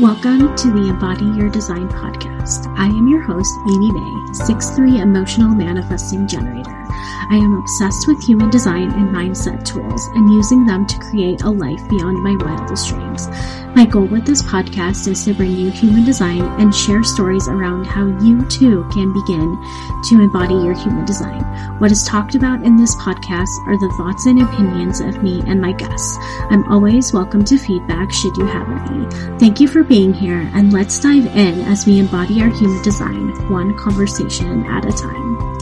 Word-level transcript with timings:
Welcome 0.00 0.56
to 0.56 0.72
the 0.72 0.88
Embody 0.88 1.24
Your 1.38 1.48
Design 1.48 1.88
podcast. 1.88 2.66
I 2.76 2.86
am 2.86 3.06
your 3.06 3.20
host, 3.22 3.54
Amy 3.70 3.92
May, 3.92 4.32
6'3 4.32 5.00
emotional 5.00 5.54
manifesting 5.54 6.26
generator. 6.26 6.84
I 7.30 7.36
am 7.36 7.54
obsessed 7.54 8.08
with 8.08 8.20
human 8.20 8.50
design 8.50 8.90
and 8.90 9.14
mindset 9.14 9.64
tools 9.64 10.06
and 10.14 10.34
using 10.34 10.66
them 10.66 10.84
to 10.88 10.98
create 10.98 11.42
a 11.42 11.50
life 11.50 11.88
beyond 11.88 12.24
my 12.24 12.34
wildest 12.44 12.88
dreams. 12.88 13.28
My 13.76 13.84
goal 13.84 14.04
with 14.06 14.26
this 14.26 14.42
podcast 14.42 15.08
is 15.08 15.24
to 15.24 15.34
bring 15.34 15.52
you 15.52 15.70
human 15.70 16.04
design 16.04 16.42
and 16.60 16.74
share 16.74 17.02
stories 17.02 17.48
around 17.48 17.86
how 17.86 18.06
you 18.22 18.44
too 18.46 18.88
can 18.92 19.12
begin 19.12 19.56
to 20.04 20.20
embody 20.20 20.54
your 20.54 20.74
human 20.74 21.04
design. 21.04 21.42
What 21.78 21.90
is 21.90 22.04
talked 22.04 22.34
about 22.34 22.62
in 22.62 22.76
this 22.76 22.94
podcast 22.96 23.48
are 23.66 23.78
the 23.78 23.92
thoughts 23.96 24.26
and 24.26 24.42
opinions 24.42 25.00
of 25.00 25.22
me 25.22 25.42
and 25.46 25.60
my 25.60 25.72
guests. 25.72 26.16
I'm 26.50 26.64
always 26.70 27.12
welcome 27.12 27.44
to 27.46 27.58
feedback 27.58 28.12
should 28.12 28.36
you 28.36 28.46
have 28.46 28.68
any. 28.90 29.38
Thank 29.38 29.60
you 29.60 29.68
for 29.68 29.82
being 29.88 30.12
here 30.12 30.50
and 30.54 30.72
let's 30.72 30.98
dive 30.98 31.26
in 31.36 31.60
as 31.62 31.86
we 31.86 31.98
embody 31.98 32.40
our 32.40 32.50
human 32.50 32.82
design 32.82 33.30
one 33.50 33.76
conversation 33.76 34.64
at 34.66 34.84
a 34.84 34.92
time. 34.92 35.54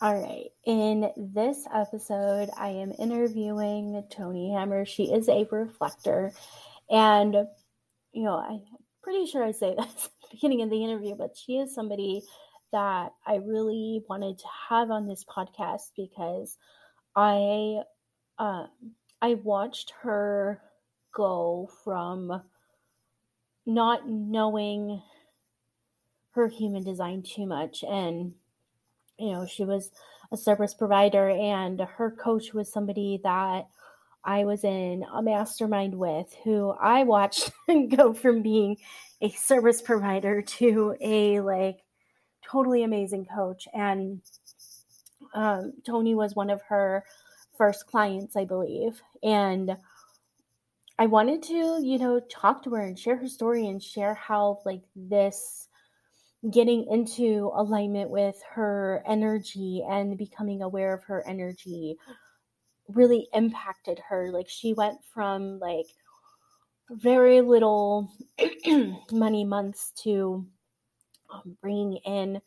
All 0.00 0.20
right. 0.20 0.50
In 0.66 1.10
this 1.16 1.66
episode, 1.72 2.50
I 2.58 2.68
am 2.68 2.92
interviewing 2.98 4.04
Toni 4.10 4.52
Hammer. 4.52 4.84
She 4.84 5.04
is 5.04 5.28
a 5.28 5.46
reflector. 5.50 6.32
And, 6.90 7.34
you 8.12 8.24
know, 8.24 8.36
I'm 8.36 8.62
pretty 9.02 9.26
sure 9.26 9.42
I 9.42 9.52
say 9.52 9.74
this 9.78 9.86
at 9.86 10.02
the 10.02 10.28
beginning 10.32 10.62
of 10.62 10.70
the 10.70 10.84
interview, 10.84 11.14
but 11.14 11.36
she 11.36 11.54
is 11.54 11.74
somebody 11.74 12.22
that 12.72 13.12
I 13.26 13.36
really 13.36 14.02
wanted 14.08 14.38
to 14.40 14.46
have 14.68 14.90
on 14.90 15.06
this 15.06 15.24
podcast 15.24 15.92
because 15.96 16.58
I 17.16 17.82
uh, 18.38 18.66
I 19.22 19.34
watched 19.34 19.92
her 20.02 20.60
go 21.12 21.70
from 21.84 22.42
not 23.66 24.08
knowing 24.08 25.02
her 26.32 26.48
human 26.48 26.82
design 26.82 27.22
too 27.22 27.46
much 27.46 27.84
and 27.84 28.34
you 29.18 29.32
know 29.32 29.46
she 29.46 29.64
was 29.64 29.90
a 30.32 30.36
service 30.36 30.74
provider 30.74 31.30
and 31.30 31.80
her 31.80 32.10
coach 32.10 32.52
was 32.52 32.70
somebody 32.70 33.20
that 33.22 33.68
I 34.24 34.44
was 34.44 34.64
in 34.64 35.04
a 35.12 35.22
mastermind 35.22 35.94
with 35.94 36.34
who 36.44 36.70
I 36.70 37.04
watched 37.04 37.52
go 37.96 38.14
from 38.14 38.42
being 38.42 38.78
a 39.20 39.30
service 39.30 39.82
provider 39.82 40.42
to 40.58 40.96
a 41.00 41.40
like 41.40 41.78
totally 42.42 42.82
amazing 42.82 43.26
coach. 43.26 43.68
And 43.72 44.20
um, 45.34 45.74
Toni 45.86 46.14
was 46.14 46.34
one 46.34 46.50
of 46.50 46.62
her 46.68 47.04
first 47.56 47.86
clients 47.86 48.36
I 48.36 48.44
believe 48.44 49.00
and 49.22 49.76
I 50.98 51.06
wanted 51.06 51.42
to 51.44 51.80
you 51.82 51.98
know 51.98 52.20
talk 52.30 52.62
to 52.64 52.70
her 52.70 52.82
and 52.82 52.98
share 52.98 53.16
her 53.16 53.28
story 53.28 53.66
and 53.66 53.82
share 53.82 54.14
how 54.14 54.60
like 54.64 54.82
this 54.94 55.68
getting 56.50 56.86
into 56.90 57.50
alignment 57.54 58.10
with 58.10 58.40
her 58.52 59.02
energy 59.06 59.84
and 59.88 60.18
becoming 60.18 60.62
aware 60.62 60.92
of 60.92 61.02
her 61.04 61.26
energy 61.26 61.96
really 62.88 63.28
impacted 63.32 63.98
her. 64.08 64.30
Like 64.30 64.48
she 64.48 64.74
went 64.74 64.98
from 65.12 65.58
like 65.58 65.86
very 66.90 67.40
little 67.40 68.10
money 69.12 69.44
months 69.44 69.92
to 70.02 70.46
um, 71.32 71.56
bringing 71.62 71.96
in 72.04 72.40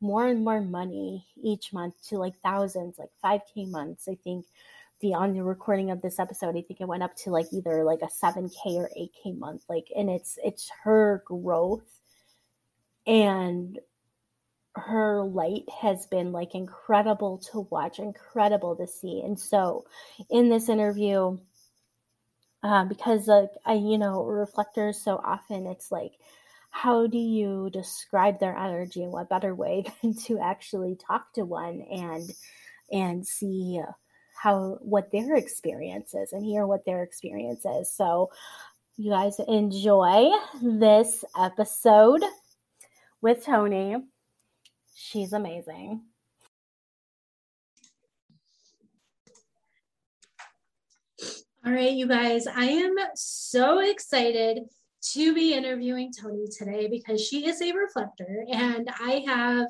more 0.00 0.26
and 0.26 0.44
more 0.44 0.60
money 0.60 1.26
each 1.42 1.72
month 1.72 1.94
to 2.08 2.16
like 2.16 2.34
thousands 2.42 2.98
like 2.98 3.10
5k 3.22 3.70
months 3.70 4.08
i 4.08 4.14
think 4.14 4.46
the 5.00 5.14
on 5.14 5.34
the 5.34 5.42
recording 5.42 5.90
of 5.90 6.02
this 6.02 6.18
episode 6.18 6.56
i 6.56 6.62
think 6.62 6.80
it 6.80 6.88
went 6.88 7.02
up 7.02 7.14
to 7.16 7.30
like 7.30 7.46
either 7.52 7.84
like 7.84 8.00
a 8.02 8.06
7k 8.08 8.76
or 8.76 8.90
8k 8.98 9.38
month 9.38 9.64
like 9.68 9.88
and 9.96 10.10
it's 10.10 10.38
it's 10.44 10.70
her 10.84 11.22
growth 11.26 12.00
and 13.06 13.78
her 14.76 15.22
light 15.22 15.64
has 15.82 16.06
been 16.06 16.32
like 16.32 16.54
incredible 16.54 17.38
to 17.38 17.60
watch, 17.70 17.98
incredible 17.98 18.76
to 18.76 18.86
see. 18.86 19.20
And 19.20 19.38
so, 19.38 19.84
in 20.30 20.48
this 20.48 20.68
interview, 20.68 21.38
uh, 22.62 22.84
because 22.84 23.26
like 23.26 23.50
I, 23.64 23.74
you 23.74 23.98
know, 23.98 24.24
reflectors 24.24 25.00
so 25.00 25.16
often 25.16 25.66
it's 25.66 25.90
like, 25.90 26.12
how 26.70 27.06
do 27.06 27.18
you 27.18 27.68
describe 27.72 28.40
their 28.40 28.56
energy? 28.56 29.06
What 29.06 29.28
better 29.28 29.54
way 29.54 29.84
than 30.02 30.14
to 30.24 30.38
actually 30.38 30.96
talk 30.96 31.32
to 31.34 31.44
one 31.44 31.82
and 31.90 32.30
and 32.92 33.26
see 33.26 33.80
how 34.34 34.78
what 34.80 35.10
their 35.12 35.36
experience 35.36 36.14
is 36.14 36.32
and 36.32 36.44
hear 36.44 36.66
what 36.66 36.84
their 36.86 37.02
experience 37.02 37.64
is. 37.64 37.92
So, 37.92 38.30
you 38.96 39.10
guys 39.10 39.38
enjoy 39.48 40.30
this 40.62 41.24
episode 41.38 42.22
with 43.20 43.44
Toni. 43.44 43.96
She's 44.94 45.32
amazing. 45.32 46.02
All 51.64 51.72
right, 51.72 51.92
you 51.92 52.08
guys, 52.08 52.46
I 52.46 52.64
am 52.64 52.94
so 53.14 53.80
excited 53.80 54.60
to 55.12 55.34
be 55.34 55.54
interviewing 55.54 56.12
Toni 56.12 56.46
today 56.56 56.88
because 56.88 57.24
she 57.24 57.46
is 57.46 57.60
a 57.62 57.72
reflector 57.72 58.44
and 58.50 58.88
I 59.00 59.24
have 59.26 59.68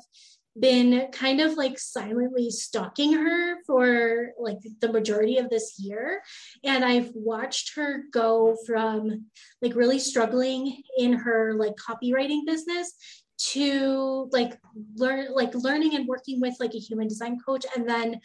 been 0.59 1.07
kind 1.13 1.39
of 1.39 1.53
like 1.53 1.79
silently 1.79 2.49
stalking 2.49 3.13
her 3.13 3.63
for 3.65 4.31
like 4.37 4.57
the 4.81 4.91
majority 4.91 5.37
of 5.37 5.49
this 5.49 5.75
year. 5.79 6.21
And 6.63 6.83
i've 6.83 7.11
watched 7.13 7.75
her 7.75 8.03
go 8.11 8.57
from 8.65 9.25
like 9.61 9.75
really 9.75 9.99
struggling 9.99 10.81
in 10.97 11.13
her 11.13 11.53
like 11.53 11.75
copywriting 11.75 12.45
business 12.45 12.93
to 13.37 14.29
like 14.31 14.59
learn 14.95 15.33
like 15.33 15.55
learning 15.55 15.95
and 15.95 16.07
working 16.07 16.39
with 16.39 16.55
like 16.59 16.75
a 16.75 16.79
human 16.79 17.07
design 17.07 17.39
coach 17.43 17.65
and 17.75 17.89
then 17.89 18.19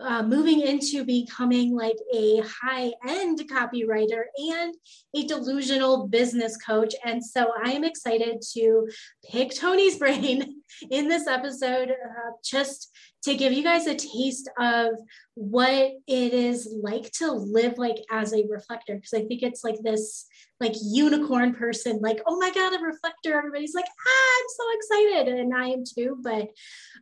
uh, 0.00 0.22
moving 0.22 0.60
into 0.60 1.04
becoming 1.04 1.74
like 1.74 1.96
a 2.12 2.40
high 2.40 2.92
end 3.06 3.40
copywriter 3.50 4.24
and 4.36 4.74
a 5.14 5.24
delusional 5.24 6.08
business 6.08 6.56
coach. 6.56 6.94
And 7.04 7.24
so 7.24 7.52
I 7.64 7.72
am 7.72 7.84
excited 7.84 8.42
to 8.54 8.88
pick 9.30 9.50
Toni's 9.50 9.98
brain 9.98 10.62
in 10.90 11.08
this 11.08 11.26
episode 11.26 11.90
uh, 11.90 12.30
just 12.44 12.90
to 13.22 13.34
give 13.34 13.52
you 13.52 13.62
guys 13.62 13.86
a 13.86 13.94
taste 13.94 14.50
of 14.58 14.90
what 15.34 15.92
it 16.06 16.32
is 16.34 16.68
like 16.82 17.10
to 17.12 17.32
live 17.32 17.78
like 17.78 17.96
as 18.10 18.34
a 18.34 18.44
reflector. 18.48 18.96
Because 18.96 19.14
I 19.14 19.24
think 19.24 19.42
it's 19.42 19.64
like 19.64 19.78
this 19.82 20.26
like 20.60 20.74
unicorn 20.82 21.54
person, 21.54 22.00
like, 22.00 22.20
oh 22.26 22.38
my 22.38 22.50
God, 22.50 22.74
a 22.74 22.82
reflector. 22.82 23.36
Everybody's 23.36 23.74
like, 23.74 23.86
ah, 23.86 24.38
I'm 24.38 24.46
so 24.48 24.64
excited. 24.74 25.38
And 25.38 25.54
I 25.54 25.68
am 25.68 25.84
too. 25.84 26.18
But 26.22 26.48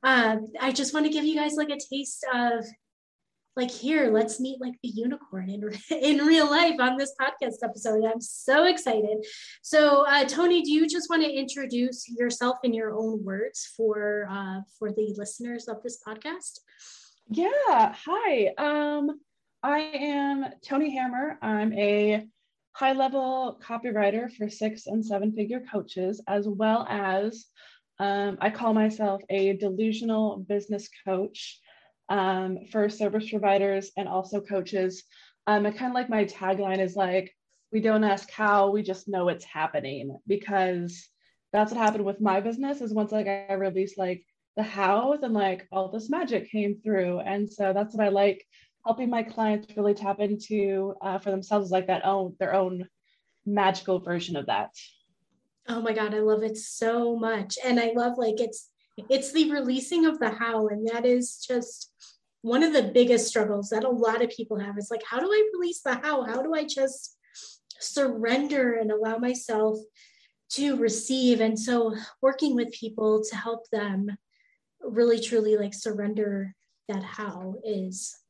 um, 0.03 0.53
I 0.61 0.73
just 0.73 0.95
want 0.95 1.07
to 1.07 1.13
give 1.13 1.25
you 1.25 1.35
guys 1.35 1.55
like 1.55 1.71
a 1.71 1.79
taste 1.79 2.25
of 2.33 2.65
like 3.57 3.71
here 3.71 4.11
let's 4.11 4.41
meet 4.41 4.61
like 4.61 4.75
the 4.83 4.89
unicorn 4.89 5.51
in, 5.51 5.63
in 5.91 6.19
real 6.19 6.51
life 6.51 6.81
on 6.81 6.97
this 6.97 7.15
podcast 7.21 7.57
episode. 7.63 8.05
I'm 8.05 8.21
so 8.21 8.65
excited. 8.65 9.25
So 9.63 10.07
uh, 10.07 10.25
toni 10.25 10.63
do 10.63 10.73
you 10.73 10.89
just 10.89 11.11
want 11.11 11.23
to 11.23 11.31
introduce 11.31 12.09
yourself 12.09 12.57
in 12.65 12.73
your 12.73 12.93
own 12.95 13.23
words 13.23 13.71
for 13.77 14.27
uh, 14.31 14.61
for 14.79 14.93
the 14.93 15.15
listeners 15.17 15.69
of 15.69 15.83
this 15.83 15.99
podcast? 16.07 16.61
Yeah 17.29 17.95
hi 18.05 18.49
um 18.59 19.21
i 19.62 19.79
am 19.79 20.47
toni 20.67 20.97
hammer. 20.97 21.39
I'm 21.43 21.73
a 21.75 22.27
high 22.75 22.93
level 22.93 23.61
copywriter 23.62 24.33
for 24.33 24.49
six 24.49 24.87
and 24.87 25.05
seven 25.05 25.33
figure 25.33 25.62
coaches 25.71 26.23
as 26.27 26.49
well 26.49 26.87
as 26.89 27.47
um, 27.99 28.39
i 28.41 28.49
call 28.49 28.73
myself 28.73 29.21
a 29.29 29.53
delusional 29.59 30.39
business 30.39 30.89
coach 31.05 31.61
um, 32.08 32.58
for 32.70 32.88
service 32.88 33.31
providers 33.31 33.90
and 33.96 34.08
also 34.08 34.40
coaches. 34.40 35.04
Um, 35.46 35.66
and 35.66 35.76
kind 35.76 35.90
of 35.90 35.94
like 35.94 36.10
my 36.10 36.25
tagline 36.25 36.78
is 36.78 36.96
like, 36.96 37.34
we 37.72 37.81
don't 37.81 38.04
ask 38.04 38.31
how, 38.31 38.70
we 38.70 38.82
just 38.82 39.08
know 39.08 39.28
it's 39.28 39.44
happening 39.44 40.19
because 40.26 41.08
that's 41.52 41.72
what 41.72 41.81
happened 41.81 42.04
with 42.04 42.20
my 42.20 42.40
business 42.40 42.81
is 42.81 42.94
once 42.94 43.12
like 43.12 43.26
I 43.26 43.54
released 43.54 43.99
like 43.99 44.25
the 44.56 44.62
how, 44.62 45.16
then 45.20 45.32
like 45.32 45.66
all 45.72 45.90
this 45.90 46.10
magic 46.10 46.50
came 46.50 46.81
through. 46.82 47.20
And 47.20 47.50
so 47.50 47.72
that's 47.72 47.94
what 47.94 48.04
I 48.04 48.10
like 48.10 48.44
helping 48.84 49.10
my 49.10 49.22
clients 49.22 49.76
really 49.76 49.94
tap 49.94 50.20
into 50.20 50.94
uh, 51.00 51.19
for 51.19 51.31
themselves 51.31 51.70
like 51.70 51.87
that 51.87 52.04
own 52.04 52.34
their 52.38 52.54
own 52.54 52.88
magical 53.46 54.00
version 54.00 54.37
of 54.37 54.46
that. 54.46 54.70
Oh 55.69 55.81
my 55.81 55.93
God, 55.93 56.14
I 56.14 56.19
love 56.19 56.43
it 56.43 56.56
so 56.56 57.16
much. 57.16 57.58
And 57.64 57.78
I 57.78 57.93
love 57.94 58.19
like 58.19 58.40
it's 58.40 58.70
it's 59.08 59.32
the 59.32 59.50
releasing 59.50 60.04
of 60.04 60.19
the 60.19 60.31
how 60.31 60.69
and 60.69 60.87
that 60.88 61.06
is 61.06 61.38
just 61.46 61.92
one 62.43 62.62
of 62.62 62.73
the 62.73 62.91
biggest 62.94 63.27
struggles 63.27 63.71
that 63.71 63.85
a 63.85 63.89
lot 63.89 64.23
of 64.23 64.31
people 64.31 64.59
have 64.59 64.77
is 64.79 64.89
like 64.91 65.03
how 65.09 65.19
do 65.19 65.27
i 65.27 65.50
release 65.55 65.81
the 65.81 65.94
how 65.94 66.25
how 66.25 66.43
do 66.43 66.55
i 66.55 66.65
just 66.65 67.17
surrender 67.81 68.75
and 68.75 68.91
allow 68.91 69.17
myself 69.17 69.79
to 70.49 70.77
receive 70.77 71.41
and 71.41 71.59
so 71.59 71.97
working 72.21 72.55
with 72.55 72.71
people 72.73 73.23
to 73.25 73.37
help 73.37 73.69
them 73.71 74.11
really 74.81 75.19
truly 75.19 75.56
like 75.56 75.73
surrender 75.73 76.55
that 76.89 77.03
how 77.03 77.55
is 77.65 78.23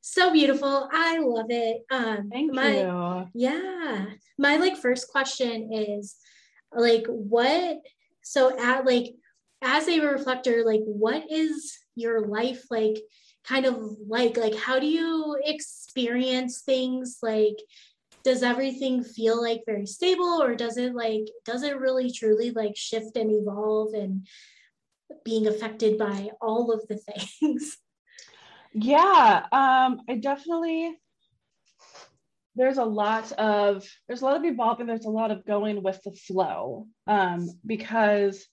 so 0.00 0.32
beautiful. 0.32 0.88
I 0.90 1.18
love 1.18 1.46
it. 1.50 1.82
Um, 1.90 2.30
Thank 2.32 2.54
my, 2.54 2.80
you. 2.80 3.28
Yeah. 3.34 4.06
My 4.38 4.56
like 4.56 4.76
first 4.76 5.08
question 5.08 5.70
is 5.72 6.16
like 6.72 7.06
what 7.06 7.78
so 8.22 8.58
at 8.58 8.86
like 8.86 9.14
as 9.62 9.88
a 9.88 10.00
reflector, 10.00 10.62
like 10.64 10.82
what 10.84 11.30
is 11.30 11.78
your 11.94 12.26
life 12.26 12.64
like 12.70 12.96
kind 13.48 13.66
of 13.66 13.96
like 14.06 14.36
like 14.36 14.54
how 14.54 14.78
do 14.78 14.86
you 14.86 15.36
experience 15.44 16.60
things 16.60 17.18
like 17.22 17.56
does 18.24 18.42
everything 18.42 19.02
feel 19.02 19.40
like 19.40 19.62
very 19.64 19.86
stable 19.86 20.42
or 20.42 20.54
does 20.54 20.76
it 20.76 20.94
like 20.94 21.22
does 21.44 21.62
it 21.62 21.78
really 21.78 22.10
truly 22.12 22.50
like 22.50 22.76
shift 22.76 23.16
and 23.16 23.30
evolve 23.30 23.94
and 23.94 24.26
being 25.24 25.46
affected 25.46 25.96
by 25.96 26.28
all 26.40 26.70
of 26.72 26.86
the 26.88 26.96
things 26.96 27.78
Yeah, 28.72 29.46
um, 29.50 30.02
I 30.08 30.16
definitely 30.20 30.96
there's 32.54 32.78
a 32.78 32.84
lot 32.84 33.30
of 33.32 33.84
there's 34.06 34.22
a 34.22 34.24
lot 34.24 34.36
of 34.36 34.44
evolving, 34.44 34.86
there's 34.86 35.04
a 35.04 35.10
lot 35.10 35.30
of 35.30 35.46
going 35.46 35.82
with 35.82 36.00
the 36.04 36.12
flow. 36.12 36.86
Um, 37.06 37.48
because 37.64 38.46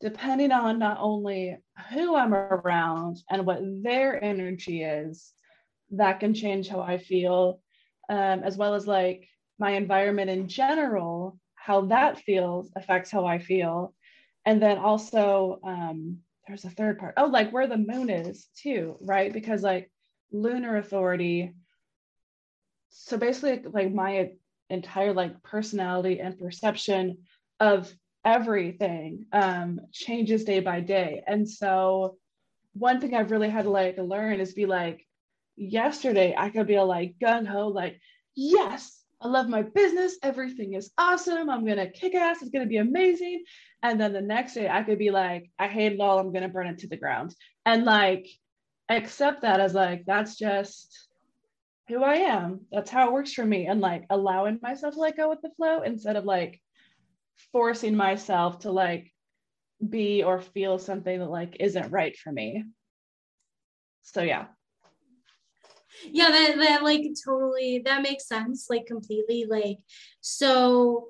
depending 0.00 0.52
on 0.52 0.78
not 0.78 0.98
only 1.00 1.56
who 1.92 2.14
I'm 2.14 2.34
around 2.34 3.18
and 3.30 3.44
what 3.44 3.60
their 3.82 4.22
energy 4.22 4.82
is, 4.82 5.32
that 5.90 6.20
can 6.20 6.34
change 6.34 6.68
how 6.68 6.80
I 6.80 6.98
feel, 6.98 7.60
um, 8.08 8.42
as 8.44 8.56
well 8.56 8.74
as 8.74 8.86
like 8.86 9.28
my 9.58 9.72
environment 9.72 10.30
in 10.30 10.48
general, 10.48 11.38
how 11.54 11.82
that 11.82 12.18
feels 12.20 12.70
affects 12.76 13.10
how 13.10 13.26
I 13.26 13.38
feel. 13.38 13.94
And 14.46 14.62
then 14.62 14.78
also, 14.78 15.58
um, 15.64 16.18
there's 16.46 16.64
a 16.64 16.70
third 16.70 16.98
part. 16.98 17.14
Oh, 17.16 17.26
like 17.26 17.50
where 17.52 17.66
the 17.66 17.76
moon 17.76 18.08
is 18.08 18.48
too, 18.56 18.96
right? 19.02 19.32
Because 19.32 19.62
like 19.62 19.90
lunar 20.32 20.76
authority. 20.76 21.52
So 22.90 23.18
basically, 23.18 23.70
like 23.70 23.92
my 23.92 24.30
entire 24.70 25.12
like 25.12 25.42
personality 25.42 26.20
and 26.20 26.38
perception 26.38 27.18
of 27.60 27.92
everything 28.28 29.24
um, 29.32 29.80
changes 29.90 30.44
day 30.44 30.60
by 30.60 30.80
day. 30.80 31.22
And 31.26 31.48
so, 31.48 32.18
one 32.74 33.00
thing 33.00 33.14
I've 33.14 33.30
really 33.30 33.48
had 33.48 33.64
to 33.64 33.70
like 33.70 33.96
learn 33.98 34.40
is 34.40 34.52
be 34.52 34.66
like, 34.66 35.06
yesterday 35.56 36.34
I 36.36 36.50
could 36.50 36.66
be 36.66 36.78
like 36.78 37.14
gung 37.20 37.46
ho, 37.46 37.68
like, 37.68 37.98
yes, 38.36 39.02
I 39.20 39.28
love 39.28 39.48
my 39.48 39.62
business. 39.62 40.16
Everything 40.22 40.74
is 40.74 40.90
awesome. 40.98 41.48
I'm 41.50 41.64
going 41.64 41.78
to 41.78 41.90
kick 41.90 42.14
ass. 42.14 42.42
It's 42.42 42.50
going 42.50 42.64
to 42.64 42.68
be 42.68 42.76
amazing. 42.76 43.44
And 43.82 43.98
then 44.00 44.12
the 44.12 44.20
next 44.20 44.54
day 44.54 44.68
I 44.68 44.82
could 44.82 44.98
be 44.98 45.10
like, 45.10 45.50
I 45.58 45.66
hate 45.66 45.92
it 45.92 46.00
all. 46.00 46.18
I'm 46.18 46.32
going 46.32 46.42
to 46.42 46.48
burn 46.48 46.68
it 46.68 46.78
to 46.80 46.88
the 46.88 46.96
ground. 46.96 47.34
And 47.64 47.84
like, 47.84 48.28
accept 48.88 49.42
that 49.42 49.58
as 49.58 49.74
like, 49.74 50.04
that's 50.06 50.36
just 50.36 51.08
who 51.88 52.04
I 52.04 52.16
am. 52.16 52.60
That's 52.70 52.90
how 52.90 53.08
it 53.08 53.12
works 53.12 53.32
for 53.32 53.44
me. 53.44 53.66
And 53.66 53.80
like 53.80 54.04
allowing 54.10 54.60
myself 54.62 54.94
to 54.94 55.00
like 55.00 55.16
go 55.16 55.30
with 55.30 55.40
the 55.40 55.50
flow 55.56 55.80
instead 55.82 56.16
of 56.16 56.24
like 56.24 56.60
forcing 57.52 57.96
myself 57.96 58.60
to 58.60 58.70
like 58.72 59.12
be 59.86 60.22
or 60.22 60.40
feel 60.40 60.78
something 60.78 61.18
that 61.18 61.30
like 61.30 61.56
isn't 61.60 61.90
right 61.90 62.16
for 62.16 62.32
me. 62.32 62.64
So 64.02 64.22
yeah. 64.22 64.46
yeah 66.10 66.30
that, 66.30 66.56
that 66.56 66.82
like 66.82 67.02
totally 67.24 67.82
that 67.84 68.02
makes 68.02 68.26
sense 68.26 68.66
like 68.70 68.86
completely 68.86 69.46
like 69.48 69.78
so 70.20 71.08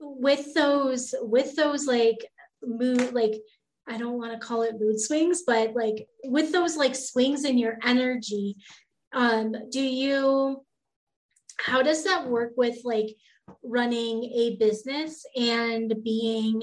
with 0.00 0.52
those 0.54 1.14
with 1.22 1.56
those 1.56 1.86
like 1.86 2.26
mood 2.62 3.12
like 3.12 3.34
i 3.88 3.96
don't 3.96 4.18
want 4.18 4.32
to 4.32 4.46
call 4.46 4.62
it 4.62 4.78
mood 4.78 5.00
swings 5.00 5.42
but 5.46 5.74
like 5.74 6.06
with 6.24 6.52
those 6.52 6.76
like 6.76 6.94
swings 6.94 7.44
in 7.44 7.58
your 7.58 7.78
energy 7.84 8.56
um 9.12 9.54
do 9.70 9.80
you 9.80 10.62
how 11.58 11.82
does 11.82 12.04
that 12.04 12.26
work 12.28 12.52
with 12.56 12.78
like 12.84 13.08
running 13.62 14.24
a 14.24 14.56
business 14.56 15.24
and 15.36 15.94
being 16.02 16.62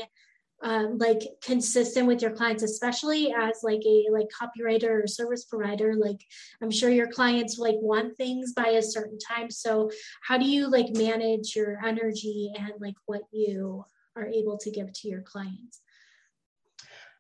um, 0.61 0.97
like 0.97 1.19
consistent 1.43 2.07
with 2.07 2.21
your 2.21 2.31
clients 2.31 2.63
especially 2.63 3.33
as 3.33 3.59
like 3.63 3.81
a 3.85 4.05
like 4.11 4.27
copywriter 4.29 5.03
or 5.03 5.07
service 5.07 5.43
provider 5.43 5.93
like 5.95 6.21
i'm 6.61 6.71
sure 6.71 6.89
your 6.89 7.11
clients 7.11 7.57
like 7.57 7.75
want 7.79 8.15
things 8.15 8.53
by 8.53 8.67
a 8.67 8.81
certain 8.81 9.17
time 9.19 9.51
so 9.51 9.91
how 10.21 10.37
do 10.37 10.45
you 10.45 10.69
like 10.69 10.95
manage 10.95 11.53
your 11.53 11.79
energy 11.85 12.49
and 12.57 12.73
like 12.79 12.95
what 13.07 13.23
you 13.31 13.83
are 14.15 14.27
able 14.27 14.57
to 14.57 14.71
give 14.71 14.91
to 14.93 15.09
your 15.09 15.21
clients 15.21 15.81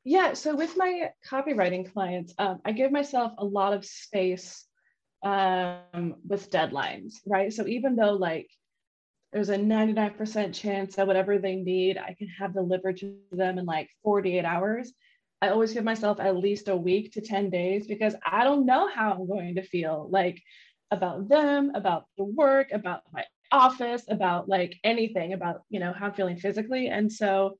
Yeah. 0.05 0.33
So 0.33 0.55
with 0.55 0.75
my 0.75 1.11
copywriting 1.29 1.91
clients, 1.93 2.33
um, 2.37 2.59
I 2.65 2.73
give 2.73 2.91
myself 2.91 3.31
a 3.37 3.45
lot 3.45 3.73
of 3.73 3.85
space 3.85 4.65
um, 5.23 6.15
with 6.27 6.51
deadlines, 6.51 7.15
right? 7.25 7.53
So 7.53 7.65
even 7.67 7.95
though 7.95 8.13
like 8.13 8.49
there's 9.33 9.49
a 9.49 9.57
99% 9.57 10.53
chance 10.53 10.95
that 10.95 11.07
whatever 11.07 11.39
they 11.39 11.55
need, 11.55 11.97
I 11.97 12.13
can 12.13 12.27
have 12.27 12.53
delivered 12.53 12.97
to 12.97 13.17
them 13.31 13.57
in 13.57 13.65
like 13.65 13.89
48 14.03 14.45
hours. 14.45 14.93
I 15.41 15.49
always 15.49 15.73
give 15.73 15.83
myself 15.83 16.19
at 16.19 16.37
least 16.37 16.67
a 16.67 16.77
week 16.77 17.13
to 17.13 17.21
10 17.21 17.49
days 17.49 17.87
because 17.87 18.15
I 18.23 18.43
don't 18.43 18.65
know 18.65 18.87
how 18.87 19.11
I'm 19.13 19.27
going 19.27 19.55
to 19.55 19.63
feel 19.63 20.07
like 20.11 20.41
about 20.91 21.27
them, 21.27 21.71
about 21.73 22.05
the 22.17 22.23
work, 22.23 22.71
about 22.71 23.01
my 23.11 23.25
office, 23.51 24.03
about 24.07 24.47
like 24.47 24.75
anything, 24.83 25.33
about, 25.33 25.63
you 25.69 25.79
know, 25.79 25.93
how 25.93 26.05
I'm 26.05 26.13
feeling 26.13 26.37
physically. 26.37 26.87
And 26.87 27.11
so 27.11 27.57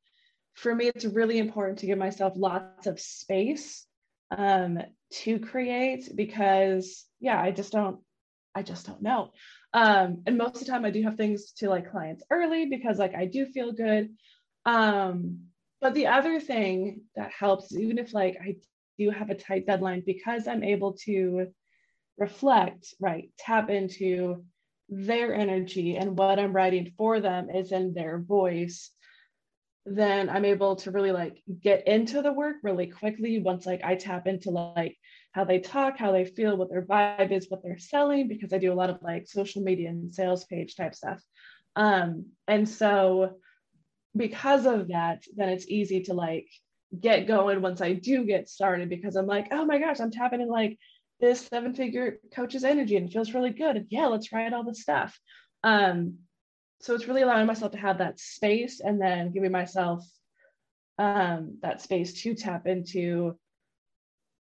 for 0.53 0.73
me, 0.75 0.85
it's 0.85 1.05
really 1.05 1.39
important 1.39 1.79
to 1.79 1.87
give 1.87 1.97
myself 1.97 2.33
lots 2.35 2.85
of 2.85 2.99
space 2.99 3.87
um, 4.29 4.79
to 5.23 5.39
create 5.39 6.09
because, 6.15 7.05
yeah, 7.19 7.41
I 7.41 7.49
just 7.49 7.71
don't, 7.71 7.99
I 8.53 8.61
just 8.61 8.85
don't 8.85 9.01
know. 9.01 9.31
Um, 9.73 10.21
and 10.27 10.37
most 10.37 10.55
of 10.55 10.65
the 10.65 10.71
time 10.71 10.85
I 10.85 10.91
do 10.91 11.01
have 11.03 11.17
things 11.17 11.51
to 11.53 11.69
like 11.69 11.89
clients 11.89 12.23
early 12.29 12.67
because 12.67 12.99
like 12.99 13.15
I 13.15 13.25
do 13.25 13.45
feel 13.45 13.71
good. 13.71 14.09
Um, 14.65 15.45
but 15.81 15.93
the 15.93 16.07
other 16.07 16.39
thing 16.39 17.01
that 17.15 17.31
helps, 17.31 17.75
even 17.75 17.97
if 17.97 18.13
like 18.13 18.37
I 18.41 18.57
do 18.99 19.09
have 19.09 19.29
a 19.29 19.35
tight 19.35 19.65
deadline, 19.65 20.03
because 20.05 20.47
I'm 20.47 20.63
able 20.63 20.93
to 21.05 21.47
reflect, 22.17 22.93
right, 22.99 23.31
tap 23.37 23.69
into 23.69 24.45
their 24.89 25.33
energy 25.33 25.95
and 25.97 26.17
what 26.17 26.39
I'm 26.39 26.53
writing 26.53 26.93
for 26.97 27.19
them 27.19 27.49
is 27.49 27.71
in 27.71 27.93
their 27.93 28.19
voice, 28.19 28.91
then 29.85 30.29
I'm 30.29 30.45
able 30.45 30.75
to 30.77 30.91
really 30.91 31.11
like 31.11 31.41
get 31.61 31.87
into 31.87 32.21
the 32.21 32.31
work 32.31 32.57
really 32.63 32.87
quickly 32.87 33.39
once 33.39 33.65
like 33.65 33.81
I 33.83 33.95
tap 33.95 34.27
into 34.27 34.51
like 34.51 34.97
how 35.33 35.43
they 35.43 35.59
talk, 35.59 35.97
how 35.97 36.11
they 36.11 36.25
feel, 36.25 36.55
what 36.55 36.69
their 36.69 36.83
vibe 36.83 37.31
is, 37.31 37.49
what 37.49 37.63
they're 37.63 37.79
selling, 37.79 38.27
because 38.27 38.53
I 38.53 38.59
do 38.59 38.71
a 38.71 38.75
lot 38.75 38.89
of 38.89 39.01
like 39.01 39.27
social 39.27 39.63
media 39.63 39.89
and 39.89 40.13
sales 40.13 40.45
page 40.45 40.75
type 40.75 40.95
stuff. 40.95 41.21
Um, 41.75 42.27
and 42.47 42.69
so 42.69 43.37
because 44.15 44.65
of 44.65 44.89
that, 44.89 45.23
then 45.35 45.49
it's 45.49 45.67
easy 45.67 46.03
to 46.03 46.13
like 46.13 46.47
get 46.97 47.27
going 47.27 47.61
once 47.61 47.81
I 47.81 47.93
do 47.93 48.25
get 48.25 48.47
started 48.47 48.89
because 48.89 49.15
I'm 49.15 49.25
like, 49.25 49.47
oh 49.51 49.65
my 49.65 49.79
gosh, 49.79 49.99
I'm 49.99 50.11
tapping 50.11 50.41
in 50.41 50.49
like 50.49 50.77
this 51.19 51.47
seven 51.47 51.73
figure 51.73 52.19
coach's 52.35 52.63
energy 52.63 52.95
and 52.95 53.07
it 53.07 53.13
feels 53.13 53.33
really 53.33 53.49
good. 53.49 53.75
And 53.75 53.87
yeah, 53.89 54.05
let's 54.05 54.31
write 54.31 54.53
all 54.53 54.63
the 54.63 54.75
stuff. 54.75 55.19
Um, 55.63 56.19
so 56.79 56.93
it's 56.93 57.07
really 57.07 57.23
allowing 57.23 57.47
myself 57.47 57.71
to 57.71 57.77
have 57.79 57.97
that 57.99 58.19
space 58.19 58.81
and 58.81 59.01
then 59.01 59.31
giving 59.31 59.51
myself 59.51 60.05
um, 60.99 61.57
that 61.61 61.81
space 61.81 62.21
to 62.21 62.35
tap 62.35 62.67
into 62.67 63.35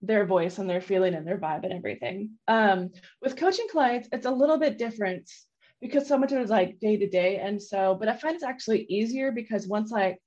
their 0.01 0.25
voice 0.25 0.57
and 0.57 0.69
their 0.69 0.81
feeling 0.81 1.13
and 1.13 1.27
their 1.27 1.37
vibe 1.37 1.63
and 1.63 1.73
everything. 1.73 2.31
Um, 2.47 2.89
with 3.21 3.35
coaching 3.35 3.67
clients, 3.69 4.09
it's 4.11 4.25
a 4.25 4.31
little 4.31 4.57
bit 4.57 4.77
different 4.77 5.29
because 5.81 6.07
so 6.07 6.17
much 6.17 6.31
of 6.31 6.39
it 6.39 6.43
is 6.43 6.49
like 6.49 6.79
day 6.79 6.97
to 6.97 7.09
day. 7.09 7.37
And 7.37 7.61
so, 7.61 7.95
but 7.99 8.09
I 8.09 8.15
find 8.15 8.35
it's 8.35 8.43
actually 8.43 8.83
easier 8.83 9.31
because 9.31 9.67
once 9.67 9.91
like 9.91 10.17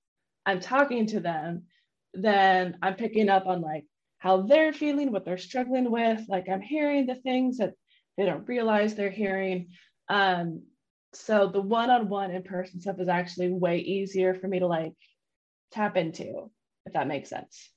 I'm 0.45 0.61
talking 0.61 1.07
to 1.09 1.21
them, 1.21 1.65
then 2.15 2.77
I'm 2.83 2.95
picking 2.95 3.29
up 3.29 3.47
on 3.47 3.63
like 3.63 3.87
how 4.19 4.43
they're 4.43 4.73
feeling, 4.73 5.11
what 5.11 5.25
they're 5.25 5.39
struggling 5.39 5.91
with. 5.91 6.21
Like 6.29 6.49
I'm 6.49 6.61
hearing 6.61 7.07
the 7.07 7.17
things 7.17 7.59
that 7.59 7.75
they 8.17 8.27
don't 8.27 8.49
realize 8.49 8.95
they're 8.95 9.11
hearing. 9.11 9.71
Um, 10.09 10.63
so 11.15 11.49
the 11.49 11.61
one-on-one 11.61 12.31
in-person 12.31 12.81
stuff 12.81 13.01
is 13.01 13.09
actually 13.09 13.51
way 13.51 13.79
easier 13.79 14.35
for 14.35 14.49
me 14.49 14.61
to 14.61 14.67
like 14.67 14.93
tap 15.73 15.97
into, 15.97 16.51
if 16.87 16.93
that 16.93 17.09
makes 17.09 17.31
sense. 17.31 17.72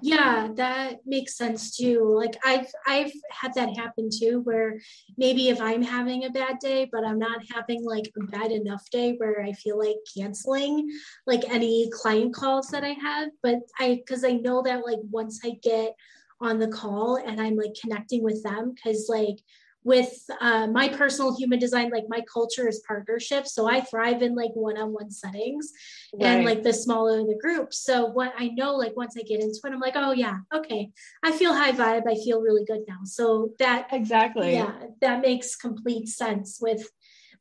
Yeah 0.00 0.48
that 0.54 0.98
makes 1.04 1.36
sense 1.36 1.76
too. 1.76 2.14
Like 2.16 2.36
i've 2.44 2.70
i've 2.86 3.12
had 3.30 3.54
that 3.54 3.76
happen 3.76 4.08
too 4.12 4.40
where 4.44 4.78
maybe 5.16 5.48
if 5.48 5.60
i'm 5.60 5.82
having 5.82 6.24
a 6.24 6.30
bad 6.30 6.58
day 6.58 6.88
but 6.90 7.04
i'm 7.04 7.18
not 7.18 7.40
having 7.52 7.84
like 7.84 8.10
a 8.20 8.26
bad 8.26 8.52
enough 8.52 8.88
day 8.90 9.14
where 9.16 9.42
i 9.42 9.52
feel 9.52 9.78
like 9.78 9.96
canceling 10.16 10.88
like 11.26 11.48
any 11.50 11.90
client 11.90 12.34
calls 12.34 12.68
that 12.68 12.84
i 12.84 12.90
have 13.00 13.30
but 13.42 13.58
i 13.80 13.96
because 13.96 14.24
i 14.24 14.32
know 14.32 14.62
that 14.62 14.86
like 14.86 15.00
once 15.10 15.40
i 15.44 15.52
get 15.62 15.94
on 16.40 16.58
the 16.58 16.68
call 16.68 17.16
and 17.16 17.40
i'm 17.40 17.56
like 17.56 17.74
connecting 17.80 18.22
with 18.22 18.42
them 18.42 18.72
because 18.74 19.06
like 19.08 19.38
with 19.84 20.12
uh, 20.40 20.66
my 20.66 20.88
personal 20.88 21.36
human 21.36 21.58
design, 21.58 21.90
like 21.90 22.04
my 22.08 22.22
culture 22.22 22.66
is 22.66 22.82
partnership. 22.88 23.46
So 23.46 23.68
I 23.68 23.82
thrive 23.82 24.22
in 24.22 24.34
like 24.34 24.52
one-on-one 24.54 25.10
settings 25.10 25.70
right. 26.14 26.26
and 26.26 26.44
like 26.44 26.62
the 26.62 26.72
smaller 26.72 27.18
the 27.18 27.38
group. 27.40 27.74
So 27.74 28.06
what 28.06 28.32
I 28.38 28.48
know, 28.48 28.74
like 28.74 28.96
once 28.96 29.14
I 29.18 29.22
get 29.22 29.40
into 29.40 29.60
it, 29.62 29.72
I'm 29.72 29.80
like, 29.80 29.96
oh 29.96 30.12
yeah, 30.12 30.38
okay. 30.54 30.90
I 31.22 31.32
feel 31.32 31.52
high 31.52 31.72
vibe. 31.72 32.08
I 32.08 32.14
feel 32.14 32.40
really 32.40 32.64
good 32.64 32.80
now. 32.88 33.00
So 33.04 33.50
that 33.58 33.88
exactly. 33.92 34.54
Yeah, 34.54 34.72
that 35.02 35.20
makes 35.20 35.54
complete 35.54 36.08
sense 36.08 36.58
with 36.60 36.88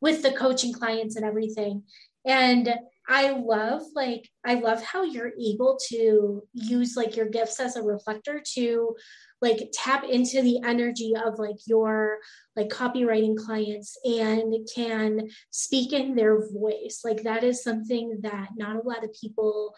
with 0.01 0.21
the 0.21 0.33
coaching 0.33 0.73
clients 0.73 1.15
and 1.15 1.25
everything. 1.25 1.83
And 2.25 2.73
I 3.07 3.31
love 3.31 3.81
like 3.95 4.29
I 4.45 4.55
love 4.55 4.81
how 4.83 5.03
you're 5.03 5.33
able 5.39 5.77
to 5.89 6.43
use 6.53 6.95
like 6.95 7.15
your 7.15 7.27
gifts 7.27 7.59
as 7.59 7.75
a 7.75 7.83
reflector 7.83 8.41
to 8.55 8.95
like 9.43 9.69
tap 9.73 10.05
into 10.05 10.41
the 10.41 10.59
energy 10.63 11.13
of 11.15 11.37
like 11.37 11.57
your 11.67 12.19
like 12.55 12.69
copywriting 12.69 13.35
clients 13.35 13.97
and 14.05 14.55
can 14.73 15.27
speak 15.51 15.91
in 15.91 16.15
their 16.15 16.49
voice. 16.49 17.01
Like 17.03 17.23
that 17.23 17.43
is 17.43 17.61
something 17.61 18.19
that 18.21 18.49
not 18.55 18.77
a 18.77 18.87
lot 18.87 19.03
of 19.03 19.13
people 19.13 19.75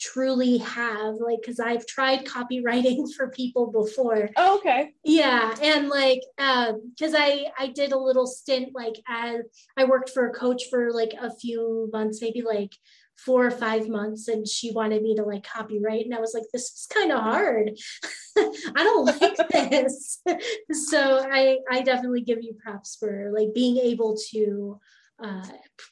truly 0.00 0.58
have 0.58 1.16
like 1.16 1.40
because 1.40 1.58
i've 1.58 1.84
tried 1.84 2.24
copywriting 2.24 3.12
for 3.16 3.30
people 3.30 3.72
before. 3.72 4.30
Oh, 4.36 4.58
okay. 4.58 4.92
Yeah 5.02 5.56
and 5.60 5.88
like 5.88 6.20
um 6.38 6.92
because 6.96 7.14
i 7.16 7.46
i 7.58 7.66
did 7.66 7.90
a 7.90 7.98
little 7.98 8.28
stint 8.28 8.68
like 8.74 8.94
as 9.08 9.40
i 9.76 9.84
worked 9.84 10.10
for 10.10 10.28
a 10.28 10.32
coach 10.32 10.62
for 10.70 10.92
like 10.92 11.14
a 11.20 11.34
few 11.34 11.90
months 11.92 12.22
maybe 12.22 12.42
like 12.42 12.72
four 13.18 13.44
or 13.44 13.50
five 13.50 13.88
months 13.88 14.28
and 14.28 14.46
she 14.46 14.70
wanted 14.72 15.02
me 15.02 15.14
to 15.16 15.24
like 15.24 15.44
copywrite 15.44 16.04
and 16.04 16.14
i 16.14 16.20
was 16.20 16.32
like 16.34 16.44
this 16.52 16.70
is 16.70 16.86
kind 16.92 17.10
of 17.12 17.20
hard. 17.20 17.72
I 18.38 18.84
don't 18.84 19.04
like 19.04 19.48
this. 19.70 20.22
So 20.70 21.26
i 21.30 21.58
i 21.70 21.82
definitely 21.82 22.22
give 22.22 22.42
you 22.42 22.54
props 22.54 22.96
for 22.98 23.32
like 23.36 23.48
being 23.54 23.78
able 23.78 24.16
to 24.30 24.78
uh 25.22 25.46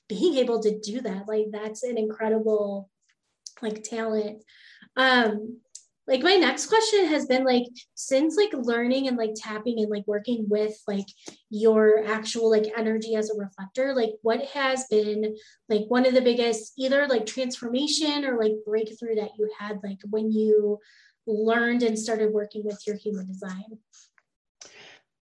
being 0.09 0.37
able 0.37 0.63
to 0.63 0.79
do 0.79 1.01
that. 1.01 1.27
Like 1.27 1.47
that's 1.51 1.83
an 1.83 1.99
incredible 1.99 2.91
like 3.61 3.83
talent. 3.83 4.43
Um 4.97 5.59
like 6.07 6.23
my 6.23 6.35
next 6.35 6.67
question 6.67 7.07
has 7.07 7.27
been 7.27 7.45
like 7.45 7.65
since 7.95 8.37
like 8.37 8.53
learning 8.53 9.09
and 9.09 9.17
like 9.17 9.33
tapping 9.35 9.81
and 9.81 9.91
like 9.91 10.07
working 10.07 10.47
with 10.49 10.77
like 10.87 11.07
your 11.51 12.05
actual 12.05 12.51
like 12.51 12.73
energy 12.77 13.15
as 13.15 13.31
a 13.31 13.37
reflector 13.37 13.95
like 13.95 14.11
what 14.23 14.45
has 14.47 14.87
been 14.89 15.35
like 15.69 15.83
one 15.89 16.07
of 16.07 16.15
the 16.15 16.21
biggest 16.21 16.73
either 16.79 17.07
like 17.09 17.27
transformation 17.27 18.25
or 18.25 18.39
like 18.39 18.53
breakthrough 18.65 19.17
that 19.17 19.31
you 19.39 19.51
had 19.59 19.79
like 19.83 19.99
when 20.11 20.31
you 20.31 20.79
learned 21.27 21.83
and 21.83 21.99
started 21.99 22.33
working 22.33 22.63
with 22.65 22.81
your 22.87 22.97
human 22.97 23.27
design? 23.27 23.65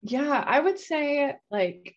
Yeah 0.03 0.43
i 0.45 0.59
would 0.59 0.79
say 0.79 1.35
like 1.49 1.95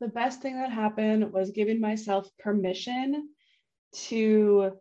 the 0.00 0.08
best 0.08 0.40
thing 0.40 0.56
that 0.56 0.72
happened 0.72 1.32
was 1.32 1.50
giving 1.50 1.80
myself 1.80 2.28
permission 2.38 3.28
to 3.92 4.72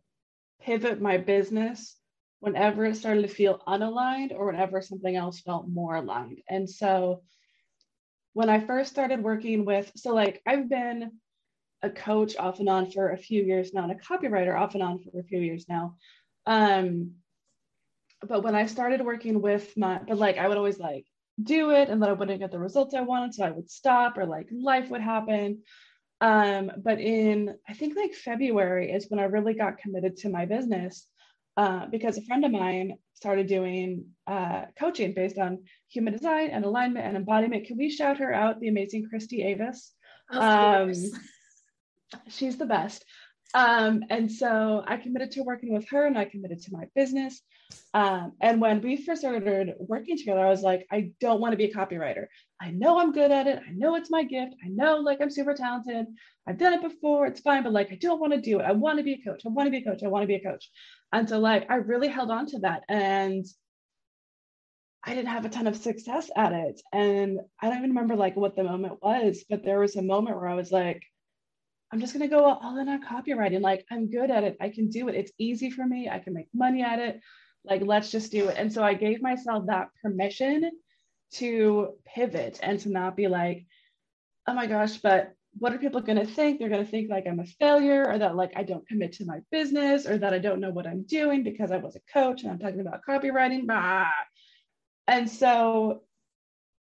pivot 0.61 1.01
my 1.01 1.17
business 1.17 1.98
whenever 2.39 2.85
it 2.85 2.95
started 2.95 3.23
to 3.23 3.27
feel 3.27 3.61
unaligned 3.67 4.33
or 4.33 4.45
whenever 4.45 4.81
something 4.81 5.15
else 5.15 5.41
felt 5.41 5.67
more 5.67 5.95
aligned. 5.95 6.41
And 6.49 6.69
so 6.69 7.21
when 8.33 8.49
I 8.49 8.59
first 8.59 8.91
started 8.91 9.21
working 9.21 9.65
with, 9.65 9.91
so 9.95 10.13
like 10.13 10.41
I've 10.45 10.69
been 10.69 11.11
a 11.81 11.89
coach 11.89 12.37
off 12.37 12.59
and 12.59 12.69
on 12.69 12.91
for 12.91 13.11
a 13.11 13.17
few 13.17 13.43
years 13.43 13.73
now, 13.73 13.83
and 13.83 13.91
a 13.91 13.95
copywriter 13.95 14.57
off 14.57 14.73
and 14.73 14.83
on 14.83 14.99
for 14.99 15.19
a 15.19 15.23
few 15.23 15.39
years 15.39 15.65
now. 15.67 15.95
Um, 16.45 17.11
but 18.21 18.43
when 18.43 18.55
I 18.55 18.65
started 18.65 19.03
working 19.03 19.41
with 19.41 19.75
my, 19.77 19.99
but 20.05 20.17
like 20.17 20.37
I 20.37 20.47
would 20.47 20.57
always 20.57 20.79
like 20.79 21.05
do 21.41 21.71
it 21.71 21.89
and 21.89 22.01
then 22.01 22.09
I 22.09 22.13
wouldn't 22.13 22.39
get 22.39 22.51
the 22.51 22.59
results 22.59 22.93
I 22.93 23.01
wanted, 23.01 23.33
so 23.33 23.45
I 23.45 23.51
would 23.51 23.69
stop 23.69 24.17
or 24.17 24.25
like 24.25 24.47
life 24.51 24.89
would 24.89 25.01
happen. 25.01 25.63
Um, 26.21 26.71
but 26.83 26.99
in 26.99 27.55
I 27.67 27.73
think 27.73 27.95
like 27.95 28.13
February 28.13 28.91
is 28.91 29.09
when 29.09 29.19
I 29.19 29.23
really 29.23 29.53
got 29.53 29.77
committed 29.77 30.17
to 30.17 30.29
my 30.29 30.45
business 30.45 31.07
uh, 31.59 31.85
because 31.91 32.17
a 32.17 32.21
friend 32.21 32.45
of 32.45 32.51
mine 32.53 32.93
started 33.15 33.45
doing 33.47 34.05
uh, 34.27 34.61
coaching 34.79 35.13
based 35.13 35.37
on 35.37 35.51
human 35.89 36.13
design 36.13 36.51
and 36.51 36.63
alignment 36.63 37.05
and 37.05 37.17
embodiment. 37.17 37.65
Can 37.67 37.77
we 37.77 37.89
shout 37.89 38.19
her 38.19 38.33
out, 38.33 38.61
the 38.61 38.69
amazing 38.69 39.07
Christy 39.09 39.43
Avis? 39.43 39.91
Of 40.31 40.41
Um, 40.41 40.93
she's 42.29 42.57
the 42.57 42.65
best. 42.65 43.03
Um, 43.53 44.03
and 44.09 44.31
so 44.31 44.83
I 44.85 44.97
committed 44.97 45.31
to 45.31 45.43
working 45.43 45.73
with 45.73 45.87
her 45.89 46.05
and 46.05 46.17
I 46.17 46.25
committed 46.25 46.61
to 46.61 46.71
my 46.71 46.85
business. 46.95 47.41
Um, 47.93 48.33
and 48.41 48.61
when 48.61 48.81
we 48.81 48.97
first 48.97 49.21
started 49.21 49.73
working 49.79 50.17
together, 50.17 50.45
I 50.45 50.49
was 50.49 50.61
like, 50.61 50.85
I 50.91 51.11
don't 51.19 51.41
want 51.41 51.53
to 51.53 51.57
be 51.57 51.65
a 51.65 51.73
copywriter. 51.73 52.25
I 52.61 52.71
know 52.71 52.99
I'm 52.99 53.11
good 53.11 53.31
at 53.31 53.47
it. 53.47 53.59
I 53.67 53.71
know 53.71 53.95
it's 53.95 54.11
my 54.11 54.23
gift. 54.23 54.53
I 54.63 54.69
know 54.69 54.97
like 54.97 55.19
I'm 55.21 55.31
super 55.31 55.53
talented. 55.53 56.05
I've 56.47 56.57
done 56.57 56.73
it 56.73 56.81
before. 56.81 57.25
It's 57.25 57.41
fine, 57.41 57.63
but 57.63 57.73
like 57.73 57.91
I 57.91 57.95
don't 57.95 58.19
want 58.19 58.33
to 58.33 58.41
do 58.41 58.59
it. 58.59 58.63
I 58.63 58.71
want 58.71 58.97
to 58.97 59.03
be 59.03 59.13
a 59.13 59.23
coach. 59.23 59.41
I 59.45 59.49
want 59.49 59.67
to 59.67 59.71
be 59.71 59.77
a 59.77 59.83
coach. 59.83 60.03
I 60.03 60.07
want 60.07 60.23
to 60.23 60.27
be 60.27 60.35
a 60.35 60.43
coach. 60.43 60.69
And 61.11 61.27
so 61.27 61.39
like 61.39 61.69
I 61.69 61.75
really 61.75 62.07
held 62.07 62.31
on 62.31 62.45
to 62.47 62.59
that. 62.59 62.83
And 62.87 63.45
I 65.03 65.15
didn't 65.15 65.29
have 65.29 65.45
a 65.45 65.49
ton 65.49 65.67
of 65.67 65.77
success 65.77 66.29
at 66.35 66.51
it. 66.51 66.81
And 66.91 67.39
I 67.61 67.69
don't 67.69 67.77
even 67.77 67.91
remember 67.91 68.15
like 68.15 68.35
what 68.35 68.55
the 68.55 68.63
moment 68.63 69.01
was, 69.01 69.45
but 69.49 69.63
there 69.63 69.79
was 69.79 69.95
a 69.95 70.01
moment 70.01 70.35
where 70.37 70.49
I 70.49 70.55
was 70.55 70.71
like, 70.71 71.01
I'm 71.91 71.99
just 71.99 72.13
going 72.13 72.27
to 72.27 72.33
go 72.33 72.45
all 72.45 72.77
in 72.77 72.87
on 72.87 73.03
copywriting. 73.03 73.61
Like, 73.61 73.85
I'm 73.91 74.09
good 74.09 74.29
at 74.29 74.43
it. 74.43 74.57
I 74.61 74.69
can 74.69 74.89
do 74.89 75.07
it. 75.07 75.15
It's 75.15 75.31
easy 75.37 75.71
for 75.71 75.85
me. 75.85 76.09
I 76.09 76.19
can 76.19 76.33
make 76.33 76.47
money 76.53 76.83
at 76.83 76.99
it. 76.99 77.19
Like, 77.65 77.81
let's 77.83 78.11
just 78.11 78.31
do 78.31 78.47
it. 78.49 78.55
And 78.57 78.71
so 78.71 78.83
I 78.83 78.93
gave 78.93 79.21
myself 79.21 79.65
that 79.67 79.89
permission 80.01 80.69
to 81.33 81.93
pivot 82.05 82.59
and 82.61 82.79
to 82.81 82.89
not 82.89 83.15
be 83.15 83.27
like, 83.27 83.65
oh 84.47 84.53
my 84.53 84.67
gosh, 84.67 84.97
but 84.97 85.33
what 85.57 85.73
are 85.73 85.79
people 85.79 86.01
going 86.01 86.19
to 86.19 86.25
think? 86.25 86.59
They're 86.59 86.69
going 86.69 86.85
to 86.85 86.89
think 86.89 87.09
like 87.09 87.25
I'm 87.27 87.39
a 87.39 87.45
failure 87.45 88.07
or 88.07 88.17
that 88.19 88.35
like 88.35 88.53
I 88.55 88.63
don't 88.63 88.87
commit 88.87 89.13
to 89.13 89.25
my 89.25 89.39
business 89.51 90.05
or 90.05 90.17
that 90.17 90.33
I 90.33 90.39
don't 90.39 90.59
know 90.59 90.71
what 90.71 90.87
I'm 90.87 91.03
doing 91.03 91.43
because 91.43 91.71
I 91.71 91.77
was 91.77 91.95
a 91.95 92.13
coach 92.13 92.43
and 92.43 92.51
I'm 92.51 92.59
talking 92.59 92.81
about 92.81 93.01
copywriting. 93.07 93.65
Bah. 93.65 94.09
And 95.07 95.29
so 95.29 96.03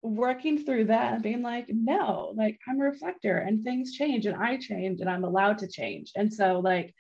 working 0.03 0.65
through 0.65 0.85
that 0.87 1.15
and 1.15 1.23
being 1.23 1.43
like, 1.43 1.67
no, 1.69 2.33
like 2.37 2.59
I'm 2.69 2.81
a 2.81 2.85
reflector 2.85 3.39
and 3.39 3.65
things 3.65 3.95
change 3.95 4.27
and 4.27 4.37
I 4.37 4.57
change 4.57 5.01
and 5.01 5.11
I'm 5.11 5.25
allowed 5.25 5.59
to 5.59 5.69
change. 5.69 6.13
And 6.17 6.33
so, 6.33 6.61
like, 6.61 6.95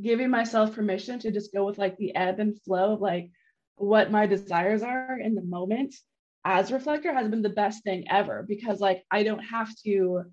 giving 0.00 0.30
myself 0.30 0.74
permission 0.74 1.18
to 1.18 1.30
just 1.30 1.52
go 1.52 1.64
with 1.64 1.78
like 1.78 1.96
the 1.96 2.14
ebb 2.14 2.40
and 2.40 2.60
flow 2.62 2.92
of 2.92 3.00
like 3.00 3.30
what 3.76 4.10
my 4.10 4.26
desires 4.26 4.82
are 4.82 5.18
in 5.18 5.34
the 5.34 5.42
moment 5.42 5.94
as 6.44 6.72
reflector 6.72 7.12
has 7.12 7.28
been 7.28 7.42
the 7.42 7.48
best 7.48 7.84
thing 7.84 8.04
ever 8.10 8.44
because 8.46 8.80
like 8.80 9.02
I 9.10 9.22
don't 9.22 9.40
have 9.40 9.70
to 9.84 10.24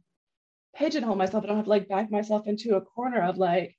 pigeonhole 0.75 1.15
myself. 1.15 1.43
I 1.43 1.47
don't 1.47 1.57
have 1.57 1.65
to 1.65 1.69
like 1.69 1.87
back 1.87 2.11
myself 2.11 2.47
into 2.47 2.75
a 2.75 2.81
corner 2.81 3.21
of 3.21 3.37
like, 3.37 3.75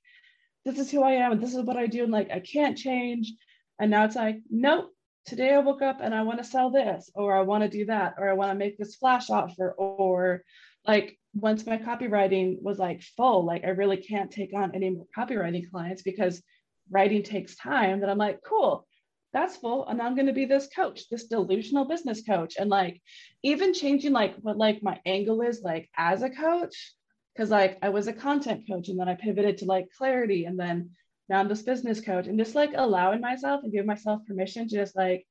this 0.65 0.79
is 0.79 0.91
who 0.91 1.03
I 1.03 1.13
am 1.13 1.33
and 1.33 1.41
this 1.41 1.53
is 1.53 1.63
what 1.63 1.77
I 1.77 1.87
do. 1.87 2.03
And 2.03 2.11
like, 2.11 2.31
I 2.31 2.39
can't 2.39 2.77
change. 2.77 3.31
And 3.79 3.91
now 3.91 4.05
it's 4.05 4.15
like, 4.15 4.39
nope, 4.49 4.91
today 5.27 5.53
I 5.53 5.59
woke 5.59 5.81
up 5.81 5.99
and 6.01 6.15
I 6.15 6.23
want 6.23 6.39
to 6.39 6.43
sell 6.43 6.71
this, 6.71 7.11
or 7.13 7.35
I 7.35 7.41
want 7.41 7.63
to 7.63 7.69
do 7.69 7.85
that, 7.85 8.15
or 8.17 8.29
I 8.29 8.33
want 8.33 8.51
to 8.51 8.57
make 8.57 8.77
this 8.77 8.95
flash 8.95 9.29
offer, 9.29 9.73
or 9.73 10.43
like 10.87 11.19
once 11.33 11.65
my 11.65 11.77
copywriting 11.77 12.61
was 12.61 12.79
like 12.79 13.03
full, 13.03 13.45
like 13.45 13.65
I 13.65 13.69
really 13.69 13.97
can't 13.97 14.31
take 14.31 14.53
on 14.55 14.73
any 14.73 14.89
more 14.89 15.05
copywriting 15.15 15.69
clients 15.69 16.01
because 16.01 16.41
writing 16.89 17.23
takes 17.23 17.55
time. 17.57 17.99
That 17.99 18.09
I'm 18.09 18.17
like, 18.17 18.39
cool, 18.43 18.87
that's 19.33 19.57
full. 19.57 19.85
And 19.85 20.01
I'm 20.01 20.15
going 20.15 20.27
to 20.27 20.33
be 20.33 20.45
this 20.45 20.69
coach, 20.73 21.09
this 21.09 21.27
delusional 21.27 21.85
business 21.85 22.23
coach. 22.23 22.55
And 22.57 22.69
like 22.69 23.01
even 23.43 23.73
changing 23.73 24.13
like 24.13 24.35
what 24.37 24.57
like 24.57 24.81
my 24.81 24.99
angle 25.05 25.41
is 25.41 25.61
like 25.61 25.89
as 25.97 26.23
a 26.23 26.29
coach, 26.29 26.93
because 27.35 27.49
like 27.49 27.77
I 27.81 27.89
was 27.89 28.07
a 28.07 28.13
content 28.13 28.63
coach 28.69 28.87
and 28.87 28.99
then 28.99 29.09
I 29.09 29.15
pivoted 29.15 29.57
to 29.57 29.65
like 29.65 29.89
clarity 29.97 30.45
and 30.45 30.57
then 30.57 30.91
I'm 31.35 31.47
this 31.47 31.61
business 31.61 31.99
coach 31.99 32.27
and 32.27 32.39
just 32.39 32.55
like 32.55 32.71
allowing 32.75 33.21
myself 33.21 33.61
and 33.63 33.71
giving 33.71 33.87
myself 33.87 34.25
permission 34.25 34.67
to 34.67 34.75
just 34.75 34.95
like 34.95 35.25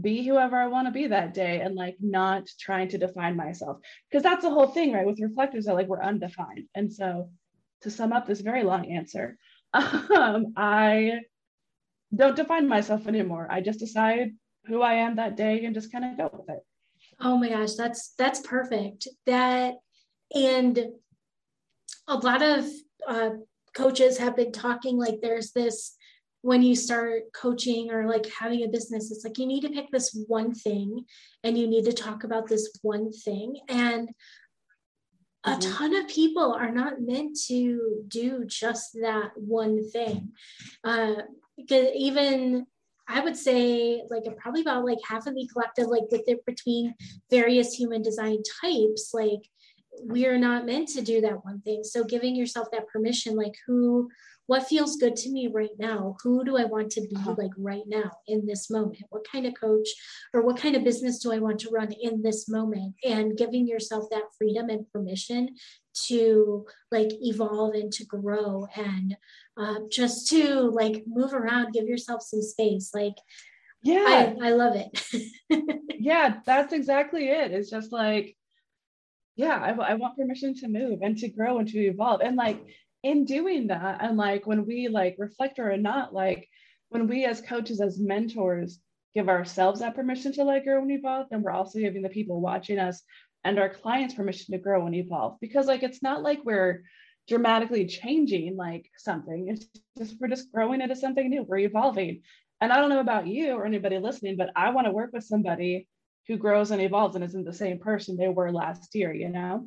be 0.00 0.26
whoever 0.26 0.56
I 0.56 0.68
want 0.68 0.86
to 0.86 0.92
be 0.92 1.08
that 1.08 1.34
day 1.34 1.60
and 1.60 1.74
like 1.74 1.96
not 2.00 2.46
trying 2.60 2.88
to 2.88 2.98
define 2.98 3.36
myself. 3.36 3.78
Because 4.10 4.22
that's 4.22 4.42
the 4.42 4.50
whole 4.50 4.68
thing, 4.68 4.92
right? 4.92 5.06
With 5.06 5.20
reflectors 5.20 5.66
that 5.66 5.74
like 5.74 5.88
we're 5.88 6.02
undefined. 6.02 6.68
And 6.74 6.92
so 6.92 7.30
to 7.82 7.90
sum 7.90 8.12
up 8.12 8.26
this 8.26 8.40
very 8.40 8.62
long 8.62 8.90
answer, 8.90 9.36
um, 9.72 10.54
I 10.56 11.20
don't 12.14 12.36
define 12.36 12.68
myself 12.68 13.06
anymore. 13.06 13.48
I 13.50 13.60
just 13.60 13.80
decide 13.80 14.30
who 14.66 14.82
I 14.82 14.94
am 14.94 15.16
that 15.16 15.36
day 15.36 15.64
and 15.64 15.74
just 15.74 15.92
kind 15.92 16.04
of 16.04 16.16
go 16.16 16.36
with 16.38 16.56
it. 16.56 16.62
Oh 17.20 17.36
my 17.36 17.48
gosh, 17.50 17.74
that's 17.74 18.14
that's 18.18 18.40
perfect. 18.40 19.08
That 19.26 19.74
and 20.34 20.78
a 22.08 22.16
lot 22.16 22.42
of 22.42 22.66
uh, 23.06 23.30
coaches 23.74 24.18
have 24.18 24.36
been 24.36 24.52
talking 24.52 24.96
like 24.96 25.20
there's 25.20 25.52
this 25.52 25.96
when 26.42 26.62
you 26.62 26.76
start 26.76 27.22
coaching 27.34 27.90
or 27.90 28.06
like 28.06 28.26
having 28.26 28.62
a 28.64 28.68
business 28.68 29.10
it's 29.10 29.24
like 29.24 29.38
you 29.38 29.46
need 29.46 29.62
to 29.62 29.70
pick 29.70 29.90
this 29.90 30.16
one 30.28 30.54
thing 30.54 31.04
and 31.42 31.56
you 31.56 31.66
need 31.66 31.84
to 31.84 31.92
talk 31.92 32.24
about 32.24 32.46
this 32.48 32.70
one 32.82 33.12
thing 33.12 33.56
and 33.68 34.10
a 35.46 35.50
mm-hmm. 35.50 35.72
ton 35.72 35.96
of 35.96 36.08
people 36.08 36.52
are 36.52 36.70
not 36.70 37.00
meant 37.00 37.38
to 37.48 38.04
do 38.08 38.44
just 38.46 38.92
that 38.94 39.30
one 39.36 39.88
thing 39.90 40.32
uh, 40.84 41.14
because 41.56 41.88
even 41.94 42.66
I 43.06 43.20
would 43.20 43.36
say 43.36 44.02
like 44.10 44.24
probably 44.38 44.62
about 44.62 44.84
like 44.84 44.98
half 45.06 45.26
of 45.26 45.34
the 45.34 45.48
collective, 45.52 45.88
like 45.88 46.10
with 46.10 46.22
it 46.26 46.44
between 46.46 46.94
various 47.30 47.74
human 47.74 48.02
design 48.02 48.38
types, 48.62 49.10
like 49.12 49.42
we're 50.00 50.38
not 50.38 50.66
meant 50.66 50.88
to 50.88 51.02
do 51.02 51.20
that 51.22 51.44
one 51.44 51.60
thing. 51.60 51.84
So 51.84 52.04
giving 52.04 52.34
yourself 52.36 52.68
that 52.72 52.88
permission, 52.88 53.36
like 53.36 53.54
who, 53.66 54.10
what 54.46 54.66
feels 54.66 54.96
good 54.96 55.16
to 55.16 55.30
me 55.30 55.48
right 55.52 55.70
now? 55.78 56.16
Who 56.22 56.44
do 56.44 56.58
I 56.58 56.64
want 56.64 56.90
to 56.92 57.00
be 57.00 57.16
uh-huh. 57.16 57.36
like 57.38 57.52
right 57.56 57.84
now 57.86 58.10
in 58.26 58.46
this 58.46 58.68
moment? 58.70 59.02
What 59.08 59.26
kind 59.30 59.46
of 59.46 59.54
coach 59.58 59.88
or 60.34 60.42
what 60.42 60.58
kind 60.58 60.76
of 60.76 60.84
business 60.84 61.18
do 61.18 61.32
I 61.32 61.38
want 61.38 61.60
to 61.60 61.70
run 61.70 61.92
in 61.92 62.22
this 62.22 62.48
moment? 62.48 62.94
And 63.04 63.36
giving 63.36 63.66
yourself 63.66 64.10
that 64.10 64.24
freedom 64.36 64.68
and 64.68 64.90
permission 64.92 65.56
to 66.08 66.66
like 66.90 67.08
evolve 67.22 67.74
and 67.74 67.90
to 67.92 68.04
grow 68.04 68.66
and 68.76 69.16
uh, 69.56 69.76
just 69.90 70.28
to 70.28 70.70
like 70.70 71.04
move 71.06 71.32
around, 71.32 71.72
give 71.72 71.86
yourself 71.86 72.22
some 72.22 72.42
space. 72.42 72.90
Like, 72.92 73.16
yeah, 73.82 74.34
I, 74.40 74.48
I 74.48 74.50
love 74.50 74.74
it. 74.76 75.80
yeah, 75.98 76.36
that's 76.44 76.72
exactly 76.72 77.28
it. 77.28 77.52
It's 77.52 77.70
just 77.70 77.92
like, 77.92 78.36
yeah, 79.36 79.56
I, 79.56 79.92
I 79.92 79.94
want 79.94 80.16
permission 80.16 80.54
to 80.56 80.68
move 80.68 81.00
and 81.02 81.16
to 81.18 81.28
grow 81.28 81.58
and 81.58 81.68
to 81.68 81.78
evolve. 81.78 82.20
And 82.22 82.36
like 82.36 82.64
in 83.02 83.24
doing 83.24 83.68
that, 83.68 83.98
and 84.00 84.16
like 84.16 84.46
when 84.46 84.66
we 84.66 84.88
like 84.88 85.16
reflect 85.18 85.58
or 85.58 85.76
not, 85.76 86.14
like 86.14 86.48
when 86.90 87.08
we 87.08 87.24
as 87.24 87.40
coaches, 87.40 87.80
as 87.80 87.98
mentors, 87.98 88.78
give 89.14 89.28
ourselves 89.28 89.80
that 89.80 89.94
permission 89.94 90.32
to 90.32 90.44
like 90.44 90.64
grow 90.64 90.82
and 90.82 90.90
evolve, 90.90 91.26
then 91.30 91.42
we're 91.42 91.52
also 91.52 91.78
giving 91.78 92.02
the 92.02 92.08
people 92.08 92.40
watching 92.40 92.78
us 92.78 93.02
and 93.44 93.58
our 93.58 93.68
clients 93.68 94.14
permission 94.14 94.52
to 94.52 94.58
grow 94.58 94.86
and 94.86 94.94
evolve. 94.94 95.38
Because 95.40 95.66
like 95.66 95.82
it's 95.82 96.02
not 96.02 96.22
like 96.22 96.40
we're 96.44 96.82
dramatically 97.28 97.86
changing 97.86 98.56
like 98.56 98.90
something. 98.98 99.48
It's 99.48 99.66
just 99.98 100.20
we're 100.20 100.28
just 100.28 100.52
growing 100.52 100.80
into 100.80 100.96
something 100.96 101.28
new. 101.28 101.42
We're 101.42 101.58
evolving. 101.58 102.22
And 102.60 102.72
I 102.72 102.76
don't 102.76 102.90
know 102.90 103.00
about 103.00 103.26
you 103.26 103.52
or 103.54 103.66
anybody 103.66 103.98
listening, 103.98 104.36
but 104.36 104.50
I 104.56 104.70
want 104.70 104.86
to 104.86 104.92
work 104.92 105.10
with 105.12 105.24
somebody 105.24 105.88
who 106.26 106.36
grows 106.36 106.70
and 106.70 106.80
evolves 106.80 107.14
and 107.16 107.24
isn't 107.24 107.44
the 107.44 107.52
same 107.52 107.78
person 107.78 108.16
they 108.16 108.28
were 108.28 108.50
last 108.50 108.94
year, 108.94 109.12
you 109.12 109.28
know? 109.28 109.66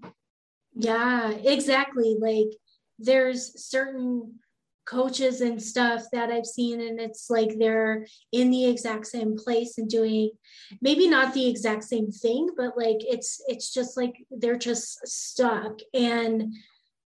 Yeah, 0.76 1.32
exactly. 1.32 2.18
Like 2.20 2.56
there's 3.00 3.64
certain 3.64 4.40
coaches 4.86 5.42
and 5.42 5.62
stuff 5.62 6.04
that 6.14 6.30
I've 6.30 6.46
seen, 6.46 6.82
and 6.82 7.00
it's 7.00 7.30
like 7.30 7.58
they're 7.60 8.08
in 8.32 8.50
the 8.50 8.66
exact 8.66 9.06
same 9.06 9.38
place 9.38 9.78
and 9.78 9.90
doing 9.90 10.32
maybe 10.82 11.08
not 11.08 11.34
the 11.34 11.48
exact 11.48 11.84
same 11.84 12.12
thing, 12.12 12.50
but 12.56 12.78
like 12.78 12.98
it's 13.02 13.42
it's 13.48 13.74
just 13.74 13.98
like 13.98 14.16
they're 14.32 14.58
just 14.58 15.06
stuck. 15.06 15.80
And 15.94 16.54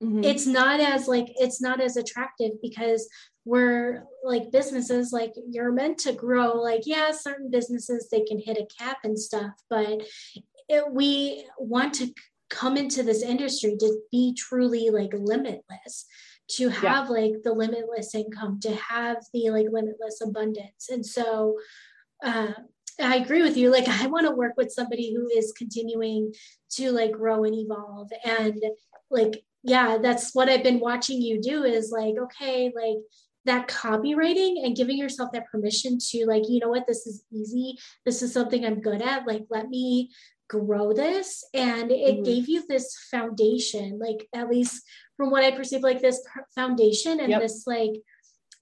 mm-hmm. 0.03 0.25
it's 0.25 0.47
not 0.47 0.81
as 0.81 1.09
like 1.09 1.27
it's 1.37 1.61
not 1.61 1.81
as 1.81 1.97
attractive 1.97 2.53
because 2.63 3.09
we're 3.45 4.05
like 4.25 4.51
businesses 4.53 5.13
like 5.13 5.33
you're 5.51 5.73
meant 5.73 5.99
to 5.99 6.13
grow 6.13 6.55
like 6.55 6.83
yeah 6.85 7.11
certain 7.11 7.51
businesses 7.51 8.09
they 8.11 8.23
can 8.25 8.39
hit 8.39 8.59
a 8.59 8.67
cap 8.83 8.99
and 9.05 9.19
stuff 9.19 9.53
but 9.71 10.03
it, 10.69 10.85
we 10.91 11.47
want 11.59 11.95
to 11.95 12.13
come 12.51 12.77
into 12.77 13.03
this 13.03 13.23
industry 13.23 13.77
to 13.79 14.01
be 14.11 14.35
truly 14.35 14.91
like 14.91 15.13
limitless 15.15 16.07
to 16.49 16.71
have 16.71 17.07
yeah. 17.07 17.13
like 17.13 17.33
the 17.45 17.53
limitless 17.53 18.15
income 18.15 18.59
to 18.61 18.75
have 18.75 19.19
the 19.35 19.51
like 19.51 19.67
limitless 19.71 20.21
abundance 20.23 20.89
and 20.91 21.05
so 21.05 21.57
uh, 22.25 22.53
I 23.01 23.17
agree 23.17 23.43
with 23.43 23.57
you. 23.57 23.71
Like, 23.71 23.89
I 23.89 24.07
want 24.09 24.27
to 24.27 24.35
work 24.35 24.55
with 24.57 24.73
somebody 24.73 25.15
who 25.15 25.29
is 25.29 25.53
continuing 25.57 26.33
to 26.73 26.91
like 26.91 27.13
grow 27.13 27.45
and 27.45 27.55
evolve. 27.55 28.11
And 28.25 28.61
like, 29.11 29.45
yeah, 29.69 29.99
that's 29.99 30.35
what 30.35 30.49
I've 30.49 30.63
been 30.63 30.81
watching 30.81 31.23
you 31.23 31.41
do 31.41 31.65
is 31.65 31.93
like, 31.93 32.15
okay, 32.17 32.73
like 32.75 32.99
that 33.49 33.67
copywriting 33.67 34.65
and 34.65 34.77
giving 34.77 34.99
yourself 34.99 35.31
that 35.33 35.51
permission 35.51 35.99
to 35.99 36.27
like 36.27 36.43
you 36.49 36.61
know 36.61 36.69
what 36.69 36.87
this 36.87 37.07
is 37.07 37.25
easy 37.33 37.79
this 38.05 38.21
is 38.21 38.31
something 38.31 38.65
i'm 38.65 38.81
good 38.81 39.01
at 39.01 39.27
like 39.27 39.45
let 39.49 39.69
me 39.69 40.11
grow 40.49 40.93
this 40.93 41.45
and 41.55 41.91
it 41.91 42.17
mm-hmm. 42.17 42.23
gave 42.25 42.49
you 42.49 42.63
this 42.69 42.95
foundation 43.11 43.99
like 43.99 44.29
at 44.35 44.51
least 44.51 44.83
from 45.17 45.31
what 45.31 45.45
i 45.45 45.51
perceive 45.51 45.83
like 45.83 46.01
this 46.03 46.21
foundation 46.55 47.21
and 47.21 47.31
yep. 47.31 47.41
this 47.41 47.65
like 47.67 47.93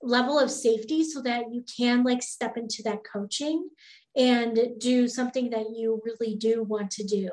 level 0.03 0.39
of 0.39 0.51
safety 0.51 1.03
so 1.03 1.21
that 1.21 1.45
you 1.51 1.65
can 1.77 2.05
like 2.05 2.23
step 2.23 2.57
into 2.57 2.83
that 2.85 3.03
coaching 3.03 3.69
and 4.17 4.59
do 4.79 5.09
something 5.09 5.51
that 5.51 5.67
you 5.75 6.01
really 6.05 6.37
do 6.37 6.63
want 6.63 6.91
to 6.91 7.05
do 7.05 7.29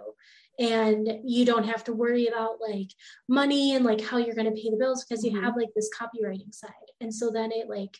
and 0.59 1.19
you 1.25 1.45
don't 1.45 1.65
have 1.65 1.83
to 1.85 1.93
worry 1.93 2.27
about 2.27 2.61
like 2.61 2.89
money 3.27 3.75
and 3.75 3.83
like 3.83 4.01
how 4.01 4.17
you're 4.17 4.35
going 4.35 4.53
to 4.53 4.61
pay 4.61 4.69
the 4.69 4.77
bills 4.77 5.03
because 5.03 5.23
you 5.23 5.31
mm-hmm. 5.31 5.43
have 5.43 5.55
like 5.57 5.69
this 5.75 5.89
copywriting 5.99 6.53
side. 6.53 6.71
And 7.01 7.13
so 7.13 7.31
then 7.31 7.51
it 7.51 7.67
like 7.67 7.97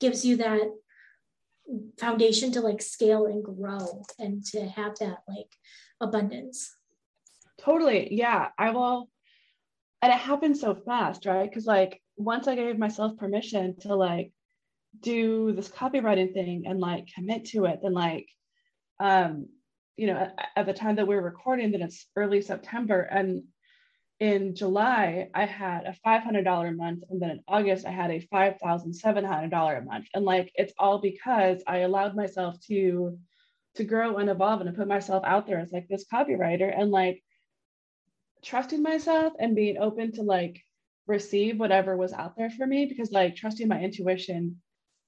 gives 0.00 0.24
you 0.24 0.38
that 0.38 0.62
foundation 1.98 2.52
to 2.52 2.60
like 2.60 2.80
scale 2.80 3.26
and 3.26 3.44
grow 3.44 4.02
and 4.18 4.44
to 4.46 4.66
have 4.66 4.98
that 5.00 5.18
like 5.28 5.52
abundance. 6.00 6.74
Totally. 7.60 8.14
Yeah. 8.14 8.48
I 8.58 8.70
will 8.70 9.10
and 10.00 10.12
it 10.12 10.18
happened 10.18 10.56
so 10.56 10.74
fast 10.74 11.26
right? 11.26 11.48
Because 11.48 11.66
like 11.66 12.00
once 12.16 12.46
i 12.46 12.54
gave 12.54 12.78
myself 12.78 13.16
permission 13.16 13.74
to 13.80 13.94
like 13.94 14.32
do 15.00 15.52
this 15.52 15.68
copywriting 15.68 16.32
thing 16.32 16.64
and 16.66 16.78
like 16.78 17.08
commit 17.14 17.44
to 17.46 17.64
it 17.64 17.80
then 17.82 17.92
like 17.92 18.28
um 19.00 19.46
you 19.96 20.06
know, 20.06 20.16
at, 20.16 20.48
at 20.56 20.66
the 20.66 20.72
time 20.72 20.96
that 20.96 21.06
we're 21.06 21.20
recording, 21.20 21.70
then 21.70 21.82
it's 21.82 22.06
early 22.16 22.42
September. 22.42 23.00
And 23.00 23.44
in 24.20 24.54
July, 24.54 25.28
I 25.34 25.44
had 25.44 25.84
a 25.84 25.96
$500 26.06 26.68
a 26.68 26.72
month. 26.72 27.04
And 27.10 27.20
then 27.20 27.30
in 27.30 27.40
August, 27.48 27.86
I 27.86 27.90
had 27.90 28.10
a 28.10 28.26
$5,700 28.32 29.78
a 29.78 29.84
month. 29.84 30.06
And 30.14 30.24
like, 30.24 30.52
it's 30.54 30.74
all 30.78 30.98
because 30.98 31.62
I 31.66 31.78
allowed 31.78 32.16
myself 32.16 32.56
to, 32.68 33.18
to 33.76 33.84
grow 33.84 34.18
and 34.18 34.30
evolve 34.30 34.60
and 34.60 34.70
to 34.70 34.76
put 34.76 34.88
myself 34.88 35.24
out 35.26 35.46
there 35.46 35.58
as 35.58 35.72
like 35.72 35.88
this 35.88 36.06
copywriter 36.12 36.72
and 36.76 36.90
like 36.90 37.22
trusting 38.44 38.82
myself 38.82 39.32
and 39.38 39.56
being 39.56 39.78
open 39.78 40.12
to 40.12 40.22
like 40.22 40.60
receive 41.06 41.58
whatever 41.58 41.96
was 41.96 42.12
out 42.12 42.36
there 42.36 42.50
for 42.50 42.66
me 42.66 42.86
because 42.86 43.10
like 43.10 43.36
trusting 43.36 43.68
my 43.68 43.80
intuition 43.80 44.60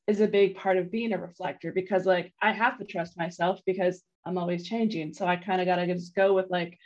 is 0.07 0.21
a 0.21 0.27
big 0.27 0.57
part 0.57 0.77
of 0.77 0.91
being 0.91 1.13
a 1.13 1.19
reflector 1.19 1.73
because 1.73 2.07
like 2.07 2.33
I 2.41 2.53
have 2.53 2.79
to 2.79 2.85
trust 2.85 3.17
myself 3.17 3.61
because 3.67 4.03
I'm 4.27 4.39
always 4.39 4.69
changing. 4.69 5.15
So 5.15 5.27
I 5.27 5.37
kind 5.37 5.61
of 5.61 5.67
got 5.67 5.77
to 5.77 5.87
just 5.87 6.15
go 6.15 6.35
with 6.35 6.51
like 6.51 6.79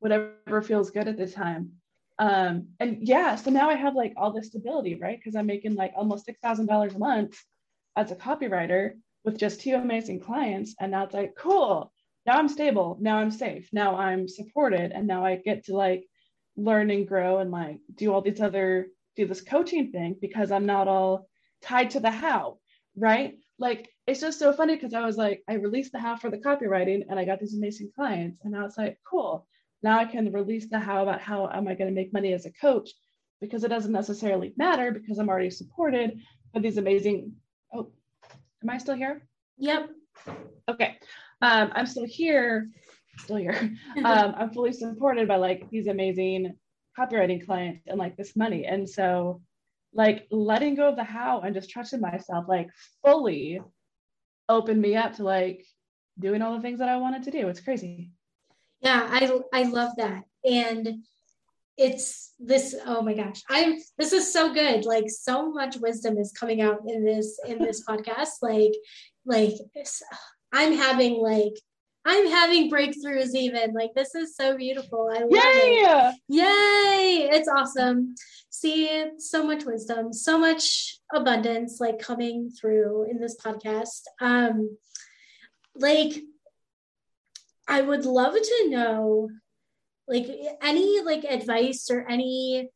whatever 0.00 0.62
feels 0.62 0.90
good 0.90 1.08
at 1.08 1.16
the 1.16 1.26
time. 1.26 1.72
Um, 2.18 2.68
and 2.78 2.98
yeah, 3.00 3.34
so 3.34 3.50
now 3.50 3.70
I 3.70 3.74
have 3.74 3.94
like 3.94 4.12
all 4.16 4.32
this 4.32 4.48
stability, 4.48 4.94
right? 4.94 5.18
Because 5.18 5.34
I'm 5.34 5.46
making 5.46 5.74
like 5.74 5.92
almost 5.96 6.28
$6,000 6.28 6.94
a 6.94 6.98
month 6.98 7.36
as 7.96 8.12
a 8.12 8.16
copywriter 8.16 8.92
with 9.24 9.38
just 9.38 9.60
two 9.60 9.74
amazing 9.74 10.20
clients. 10.20 10.74
And 10.78 10.92
now 10.92 11.04
it's 11.04 11.14
like, 11.14 11.34
cool. 11.36 11.92
Now 12.26 12.38
I'm 12.38 12.48
stable. 12.48 12.98
Now 13.00 13.18
I'm 13.18 13.30
safe. 13.30 13.68
Now 13.72 13.96
I'm 13.96 14.28
supported. 14.28 14.92
And 14.92 15.06
now 15.06 15.24
I 15.24 15.36
get 15.36 15.64
to 15.66 15.76
like 15.76 16.04
learn 16.56 16.90
and 16.90 17.08
grow 17.08 17.38
and 17.38 17.50
like 17.50 17.78
do 17.94 18.12
all 18.12 18.20
these 18.20 18.40
other, 18.40 18.88
do 19.16 19.26
this 19.26 19.40
coaching 19.40 19.90
thing 19.90 20.16
because 20.20 20.52
I'm 20.52 20.66
not 20.66 20.88
all 20.88 21.28
tied 21.62 21.90
to 21.90 22.00
the 22.00 22.10
how, 22.10 22.58
right? 22.96 23.34
Like 23.58 23.88
it's 24.06 24.20
just 24.20 24.38
so 24.38 24.52
funny 24.52 24.74
because 24.74 24.94
I 24.94 25.04
was 25.04 25.16
like, 25.16 25.42
I 25.48 25.54
released 25.54 25.92
the 25.92 25.98
how 25.98 26.16
for 26.16 26.30
the 26.30 26.38
copywriting 26.38 27.02
and 27.08 27.18
I 27.18 27.24
got 27.24 27.40
these 27.40 27.56
amazing 27.56 27.90
clients. 27.94 28.40
And 28.42 28.52
now 28.52 28.64
it's 28.64 28.78
like, 28.78 28.98
cool. 29.08 29.46
Now 29.82 29.98
I 29.98 30.04
can 30.04 30.32
release 30.32 30.68
the 30.68 30.78
how 30.78 31.02
about 31.02 31.20
how 31.20 31.48
am 31.48 31.68
I 31.68 31.74
going 31.74 31.90
to 31.90 31.94
make 31.94 32.12
money 32.12 32.32
as 32.32 32.46
a 32.46 32.52
coach 32.52 32.90
because 33.40 33.64
it 33.64 33.68
doesn't 33.68 33.92
necessarily 33.92 34.52
matter 34.56 34.90
because 34.90 35.18
I'm 35.18 35.28
already 35.28 35.50
supported 35.50 36.20
by 36.52 36.60
these 36.60 36.78
amazing. 36.78 37.32
Oh, 37.72 37.90
am 38.62 38.70
I 38.70 38.78
still 38.78 38.94
here? 38.94 39.26
Yep. 39.58 39.90
Okay. 40.68 40.96
Um, 41.42 41.70
I'm 41.74 41.86
still 41.86 42.06
here, 42.06 42.70
still 43.18 43.36
here. 43.36 43.76
um, 44.04 44.34
I'm 44.36 44.50
fully 44.50 44.72
supported 44.72 45.28
by 45.28 45.36
like 45.36 45.68
these 45.70 45.86
amazing 45.86 46.56
copywriting 46.98 47.44
clients 47.44 47.82
and 47.86 47.98
like 47.98 48.16
this 48.16 48.34
money. 48.36 48.64
And 48.64 48.88
so 48.88 49.42
like 49.94 50.26
letting 50.30 50.74
go 50.74 50.88
of 50.88 50.96
the 50.96 51.04
how 51.04 51.40
and 51.40 51.54
just 51.54 51.70
trusting 51.70 52.00
myself 52.00 52.46
like 52.48 52.68
fully 53.04 53.60
opened 54.48 54.80
me 54.80 54.96
up 54.96 55.14
to 55.14 55.24
like 55.24 55.64
doing 56.18 56.42
all 56.42 56.54
the 56.54 56.60
things 56.60 56.78
that 56.80 56.88
I 56.88 56.96
wanted 56.96 57.22
to 57.24 57.30
do. 57.30 57.48
It's 57.48 57.60
crazy. 57.60 58.10
Yeah, 58.80 59.06
I 59.10 59.40
I 59.52 59.62
love 59.64 59.92
that. 59.96 60.24
And 60.44 61.04
it's 61.76 62.32
this 62.38 62.74
oh 62.86 63.02
my 63.02 63.14
gosh. 63.14 63.42
I'm 63.48 63.78
this 63.98 64.12
is 64.12 64.32
so 64.32 64.52
good. 64.52 64.84
Like 64.84 65.08
so 65.08 65.50
much 65.50 65.76
wisdom 65.76 66.18
is 66.18 66.32
coming 66.32 66.60
out 66.60 66.80
in 66.86 67.04
this 67.04 67.38
in 67.46 67.58
this 67.58 67.84
podcast 67.88 68.42
like 68.42 68.72
like 69.24 69.54
I'm 70.52 70.72
having 70.72 71.14
like 71.14 71.54
I'm 72.04 72.28
having 72.28 72.70
breakthroughs 72.70 73.34
even. 73.34 73.72
Like 73.72 73.94
this 73.94 74.14
is 74.14 74.36
so 74.36 74.56
beautiful. 74.56 75.10
I 75.10 75.20
love 75.20 75.30
Yay! 75.30 75.38
it. 75.40 76.14
Yay! 76.28 77.28
It's 77.32 77.48
awesome. 77.48 78.14
See 78.64 79.10
so 79.18 79.46
much 79.46 79.66
wisdom, 79.66 80.14
so 80.14 80.38
much 80.38 80.96
abundance 81.14 81.80
like 81.80 81.98
coming 81.98 82.48
through 82.48 83.10
in 83.10 83.20
this 83.20 83.36
podcast. 83.36 84.04
Um 84.22 84.78
like 85.74 86.14
I 87.68 87.82
would 87.82 88.06
love 88.06 88.32
to 88.32 88.70
know 88.70 89.28
like 90.08 90.30
any 90.62 91.02
like 91.02 91.24
advice 91.24 91.90
or 91.90 92.08
any 92.08 92.70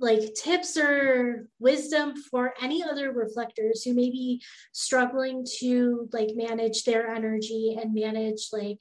like 0.00 0.34
tips 0.34 0.76
or 0.76 1.46
wisdom 1.60 2.14
for 2.16 2.52
any 2.60 2.82
other 2.82 3.12
reflectors 3.12 3.84
who 3.84 3.94
may 3.94 4.10
be 4.10 4.42
struggling 4.72 5.46
to 5.60 6.08
like 6.12 6.30
manage 6.34 6.82
their 6.82 7.06
energy 7.14 7.78
and 7.80 7.94
manage 7.94 8.48
like 8.52 8.80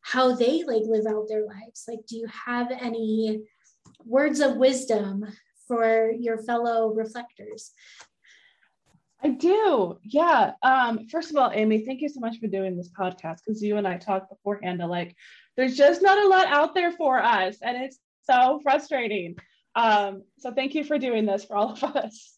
how 0.00 0.34
they 0.34 0.64
like 0.64 0.82
live 0.84 1.06
out 1.06 1.28
their 1.28 1.46
lives 1.46 1.84
like 1.86 2.00
do 2.08 2.16
you 2.16 2.26
have 2.26 2.72
any 2.72 3.44
words 4.04 4.40
of 4.40 4.56
wisdom 4.56 5.24
for 5.72 6.10
your 6.10 6.36
fellow 6.36 6.92
reflectors 6.92 7.72
I 9.24 9.28
do. 9.28 9.98
Yeah. 10.02 10.52
Um, 10.62 11.06
first 11.08 11.30
of 11.30 11.36
all, 11.36 11.52
Amy, 11.54 11.84
thank 11.84 12.00
you 12.00 12.08
so 12.08 12.18
much 12.18 12.38
for 12.40 12.48
doing 12.48 12.76
this 12.76 12.90
podcast 12.90 13.38
because 13.44 13.62
you 13.62 13.76
and 13.76 13.86
I 13.86 13.96
talked 13.96 14.30
beforehand. 14.30 14.80
Like, 14.80 15.14
there's 15.56 15.76
just 15.76 16.02
not 16.02 16.18
a 16.18 16.28
lot 16.28 16.48
out 16.48 16.74
there 16.74 16.90
for 16.90 17.22
us, 17.22 17.58
and 17.62 17.76
it's 17.76 17.98
so 18.24 18.58
frustrating. 18.64 19.36
Um, 19.76 20.24
so 20.38 20.50
thank 20.52 20.74
you 20.74 20.82
for 20.82 20.98
doing 20.98 21.24
this 21.24 21.44
for 21.44 21.56
all 21.56 21.72
of 21.72 21.84
us. 21.84 22.36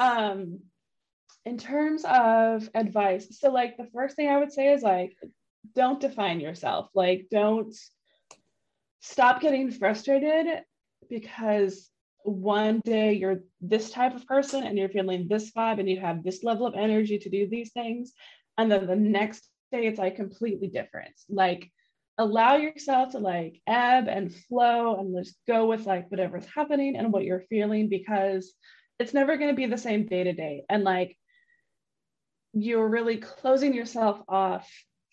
Um, 0.00 0.60
in 1.44 1.58
terms 1.58 2.04
of 2.04 2.68
advice, 2.74 3.38
so 3.38 3.50
like 3.50 3.76
the 3.76 3.88
first 3.94 4.16
thing 4.16 4.28
I 4.28 4.38
would 4.38 4.52
say 4.52 4.72
is 4.72 4.82
like, 4.82 5.16
don't 5.76 6.00
define 6.00 6.40
yourself. 6.40 6.88
Like, 6.92 7.28
don't 7.30 7.72
stop 9.00 9.40
getting 9.40 9.70
frustrated 9.70 10.46
because 11.08 11.88
one 12.24 12.80
day 12.84 13.14
you're 13.14 13.40
this 13.60 13.90
type 13.90 14.14
of 14.14 14.26
person 14.26 14.64
and 14.64 14.78
you're 14.78 14.88
feeling 14.88 15.26
this 15.28 15.52
vibe 15.52 15.80
and 15.80 15.88
you 15.88 16.00
have 16.00 16.22
this 16.22 16.42
level 16.42 16.66
of 16.66 16.74
energy 16.74 17.18
to 17.18 17.30
do 17.30 17.48
these 17.48 17.72
things. 17.72 18.12
And 18.58 18.70
then 18.70 18.86
the 18.86 18.96
next 18.96 19.48
day 19.70 19.86
it's 19.86 19.98
like 19.98 20.16
completely 20.16 20.68
different. 20.68 21.14
Like, 21.28 21.70
allow 22.18 22.56
yourself 22.56 23.12
to 23.12 23.18
like 23.18 23.60
ebb 23.66 24.06
and 24.08 24.34
flow 24.34 24.98
and 24.98 25.16
just 25.16 25.36
go 25.46 25.66
with 25.66 25.86
like 25.86 26.10
whatever's 26.10 26.46
happening 26.54 26.96
and 26.96 27.12
what 27.12 27.24
you're 27.24 27.44
feeling 27.48 27.88
because 27.88 28.52
it's 28.98 29.14
never 29.14 29.36
going 29.36 29.50
to 29.50 29.56
be 29.56 29.66
the 29.66 29.78
same 29.78 30.06
day 30.06 30.24
to 30.24 30.32
day 30.32 30.64
and 30.68 30.84
like 30.84 31.16
you're 32.52 32.86
really 32.86 33.16
closing 33.16 33.72
yourself 33.72 34.20
off 34.28 34.70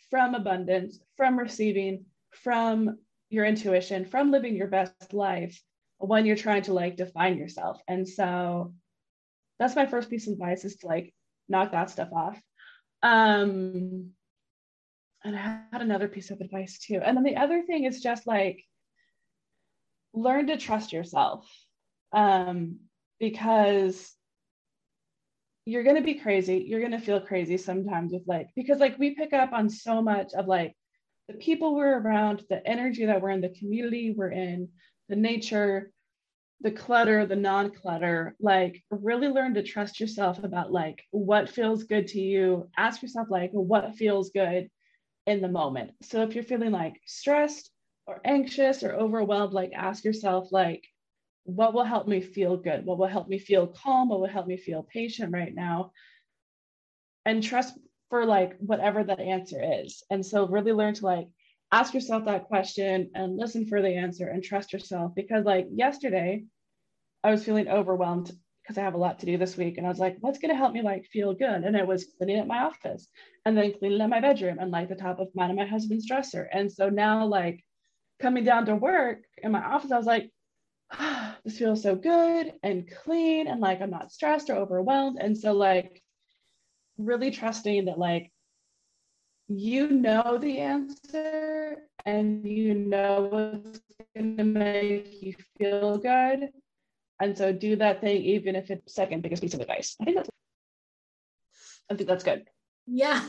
from 0.10 0.36
abundance 0.36 1.00
from 1.16 1.40
receiving 1.40 2.04
from 2.32 2.98
your 3.30 3.46
intuition 3.46 4.06
from 4.06 4.30
living 4.30 4.56
your 4.56 4.68
best 4.68 5.14
life 5.14 5.60
when 6.00 6.26
you're 6.26 6.36
trying 6.36 6.64
to 6.64 6.74
like 6.74 6.96
define 6.98 7.38
yourself 7.38 7.82
and 7.88 8.08
so 8.08 8.74
that's 9.60 9.76
my 9.76 9.86
first 9.86 10.10
piece 10.10 10.28
of 10.28 10.34
advice 10.34 10.66
is 10.66 10.78
to 10.78 10.88
like 10.88 11.14
knock 11.48 11.72
that 11.72 11.90
stuff 11.90 12.10
off 12.14 12.40
um 13.04 14.12
and 15.24 15.36
I 15.36 15.62
had 15.72 15.82
another 15.82 16.08
piece 16.08 16.32
of 16.32 16.40
advice 16.40 16.80
too. 16.80 17.02
And 17.04 17.18
then 17.18 17.24
the 17.24 17.36
other 17.36 17.62
thing 17.64 17.84
is 17.84 18.02
just 18.02 18.26
like 18.26 18.64
learn 20.14 20.48
to 20.48 20.58
trust 20.58 20.94
yourself 20.94 21.46
um, 22.14 22.80
because 23.20 24.14
you're 25.66 25.84
going 25.84 25.98
to 25.98 26.02
be 26.02 26.16
crazy. 26.16 26.66
You're 26.68 26.80
going 26.80 26.94
to 26.94 27.00
feel 27.00 27.20
crazy 27.20 27.58
sometimes 27.58 28.14
with 28.14 28.24
like, 28.28 28.48
because 28.56 28.80
like 28.80 28.98
we 28.98 29.14
pick 29.14 29.34
up 29.34 29.52
on 29.52 29.70
so 29.70 30.02
much 30.02 30.34
of 30.34 30.48
like 30.48 30.74
the 31.28 31.36
people 31.36 31.76
we're 31.76 32.00
around, 32.00 32.44
the 32.50 32.66
energy 32.66 33.06
that 33.06 33.22
we're 33.22 33.30
in, 33.32 33.42
the 33.42 33.50
community 33.50 34.14
we're 34.16 34.32
in, 34.32 34.70
the 35.10 35.16
nature, 35.16 35.92
the 36.62 36.72
clutter, 36.72 37.26
the 37.26 37.36
non 37.36 37.72
clutter. 37.72 38.36
Like, 38.40 38.84
really 38.92 39.28
learn 39.28 39.56
to 39.56 39.64
trust 39.64 40.00
yourself 40.00 40.44
about 40.44 40.72
like 40.72 41.04
what 41.12 41.50
feels 41.50 41.84
good 41.84 42.08
to 42.10 42.20
you. 42.20 42.70
Ask 42.78 43.02
yourself, 43.02 43.28
like, 43.30 43.52
what 43.52 43.96
feels 43.96 44.30
good 44.32 44.70
in 45.26 45.42
the 45.42 45.48
moment. 45.48 45.92
So 46.02 46.24
if 46.24 46.34
you're 46.36 46.44
feeling 46.44 46.72
like 46.72 47.02
stressed 47.06 47.72
or 48.08 48.22
anxious 48.26 48.84
or 48.84 48.94
overwhelmed, 48.94 49.54
like 49.54 49.72
ask 49.76 50.04
yourself, 50.04 50.52
like, 50.52 50.84
what 51.44 51.74
will 51.74 51.84
help 51.84 52.08
me 52.08 52.22
feel 52.22 52.58
good? 52.58 52.86
What 52.86 52.98
will 52.98 53.08
help 53.08 53.28
me 53.28 53.40
feel 53.40 53.68
calm? 53.68 54.10
What 54.10 54.20
will 54.20 54.28
help 54.28 54.48
me 54.48 54.58
feel 54.58 54.84
patient 54.84 55.34
right 55.34 55.54
now? 55.54 55.92
And 57.26 57.44
trust 57.44 57.78
for 58.10 58.26
like 58.26 58.58
whatever 58.58 59.04
that 59.04 59.20
answer 59.20 59.62
is. 59.84 60.04
And 60.10 60.26
so 60.26 60.48
really 60.48 60.74
learn 60.74 60.94
to 60.96 61.06
like 61.06 61.28
ask 61.72 61.94
yourself 61.94 62.26
that 62.26 62.46
question 62.46 63.12
and 63.14 63.38
listen 63.38 63.66
for 63.66 63.82
the 63.82 63.96
answer 63.96 64.28
and 64.28 64.44
trust 64.44 64.74
yourself. 64.74 65.14
Because 65.16 65.46
like 65.46 65.68
yesterday, 65.72 66.44
I 67.24 67.32
was 67.32 67.44
feeling 67.44 67.68
overwhelmed 67.68 68.32
because 68.64 68.78
I 68.78 68.84
have 68.84 68.94
a 68.94 69.00
lot 69.00 69.20
to 69.20 69.26
do 69.26 69.38
this 69.38 69.58
week. 69.58 69.78
And 69.78 69.86
I 69.86 69.90
was 69.90 70.00
like, 70.00 70.18
what's 70.20 70.40
going 70.40 70.52
to 70.52 70.58
help 70.58 70.74
me 70.74 70.82
like 70.82 71.06
feel 71.06 71.34
good? 71.34 71.64
And 71.64 71.76
it 71.76 71.88
was 71.88 72.06
cleaning 72.18 72.40
up 72.40 72.48
my 72.48 72.60
office 72.60 73.08
and 73.46 73.58
then 73.58 73.74
cleaning 73.74 74.02
up 74.02 74.10
my 74.10 74.22
bedroom 74.22 74.58
and 74.60 74.72
like 74.72 74.90
the 74.90 74.96
top 74.96 75.20
of 75.20 75.30
mine 75.34 75.50
and 75.50 75.60
my 75.60 75.66
husband's 75.66 76.08
dresser. 76.08 76.44
And 76.44 76.72
so 76.72 76.90
now, 76.90 77.26
like 77.26 77.64
coming 78.22 78.44
down 78.44 78.66
to 78.68 78.76
work 78.76 79.20
in 79.42 79.52
my 79.52 79.64
office, 79.64 79.92
I 79.92 79.98
was 79.98 80.06
like, 80.06 80.30
ah, 80.92 81.38
this 81.46 81.58
feels 81.58 81.82
so 81.82 81.96
good 81.96 82.54
and 82.64 82.90
clean 83.04 83.48
and 83.48 83.60
like 83.60 83.82
I'm 83.82 83.90
not 83.90 84.12
stressed 84.12 84.50
or 84.50 84.56
overwhelmed. 84.56 85.18
And 85.20 85.38
so, 85.38 85.54
like, 85.54 86.02
really 86.98 87.32
trusting 87.32 87.86
that, 87.86 87.98
like, 87.98 88.32
you 89.50 89.90
know 89.90 90.38
the 90.38 90.60
answer 90.60 91.78
and 92.06 92.46
you 92.46 92.74
know 92.74 93.28
what's 93.32 93.82
going 94.16 94.38
to 94.38 94.44
make 94.44 95.22
you 95.22 95.34
feel 95.58 95.98
good 95.98 96.50
and 97.20 97.38
so 97.38 97.52
do 97.52 97.76
that 97.76 98.02
thing, 98.02 98.22
even 98.22 98.56
if 98.56 98.72
it's 98.72 98.96
second 98.96 99.22
biggest 99.22 99.42
piece 99.42 99.54
of 99.54 99.60
advice. 99.60 99.96
I 100.02 100.06
think 100.06 100.18
that's 100.18 100.30
I 101.92 101.96
think 101.96 102.08
that's 102.08 102.24
good. 102.24 102.46
Yeah. 102.88 103.24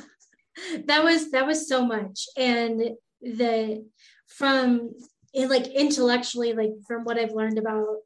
That 0.86 1.02
was 1.04 1.30
that 1.30 1.46
was 1.46 1.68
so 1.68 1.84
much. 1.86 2.26
And 2.36 2.96
the 3.22 3.84
from 4.26 4.92
like 5.34 5.66
intellectually, 5.68 6.52
like 6.52 6.72
from 6.86 7.04
what 7.04 7.18
I've 7.18 7.32
learned 7.32 7.58
about 7.58 7.98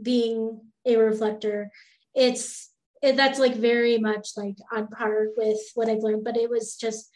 being 0.00 0.60
a 0.84 0.96
reflector, 0.96 1.70
it's 2.14 2.70
it, 3.02 3.16
that's 3.16 3.38
like 3.38 3.56
very 3.56 3.98
much 3.98 4.30
like 4.36 4.56
on 4.72 4.88
par 4.88 5.26
with 5.36 5.60
what 5.74 5.88
I've 5.88 6.02
learned, 6.02 6.24
but 6.24 6.36
it 6.36 6.50
was 6.50 6.76
just 6.76 7.10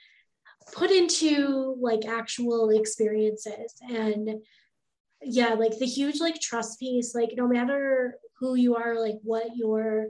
put 0.73 0.91
into 0.91 1.77
like 1.81 2.07
actual 2.07 2.71
experiences. 2.71 3.75
And 3.89 4.43
yeah 5.23 5.55
like 5.55 5.77
the 5.79 5.87
huge 5.87 6.21
like 6.21 6.41
trust 6.41 6.79
piece 6.79 7.13
like 7.13 7.31
no 7.37 7.49
matter 7.49 8.15
who 8.39 8.55
you 8.55 8.77
are 8.77 9.01
like 9.01 9.17
what 9.23 9.57
your 9.57 10.07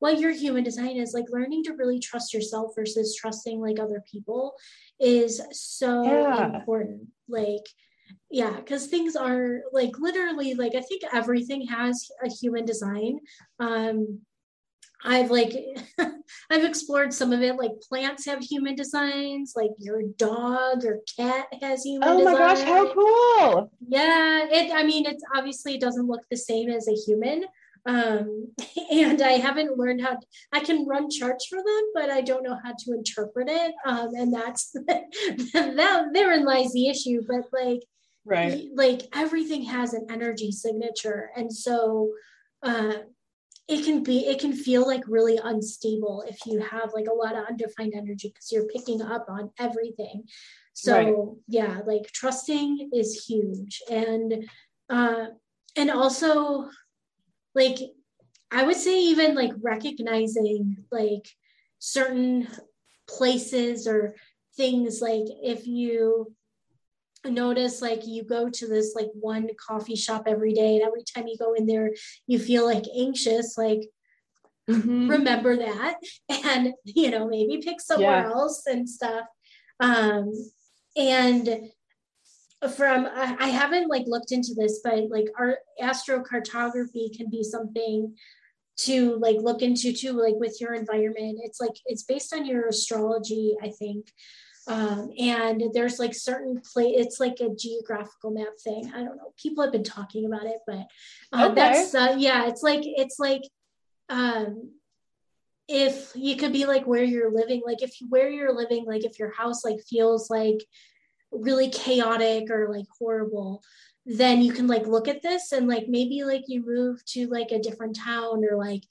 what 0.00 0.18
your 0.18 0.32
human 0.32 0.62
design 0.62 0.96
is 0.96 1.12
like 1.12 1.26
learning 1.30 1.64
to 1.64 1.74
really 1.74 1.98
trust 1.98 2.32
yourself 2.32 2.72
versus 2.74 3.16
trusting 3.16 3.60
like 3.60 3.78
other 3.78 4.02
people 4.10 4.54
is 5.00 5.40
so 5.52 6.02
yeah. 6.04 6.56
important. 6.56 7.08
Like 7.28 7.64
yeah 8.30 8.56
because 8.56 8.86
things 8.86 9.16
are 9.16 9.60
like 9.70 9.98
literally 9.98 10.54
like 10.54 10.74
i 10.74 10.80
think 10.80 11.02
everything 11.12 11.66
has 11.66 12.08
a 12.24 12.28
human 12.28 12.64
design. 12.64 13.18
Um 13.58 14.20
I've 15.04 15.30
like 15.30 15.54
I've 16.50 16.64
explored 16.64 17.12
some 17.12 17.32
of 17.32 17.42
it. 17.42 17.56
Like 17.56 17.80
plants 17.88 18.26
have 18.26 18.42
human 18.42 18.74
designs, 18.74 19.54
like 19.56 19.70
your 19.78 20.02
dog 20.16 20.84
or 20.84 21.00
cat 21.16 21.46
has 21.60 21.84
human. 21.84 22.08
Designs. 22.08 22.20
Oh 22.20 22.24
my 22.24 22.32
design. 22.32 22.56
gosh, 22.56 22.62
how 22.64 22.94
cool! 22.94 23.72
Yeah, 23.86 24.46
it. 24.50 24.72
I 24.72 24.82
mean, 24.84 25.06
it's 25.06 25.22
obviously 25.34 25.74
it 25.74 25.80
doesn't 25.80 26.06
look 26.06 26.22
the 26.30 26.36
same 26.36 26.68
as 26.68 26.88
a 26.88 26.94
human, 26.94 27.44
um, 27.86 28.48
and 28.92 29.22
I 29.22 29.32
haven't 29.32 29.78
learned 29.78 30.02
how. 30.02 30.14
To, 30.14 30.26
I 30.52 30.60
can 30.60 30.86
run 30.86 31.10
charts 31.10 31.46
for 31.46 31.58
them, 31.58 31.90
but 31.94 32.10
I 32.10 32.20
don't 32.20 32.42
know 32.42 32.58
how 32.62 32.72
to 32.72 32.92
interpret 32.92 33.48
it. 33.48 33.74
Um, 33.86 34.14
and 34.14 34.32
that's 34.32 34.70
that. 34.86 36.10
Therein 36.12 36.44
lies 36.44 36.72
the 36.72 36.88
issue. 36.88 37.22
But 37.26 37.44
like, 37.52 37.80
right, 38.24 38.68
like 38.74 39.02
everything 39.14 39.62
has 39.64 39.94
an 39.94 40.06
energy 40.10 40.52
signature, 40.52 41.30
and 41.36 41.52
so. 41.52 42.10
Uh, 42.60 42.94
it 43.68 43.84
can 43.84 44.02
be 44.02 44.26
it 44.26 44.40
can 44.40 44.52
feel 44.52 44.86
like 44.86 45.02
really 45.06 45.38
unstable 45.42 46.24
if 46.26 46.46
you 46.46 46.58
have 46.58 46.90
like 46.94 47.06
a 47.06 47.14
lot 47.14 47.36
of 47.36 47.44
undefined 47.46 47.92
energy 47.94 48.28
because 48.28 48.50
you're 48.50 48.66
picking 48.66 49.02
up 49.02 49.26
on 49.28 49.50
everything 49.58 50.24
so 50.72 50.92
right. 50.94 51.14
yeah 51.48 51.80
like 51.86 52.10
trusting 52.12 52.90
is 52.92 53.26
huge 53.26 53.82
and 53.90 54.48
uh 54.88 55.26
and 55.76 55.90
also 55.90 56.68
like 57.54 57.78
i 58.50 58.62
would 58.64 58.76
say 58.76 58.98
even 58.98 59.34
like 59.34 59.52
recognizing 59.60 60.76
like 60.90 61.28
certain 61.78 62.48
places 63.06 63.86
or 63.86 64.14
things 64.56 65.00
like 65.02 65.24
if 65.42 65.66
you 65.66 66.32
notice 67.30 67.82
like 67.82 68.06
you 68.06 68.22
go 68.22 68.48
to 68.48 68.66
this 68.66 68.94
like 68.94 69.10
one 69.14 69.48
coffee 69.58 69.96
shop 69.96 70.24
every 70.26 70.52
day 70.52 70.76
and 70.76 70.82
every 70.82 71.02
time 71.02 71.26
you 71.26 71.36
go 71.36 71.54
in 71.54 71.66
there 71.66 71.90
you 72.26 72.38
feel 72.38 72.64
like 72.64 72.84
anxious 72.96 73.56
like 73.56 73.88
mm-hmm. 74.68 75.08
remember 75.08 75.56
that 75.56 75.96
and 76.44 76.72
you 76.84 77.10
know 77.10 77.26
maybe 77.28 77.58
pick 77.58 77.80
somewhere 77.80 78.22
yeah. 78.22 78.30
else 78.30 78.62
and 78.66 78.88
stuff 78.88 79.26
um 79.80 80.32
and 80.96 81.70
from 82.74 83.06
I, 83.06 83.36
I 83.38 83.48
haven't 83.48 83.88
like 83.88 84.04
looked 84.06 84.32
into 84.32 84.54
this 84.56 84.80
but 84.82 85.08
like 85.10 85.26
our 85.38 85.58
astrocartography 85.80 87.16
can 87.16 87.30
be 87.30 87.44
something 87.44 88.16
to 88.78 89.16
like 89.16 89.36
look 89.40 89.62
into 89.62 89.92
too 89.92 90.12
like 90.12 90.34
with 90.36 90.60
your 90.60 90.74
environment 90.74 91.40
it's 91.42 91.60
like 91.60 91.76
it's 91.86 92.02
based 92.04 92.32
on 92.32 92.46
your 92.46 92.68
astrology 92.68 93.56
i 93.62 93.68
think 93.68 94.12
Um, 94.68 95.12
and 95.18 95.62
there's 95.72 95.98
like 95.98 96.14
certain 96.14 96.60
play 96.60 96.88
it's 96.88 97.18
like 97.18 97.40
a 97.40 97.54
geographical 97.54 98.30
map 98.30 98.52
thing 98.62 98.92
i 98.94 98.98
don't 98.98 99.16
know 99.16 99.32
people 99.42 99.64
have 99.64 99.72
been 99.72 99.82
talking 99.82 100.26
about 100.26 100.44
it 100.44 100.58
but 100.66 100.86
uh, 101.32 101.46
okay. 101.46 101.54
that's 101.54 101.94
uh, 101.94 102.14
yeah 102.18 102.48
it's 102.48 102.62
like 102.62 102.82
it's 102.84 103.18
like 103.18 103.40
um 104.10 104.70
if 105.68 106.12
you 106.14 106.36
could 106.36 106.52
be 106.52 106.66
like 106.66 106.86
where 106.86 107.02
you're 107.02 107.32
living 107.32 107.62
like 107.64 107.82
if 107.82 107.98
you 107.98 108.08
where 108.10 108.28
you're 108.28 108.54
living 108.54 108.84
like 108.84 109.06
if 109.06 109.18
your 109.18 109.32
house 109.32 109.64
like 109.64 109.80
feels 109.88 110.28
like 110.28 110.62
really 111.30 111.70
chaotic 111.70 112.50
or 112.50 112.70
like 112.70 112.86
horrible 112.98 113.62
then 114.06 114.40
you 114.40 114.52
can 114.52 114.66
like 114.66 114.86
look 114.86 115.06
at 115.06 115.20
this 115.22 115.52
and 115.52 115.68
like 115.68 115.86
maybe 115.86 116.24
like 116.24 116.44
you 116.46 116.64
move 116.64 117.04
to 117.04 117.26
like 117.28 117.50
a 117.50 117.58
different 117.58 117.94
town 117.94 118.42
or 118.42 118.56
like 118.56 118.82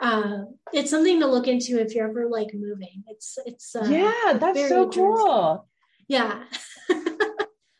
uh, 0.00 0.44
it's 0.72 0.90
something 0.90 1.20
to 1.20 1.26
look 1.26 1.48
into 1.48 1.80
if 1.80 1.94
you're 1.94 2.08
ever 2.08 2.28
like 2.28 2.52
moving. 2.54 3.04
It's 3.08 3.38
it's 3.46 3.74
uh, 3.74 3.86
yeah, 3.88 4.36
that's 4.38 4.68
so 4.68 4.88
cool. 4.88 5.68
Yeah, 6.08 6.44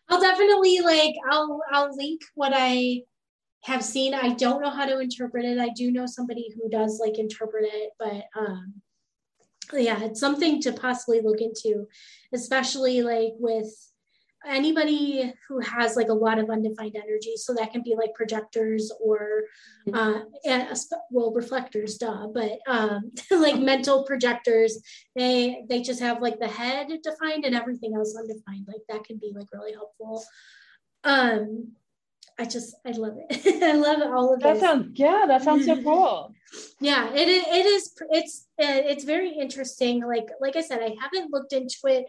I'll 0.09 0.21
definitely 0.21 0.81
like 0.81 1.15
I'll 1.31 1.61
I'll 1.73 1.97
link 1.97 2.23
what 2.35 2.53
I 2.55 3.03
have 3.65 3.85
seen. 3.85 4.15
I 4.15 4.35
don't 4.35 4.63
know 4.63 4.71
how 4.71 4.87
to 4.87 5.01
interpret 5.01 5.45
it. 5.45 5.59
I 5.59 5.71
do 5.71 5.91
know 5.91 6.07
somebody 6.07 6.49
who 6.55 6.71
does 6.71 7.01
like 7.01 7.19
interpret 7.19 7.65
it, 7.67 7.91
but 7.99 8.25
um, 8.39 8.75
yeah, 9.73 10.03
it's 10.03 10.21
something 10.21 10.61
to 10.63 10.73
possibly 10.73 11.21
look 11.21 11.41
into, 11.41 11.87
especially 12.33 13.03
like 13.03 13.33
with 13.39 13.69
anybody 14.47 15.33
who 15.49 15.61
has 15.61 15.97
like 15.97 16.09
a 16.09 16.15
lot 16.15 16.39
of 16.39 16.51
undefined 16.51 16.97
energy 16.97 17.37
so 17.37 17.55
that 17.55 17.73
can 17.73 17.83
be 17.83 17.95
like 17.97 18.15
projectors 18.15 18.93
or 19.01 19.43
mm-hmm. 19.89 19.95
uh 19.95 20.75
well 21.11 21.33
reflectors 21.33 21.99
duh 21.99 22.29
but 22.33 22.59
um 22.67 23.11
like 23.31 23.59
mental 23.59 24.05
projectors 24.05 24.79
they 25.15 25.65
they 25.69 25.83
just 25.83 26.01
have 26.01 26.23
like 26.23 26.39
the 26.39 26.49
head 26.49 26.89
defined 27.03 27.45
and 27.45 27.55
everything 27.55 27.95
else 27.95 28.17
undefined 28.19 28.67
like 28.67 28.83
that 28.89 29.05
can 29.05 29.19
be 29.19 29.33
like 29.35 29.47
really 29.53 29.73
helpful 29.73 30.25
um 31.05 31.73
I 32.39 32.45
just 32.45 32.77
I 32.85 32.91
love 32.91 33.17
it. 33.17 33.63
I 33.63 33.73
love 33.73 34.13
all 34.13 34.35
of 34.35 34.41
that. 34.41 34.55
That 34.55 34.61
sounds 34.61 34.99
yeah, 34.99 35.25
that 35.27 35.43
sounds 35.43 35.65
so 35.65 35.83
cool. 35.83 36.35
yeah, 36.81 37.11
it 37.15 37.29
it 37.29 37.65
is 37.65 37.95
it's 38.11 38.47
it's 38.59 39.05
very 39.05 39.31
interesting. 39.31 40.05
Like 40.05 40.29
like 40.39 40.55
I 40.55 40.61
said, 40.61 40.81
I 40.83 40.95
haven't 41.01 41.33
looked 41.33 41.55
into 41.55 41.79
it 41.87 42.05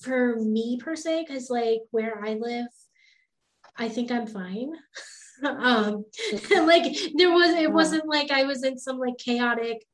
for 0.00 0.36
me 0.36 0.78
per 0.82 0.96
se, 0.96 1.24
because 1.26 1.50
like 1.50 1.80
where 1.90 2.24
I 2.24 2.34
live, 2.34 2.68
I 3.76 3.88
think 3.88 4.10
I'm 4.10 4.26
fine. 4.26 4.72
um 5.44 6.04
like 6.50 6.96
there 7.14 7.30
was 7.30 7.50
it 7.54 7.72
wasn't 7.72 8.06
like 8.06 8.30
I 8.30 8.44
was 8.44 8.64
in 8.64 8.78
some 8.78 8.98
like 8.98 9.18
chaotic 9.18 9.84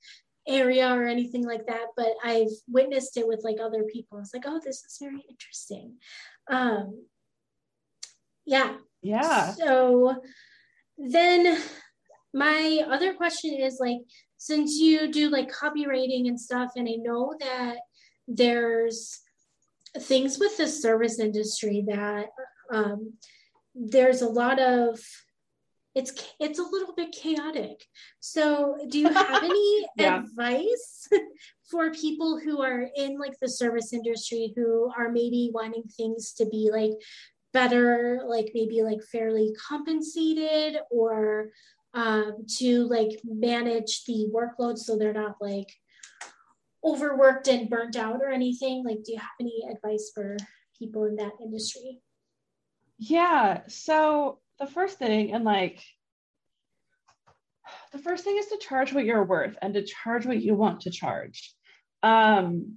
area 0.46 0.88
or 0.88 1.06
anything 1.06 1.44
like 1.44 1.66
that, 1.66 1.86
but 1.96 2.14
I've 2.22 2.52
witnessed 2.68 3.16
it 3.16 3.26
with 3.26 3.40
like 3.44 3.56
other 3.62 3.84
people. 3.84 4.18
It's 4.18 4.34
like, 4.34 4.44
oh, 4.46 4.60
this 4.64 4.84
is 4.84 4.98
very 5.00 5.24
interesting. 5.28 5.96
Um 6.50 7.04
yeah. 8.46 8.76
Yeah. 9.02 9.52
So 9.52 10.16
then 10.98 11.58
my 12.32 12.82
other 12.88 13.14
question 13.14 13.54
is 13.54 13.78
like 13.80 14.00
since 14.36 14.78
you 14.78 15.10
do 15.10 15.30
like 15.30 15.50
copywriting 15.50 16.28
and 16.28 16.38
stuff 16.38 16.72
and 16.76 16.88
I 16.88 16.96
know 16.96 17.34
that 17.40 17.76
there's 18.28 19.20
things 20.00 20.38
with 20.38 20.56
the 20.56 20.66
service 20.66 21.18
industry 21.18 21.84
that 21.86 22.26
um, 22.72 23.14
there's 23.74 24.22
a 24.22 24.28
lot 24.28 24.60
of 24.60 25.00
it's 25.94 26.12
it's 26.40 26.58
a 26.58 26.62
little 26.62 26.92
bit 26.94 27.12
chaotic 27.12 27.84
so 28.20 28.76
do 28.88 28.98
you 28.98 29.08
have 29.08 29.42
any 29.44 29.86
yeah. 29.96 30.18
advice 30.18 31.08
for 31.70 31.90
people 31.92 32.38
who 32.38 32.62
are 32.62 32.88
in 32.96 33.18
like 33.18 33.38
the 33.40 33.48
service 33.48 33.92
industry 33.92 34.52
who 34.56 34.90
are 34.96 35.10
maybe 35.10 35.50
wanting 35.54 35.84
things 35.96 36.32
to 36.32 36.46
be 36.46 36.70
like 36.72 36.92
better 37.52 38.20
like 38.26 38.50
maybe 38.54 38.82
like 38.82 39.02
fairly 39.12 39.54
compensated 39.68 40.76
or 40.90 41.50
um, 41.94 42.44
to 42.58 42.88
like 42.88 43.20
manage 43.24 44.04
the 44.04 44.28
workload 44.34 44.76
so 44.76 44.98
they're 44.98 45.12
not 45.12 45.36
like 45.40 45.68
overworked 46.84 47.48
and 47.48 47.70
burnt 47.70 47.96
out 47.96 48.20
or 48.22 48.30
anything? 48.30 48.84
Like, 48.84 49.02
do 49.04 49.12
you 49.12 49.18
have 49.18 49.28
any 49.40 49.62
advice 49.70 50.10
for 50.14 50.36
people 50.78 51.04
in 51.04 51.16
that 51.16 51.32
industry? 51.42 52.00
Yeah. 52.98 53.62
So 53.68 54.40
the 54.58 54.66
first 54.66 54.98
thing, 54.98 55.32
and 55.32 55.44
like, 55.44 55.82
the 57.92 57.98
first 57.98 58.24
thing 58.24 58.36
is 58.36 58.46
to 58.46 58.58
charge 58.58 58.92
what 58.92 59.04
you're 59.04 59.24
worth 59.24 59.56
and 59.62 59.74
to 59.74 59.84
charge 59.84 60.26
what 60.26 60.42
you 60.42 60.54
want 60.54 60.82
to 60.82 60.90
charge. 60.90 61.54
Um, 62.02 62.76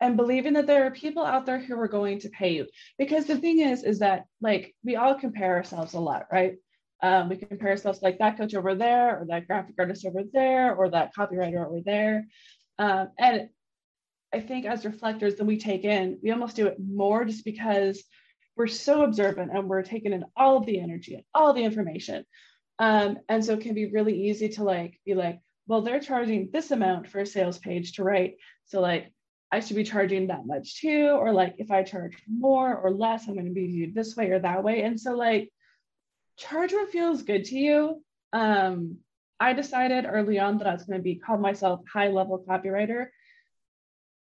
and 0.00 0.16
believing 0.16 0.54
that 0.54 0.66
there 0.66 0.86
are 0.86 0.90
people 0.90 1.24
out 1.24 1.46
there 1.46 1.58
who 1.58 1.78
are 1.78 1.88
going 1.88 2.20
to 2.20 2.28
pay 2.28 2.54
you. 2.54 2.66
Because 2.98 3.26
the 3.26 3.36
thing 3.36 3.60
is, 3.60 3.82
is 3.82 3.98
that 3.98 4.24
like 4.40 4.74
we 4.84 4.96
all 4.96 5.14
compare 5.14 5.56
ourselves 5.56 5.94
a 5.94 6.00
lot, 6.00 6.26
right? 6.30 6.56
Um, 7.02 7.28
we 7.28 7.36
compare 7.36 7.70
ourselves 7.70 8.00
like 8.02 8.18
that 8.18 8.36
coach 8.36 8.54
over 8.54 8.74
there, 8.74 9.20
or 9.20 9.26
that 9.26 9.46
graphic 9.46 9.74
artist 9.78 10.04
over 10.06 10.22
there, 10.32 10.74
or 10.74 10.90
that 10.90 11.14
copywriter 11.14 11.64
over 11.66 11.80
there. 11.84 12.26
Um, 12.78 13.08
and 13.18 13.48
I 14.32 14.40
think 14.40 14.66
as 14.66 14.84
reflectors, 14.84 15.36
then 15.36 15.46
we 15.46 15.58
take 15.58 15.84
in, 15.84 16.18
we 16.22 16.30
almost 16.30 16.56
do 16.56 16.66
it 16.66 16.76
more 16.78 17.24
just 17.24 17.44
because 17.44 18.02
we're 18.56 18.66
so 18.66 19.02
observant 19.02 19.52
and 19.52 19.68
we're 19.68 19.82
taking 19.82 20.12
in 20.12 20.24
all 20.36 20.56
of 20.56 20.66
the 20.66 20.80
energy 20.80 21.14
and 21.14 21.24
all 21.32 21.52
the 21.52 21.64
information. 21.64 22.24
Um, 22.78 23.18
and 23.28 23.44
so 23.44 23.54
it 23.54 23.60
can 23.60 23.74
be 23.74 23.90
really 23.90 24.28
easy 24.28 24.48
to 24.50 24.64
like 24.64 25.00
be 25.06 25.14
like, 25.14 25.40
well, 25.66 25.82
they're 25.82 26.00
charging 26.00 26.50
this 26.52 26.70
amount 26.70 27.08
for 27.08 27.20
a 27.20 27.26
sales 27.26 27.58
page 27.58 27.92
to 27.92 28.04
write. 28.04 28.34
So 28.66 28.80
like 28.80 29.12
I 29.50 29.60
should 29.60 29.76
be 29.76 29.84
charging 29.84 30.26
that 30.26 30.46
much 30.46 30.80
too. 30.80 31.16
Or 31.18 31.32
like 31.32 31.54
if 31.58 31.70
I 31.70 31.82
charge 31.82 32.16
more 32.28 32.76
or 32.76 32.90
less, 32.90 33.26
I'm 33.26 33.34
going 33.34 33.46
to 33.46 33.52
be 33.52 33.66
viewed 33.66 33.94
this 33.94 34.16
way 34.16 34.30
or 34.30 34.40
that 34.40 34.62
way. 34.62 34.82
And 34.82 35.00
so 35.00 35.14
like 35.14 35.50
charge 36.38 36.72
what 36.72 36.90
feels 36.90 37.22
good 37.22 37.44
to 37.46 37.56
you. 37.56 38.02
Um, 38.32 38.98
I 39.40 39.52
decided 39.52 40.06
early 40.08 40.38
on 40.38 40.58
that 40.58 40.66
I 40.66 40.72
was 40.72 40.84
going 40.84 40.98
to 40.98 41.02
be 41.02 41.16
call 41.16 41.38
myself 41.38 41.80
high 41.92 42.08
level 42.08 42.44
copywriter. 42.48 43.06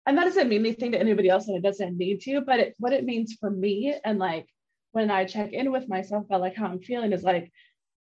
And 0.06 0.18
that 0.18 0.26
doesn't 0.26 0.50
mean 0.50 0.62
anything 0.62 0.92
to 0.92 1.00
anybody 1.00 1.30
else 1.30 1.48
and 1.48 1.58
it 1.58 1.64
doesn't 1.64 1.98
need 1.98 2.22
to, 2.22 2.42
but 2.42 2.60
it, 2.60 2.76
what 2.78 2.94
it 2.94 3.06
means 3.06 3.38
for 3.40 3.50
me 3.50 3.96
and 4.04 4.20
like 4.20 4.48
when 4.92 5.10
I 5.10 5.26
check 5.26 5.54
in 5.54 5.72
with 5.72 5.88
myself 5.88 6.26
about 6.26 6.42
like 6.42 6.56
how 6.56 6.66
I'm 6.66 6.80
feeling 6.80 7.14
is 7.14 7.24
like 7.24 7.52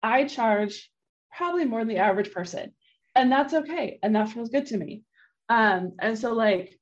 I 0.01 0.25
charge 0.25 0.89
probably 1.35 1.65
more 1.65 1.79
than 1.79 1.87
the 1.87 1.97
average 1.97 2.31
person. 2.31 2.73
And 3.15 3.31
that's 3.31 3.53
okay. 3.53 3.99
And 4.01 4.15
that 4.15 4.29
feels 4.29 4.49
good 4.49 4.65
to 4.67 4.77
me. 4.77 5.03
Um, 5.49 5.93
and 5.99 6.17
so 6.17 6.33
like 6.33 6.77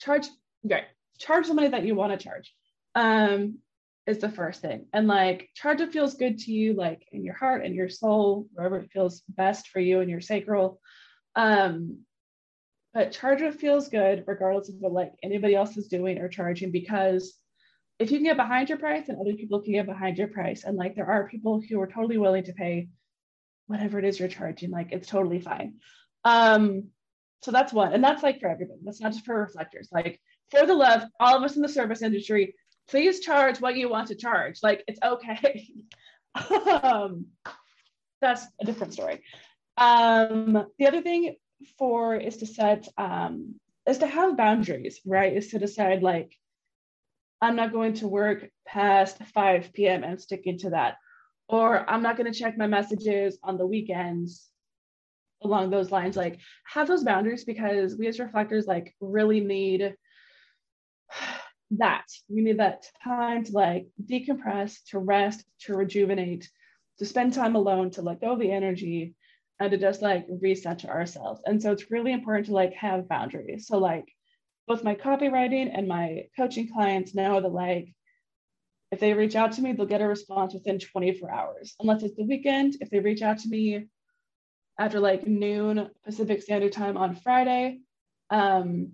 charge, 0.00 0.26
okay, 0.66 0.84
charge 1.18 1.48
the 1.48 1.54
money 1.54 1.68
that 1.68 1.84
you 1.84 1.94
want 1.94 2.12
to 2.12 2.22
charge. 2.22 2.54
Um, 2.94 3.58
is 4.06 4.18
the 4.18 4.28
first 4.28 4.60
thing. 4.60 4.86
And 4.92 5.06
like 5.06 5.48
charge 5.54 5.80
what 5.80 5.92
feels 5.92 6.14
good 6.14 6.38
to 6.40 6.52
you, 6.52 6.74
like 6.74 7.06
in 7.12 7.24
your 7.24 7.34
heart 7.34 7.64
and 7.64 7.74
your 7.74 7.88
soul, 7.88 8.46
wherever 8.52 8.78
it 8.78 8.90
feels 8.92 9.22
best 9.28 9.68
for 9.68 9.80
you 9.80 10.00
and 10.00 10.10
your 10.10 10.20
sacral. 10.20 10.80
Um, 11.34 12.00
but 12.92 13.12
charge 13.12 13.42
what 13.42 13.58
feels 13.58 13.88
good, 13.88 14.24
regardless 14.26 14.68
of 14.68 14.76
what 14.78 14.92
like 14.92 15.12
anybody 15.22 15.54
else 15.54 15.76
is 15.76 15.88
doing 15.88 16.18
or 16.18 16.28
charging, 16.28 16.70
because 16.70 17.34
if 17.98 18.10
you 18.10 18.18
can 18.18 18.26
get 18.26 18.36
behind 18.36 18.68
your 18.68 18.78
price 18.78 19.08
and 19.08 19.18
other 19.18 19.34
people 19.34 19.62
can 19.62 19.72
get 19.72 19.86
behind 19.86 20.18
your 20.18 20.28
price, 20.28 20.64
and 20.64 20.76
like 20.76 20.94
there 20.94 21.10
are 21.10 21.28
people 21.28 21.62
who 21.68 21.80
are 21.80 21.86
totally 21.86 22.18
willing 22.18 22.44
to 22.44 22.52
pay 22.52 22.88
whatever 23.66 23.98
it 23.98 24.04
is 24.04 24.18
you're 24.18 24.28
charging, 24.28 24.70
like 24.70 24.92
it's 24.92 25.08
totally 25.08 25.40
fine. 25.40 25.74
Um, 26.24 26.88
so 27.42 27.50
that's 27.50 27.72
one, 27.72 27.92
and 27.92 28.02
that's 28.02 28.22
like 28.22 28.40
for 28.40 28.48
everybody. 28.48 28.80
That's 28.84 29.00
not 29.00 29.12
just 29.12 29.24
for 29.24 29.40
reflectors. 29.40 29.88
Like 29.92 30.20
for 30.50 30.66
the 30.66 30.74
love, 30.74 31.02
all 31.18 31.36
of 31.36 31.42
us 31.42 31.56
in 31.56 31.62
the 31.62 31.68
service 31.68 32.02
industry, 32.02 32.54
please 32.88 33.20
charge 33.20 33.60
what 33.60 33.76
you 33.76 33.88
want 33.88 34.08
to 34.08 34.14
charge. 34.14 34.60
Like 34.62 34.84
it's 34.86 35.00
okay. 35.02 35.68
um, 36.82 37.26
that's 38.20 38.46
a 38.60 38.64
different 38.64 38.92
story. 38.92 39.22
Um, 39.76 40.66
the 40.78 40.86
other 40.86 41.02
thing 41.02 41.36
for 41.78 42.14
is 42.16 42.38
to 42.38 42.46
set 42.46 42.88
um, 42.96 43.56
is 43.88 43.98
to 43.98 44.06
have 44.06 44.36
boundaries, 44.36 45.00
right? 45.04 45.32
Is 45.32 45.48
to 45.48 45.58
decide 45.58 46.02
like 46.02 46.36
I'm 47.40 47.56
not 47.56 47.72
going 47.72 47.94
to 47.94 48.08
work 48.08 48.48
past 48.66 49.18
5 49.34 49.72
p.m. 49.72 50.04
and 50.04 50.20
sticking 50.20 50.58
to 50.58 50.70
that, 50.70 50.96
or 51.48 51.88
I'm 51.88 52.02
not 52.02 52.16
going 52.16 52.32
to 52.32 52.38
check 52.38 52.56
my 52.56 52.66
messages 52.66 53.38
on 53.42 53.58
the 53.58 53.66
weekends 53.66 54.48
along 55.42 55.68
those 55.68 55.90
lines 55.90 56.16
like 56.16 56.38
have 56.64 56.88
those 56.88 57.04
boundaries 57.04 57.44
because 57.44 57.96
we 57.96 58.06
as 58.06 58.18
reflectors 58.18 58.66
like 58.66 58.94
really 59.00 59.40
need 59.40 59.94
that. 61.78 62.04
We 62.28 62.42
need 62.42 62.58
that 62.58 62.86
time 63.02 63.44
to 63.44 63.52
like 63.52 63.86
decompress 64.04 64.76
to 64.90 64.98
rest 64.98 65.44
to 65.62 65.74
rejuvenate 65.74 66.48
to 66.98 67.04
spend 67.04 67.32
time 67.32 67.56
alone 67.56 67.90
to 67.90 68.02
let 68.02 68.20
go 68.20 68.32
of 68.32 68.38
the 68.38 68.52
energy 68.52 69.14
and 69.60 69.70
to 69.70 69.76
just 69.76 70.02
like 70.02 70.26
reset 70.28 70.84
ourselves. 70.84 71.40
And 71.44 71.62
so 71.62 71.72
it's 71.72 71.90
really 71.90 72.12
important 72.12 72.46
to 72.46 72.52
like 72.52 72.72
have 72.74 73.08
boundaries. 73.08 73.66
So 73.66 73.78
like 73.78 74.04
both 74.66 74.84
my 74.84 74.94
copywriting 74.94 75.70
and 75.72 75.88
my 75.88 76.24
coaching 76.36 76.68
clients 76.72 77.14
know 77.14 77.40
that 77.40 77.52
like 77.52 77.94
if 78.90 79.00
they 79.00 79.12
reach 79.12 79.34
out 79.34 79.52
to 79.52 79.62
me 79.62 79.72
they'll 79.72 79.86
get 79.86 80.00
a 80.00 80.08
response 80.08 80.54
within 80.54 80.78
24 80.78 81.30
hours. 81.30 81.74
Unless 81.80 82.02
it's 82.02 82.16
the 82.16 82.24
weekend 82.24 82.76
if 82.80 82.90
they 82.90 83.00
reach 83.00 83.22
out 83.22 83.38
to 83.38 83.48
me 83.48 83.86
after 84.78 85.00
like 85.00 85.26
noon 85.26 85.88
pacific 86.04 86.42
standard 86.42 86.72
time 86.72 86.96
on 86.96 87.14
friday 87.14 87.78
um, 88.30 88.92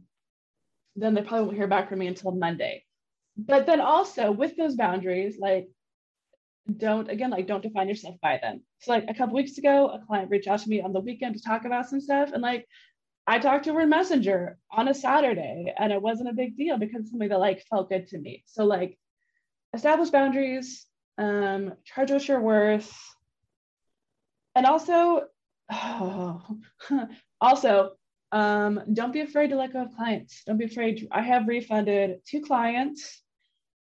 then 0.97 1.15
they 1.15 1.23
probably 1.23 1.47
won't 1.47 1.57
hear 1.57 1.67
back 1.67 1.89
from 1.89 1.99
me 1.99 2.07
until 2.07 2.33
Monday. 2.33 2.85
But 3.37 3.67
then 3.67 3.81
also 3.81 4.31
with 4.33 4.57
those 4.57 4.77
boundaries, 4.77 5.39
like 5.39 5.69
don't 6.77 7.09
again 7.11 7.31
like 7.31 7.47
don't 7.47 7.63
define 7.63 7.89
yourself 7.89 8.17
by 8.23 8.39
them. 8.39 8.63
So 8.81 8.93
like 8.93 9.07
a 9.09 9.15
couple 9.15 9.35
weeks 9.35 9.59
ago, 9.59 9.89
a 9.89 10.05
client 10.05 10.31
reached 10.31 10.49
out 10.49 10.61
to 10.61 10.69
me 10.69 10.81
on 10.81 10.93
the 10.93 11.01
weekend 11.01 11.35
to 11.37 11.43
talk 11.43 11.65
about 11.65 11.89
some 11.89 12.01
stuff, 12.01 12.33
and 12.33 12.43
like 12.43 12.67
I 13.27 13.39
talked 13.39 13.65
to 13.65 13.75
her 13.75 13.83
in 13.83 13.89
Messenger 13.89 14.59
on 14.71 14.89
a 14.89 14.95
Saturday, 14.95 15.73
and 15.79 15.93
it 15.93 16.03
wasn't 16.03 16.31
a 16.31 16.35
big 16.35 16.57
deal 16.57 16.79
because 16.79 17.03
it's 17.03 17.11
something 17.11 17.29
that 17.29 17.41
like 17.41 17.65
felt 17.71 17.89
good 17.89 18.09
to 18.09 18.19
me. 18.19 18.45
So 18.47 18.65
like 18.65 18.99
establish 19.75 20.11
boundaries, 20.11 20.87
um, 21.19 21.75
charge 21.85 22.11
what 22.11 22.27
you're 22.27 22.41
worth, 22.41 22.93
and 24.55 24.67
also 24.67 25.25
oh, 25.73 26.43
also 27.41 27.93
um, 28.33 28.81
don't 28.93 29.13
be 29.13 29.21
afraid 29.21 29.51
to 29.51 29.57
let 29.57 29.73
go 29.73 29.83
of 29.83 29.95
clients. 29.97 30.43
Don't 30.47 30.59
be 30.59 30.65
afraid. 30.67 31.07
I 31.11 31.23
have 31.23 31.49
refunded 31.49 32.21
two 32.27 32.41
clients 32.43 33.23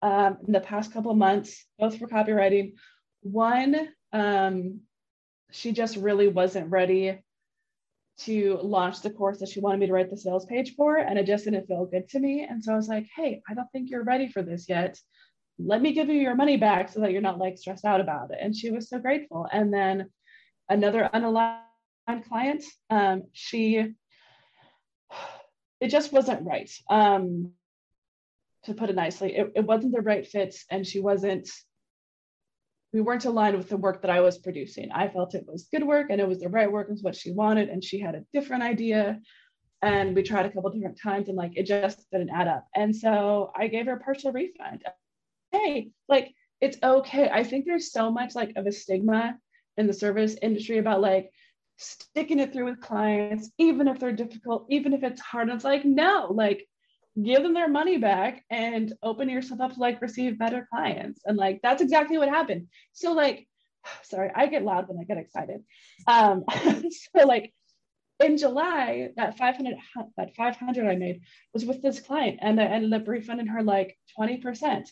um, 0.02 0.38
in 0.46 0.52
the 0.52 0.60
past 0.60 0.92
couple 0.92 1.10
of 1.10 1.16
months, 1.16 1.64
both 1.78 1.98
for 1.98 2.08
copywriting. 2.08 2.74
One, 3.22 3.88
um, 4.12 4.80
she 5.52 5.72
just 5.72 5.96
really 5.96 6.28
wasn't 6.28 6.70
ready 6.70 7.18
to 8.18 8.58
launch 8.62 9.00
the 9.00 9.10
course 9.10 9.38
that 9.38 9.48
she 9.48 9.60
wanted 9.60 9.80
me 9.80 9.86
to 9.86 9.92
write 9.92 10.10
the 10.10 10.16
sales 10.16 10.44
page 10.44 10.74
for, 10.74 10.96
and 10.96 11.18
it 11.18 11.26
just 11.26 11.44
didn't 11.44 11.66
feel 11.66 11.86
good 11.86 12.08
to 12.10 12.18
me. 12.18 12.46
And 12.48 12.62
so 12.62 12.72
I 12.72 12.76
was 12.76 12.88
like, 12.88 13.06
hey, 13.16 13.42
I 13.48 13.54
don't 13.54 13.70
think 13.72 13.90
you're 13.90 14.04
ready 14.04 14.28
for 14.28 14.42
this 14.42 14.68
yet. 14.68 14.98
Let 15.58 15.80
me 15.80 15.92
give 15.92 16.08
you 16.08 16.14
your 16.14 16.34
money 16.34 16.56
back 16.56 16.90
so 16.90 17.00
that 17.00 17.12
you're 17.12 17.20
not 17.22 17.38
like 17.38 17.56
stressed 17.56 17.84
out 17.84 18.00
about 18.00 18.30
it. 18.30 18.38
And 18.40 18.54
she 18.54 18.70
was 18.70 18.88
so 18.88 18.98
grateful. 18.98 19.46
And 19.50 19.72
then 19.72 20.10
another 20.68 21.08
unaligned 21.12 22.24
client, 22.28 22.64
um, 22.90 23.24
she 23.32 23.94
it 25.80 25.88
just 25.88 26.12
wasn't 26.12 26.46
right. 26.46 26.70
Um, 26.88 27.52
to 28.64 28.74
put 28.74 28.90
it 28.90 28.96
nicely, 28.96 29.36
it, 29.36 29.52
it 29.56 29.64
wasn't 29.64 29.94
the 29.94 30.02
right 30.02 30.26
fit, 30.26 30.54
and 30.70 30.86
she 30.86 31.00
wasn't. 31.00 31.48
We 32.92 33.00
weren't 33.00 33.24
aligned 33.24 33.56
with 33.56 33.68
the 33.68 33.76
work 33.76 34.02
that 34.02 34.10
I 34.10 34.20
was 34.20 34.38
producing. 34.38 34.90
I 34.92 35.08
felt 35.08 35.36
it 35.36 35.46
was 35.46 35.68
good 35.72 35.86
work 35.86 36.08
and 36.10 36.20
it 36.20 36.26
was 36.26 36.40
the 36.40 36.48
right 36.48 36.70
work, 36.70 36.88
was 36.88 37.04
what 37.04 37.14
she 37.14 37.30
wanted, 37.30 37.68
and 37.68 37.84
she 37.84 38.00
had 38.00 38.16
a 38.16 38.24
different 38.32 38.64
idea. 38.64 39.20
And 39.80 40.14
we 40.14 40.24
tried 40.24 40.46
a 40.46 40.50
couple 40.50 40.70
different 40.70 41.00
times, 41.00 41.28
and 41.28 41.36
like 41.36 41.52
it 41.56 41.66
just 41.66 42.04
didn't 42.10 42.30
add 42.30 42.48
up. 42.48 42.66
And 42.74 42.94
so 42.94 43.52
I 43.56 43.68
gave 43.68 43.86
her 43.86 43.94
a 43.94 44.00
partial 44.00 44.32
refund. 44.32 44.82
Hey, 45.52 45.90
like 46.08 46.34
it's 46.60 46.78
okay. 46.82 47.30
I 47.30 47.44
think 47.44 47.64
there's 47.64 47.92
so 47.92 48.10
much 48.10 48.34
like 48.34 48.52
of 48.56 48.66
a 48.66 48.72
stigma 48.72 49.38
in 49.76 49.86
the 49.86 49.92
service 49.92 50.36
industry 50.42 50.78
about 50.78 51.00
like 51.00 51.30
sticking 51.80 52.38
it 52.38 52.52
through 52.52 52.66
with 52.66 52.80
clients, 52.80 53.50
even 53.58 53.88
if 53.88 53.98
they're 53.98 54.12
difficult, 54.12 54.66
even 54.68 54.92
if 54.92 55.02
it's 55.02 55.20
hard. 55.20 55.48
And 55.48 55.56
It's 55.56 55.64
like, 55.64 55.84
no, 55.84 56.28
like 56.30 56.68
give 57.20 57.42
them 57.42 57.54
their 57.54 57.68
money 57.68 57.96
back 57.96 58.44
and 58.50 58.92
open 59.02 59.28
yourself 59.28 59.60
up 59.60 59.72
to 59.72 59.80
like 59.80 60.02
receive 60.02 60.38
better 60.38 60.68
clients. 60.70 61.22
And 61.24 61.36
like 61.36 61.60
that's 61.62 61.82
exactly 61.82 62.18
what 62.18 62.28
happened. 62.28 62.68
So 62.92 63.12
like, 63.12 63.48
sorry, 64.02 64.30
I 64.34 64.46
get 64.46 64.64
loud 64.64 64.88
when 64.88 64.98
I 64.98 65.04
get 65.04 65.18
excited. 65.18 65.62
Um, 66.06 66.44
so 67.14 67.26
like 67.26 67.52
in 68.22 68.36
July, 68.36 69.08
that 69.16 69.38
500 69.38 69.76
that 70.18 70.36
500 70.36 70.86
I 70.86 70.96
made 70.96 71.22
was 71.54 71.64
with 71.64 71.80
this 71.80 72.00
client, 72.00 72.40
and 72.42 72.60
I 72.60 72.64
ended 72.64 72.92
up 72.92 73.08
refunding 73.08 73.46
her 73.46 73.62
like 73.62 73.96
20%. 74.18 74.86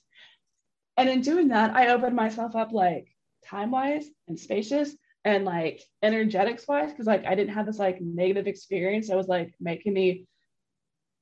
And 0.96 1.08
in 1.10 1.20
doing 1.20 1.48
that, 1.48 1.76
I 1.76 1.88
opened 1.88 2.16
myself 2.16 2.56
up 2.56 2.72
like 2.72 3.08
time 3.44 3.70
wise 3.70 4.06
and 4.26 4.40
spacious 4.40 4.96
and 5.24 5.44
like 5.44 5.82
energetics 6.02 6.66
wise 6.68 6.90
because 6.90 7.06
like 7.06 7.24
i 7.26 7.34
didn't 7.34 7.54
have 7.54 7.66
this 7.66 7.78
like 7.78 8.00
negative 8.00 8.46
experience 8.46 9.08
that 9.08 9.16
was 9.16 9.28
like 9.28 9.52
making 9.60 9.92
me 9.92 10.26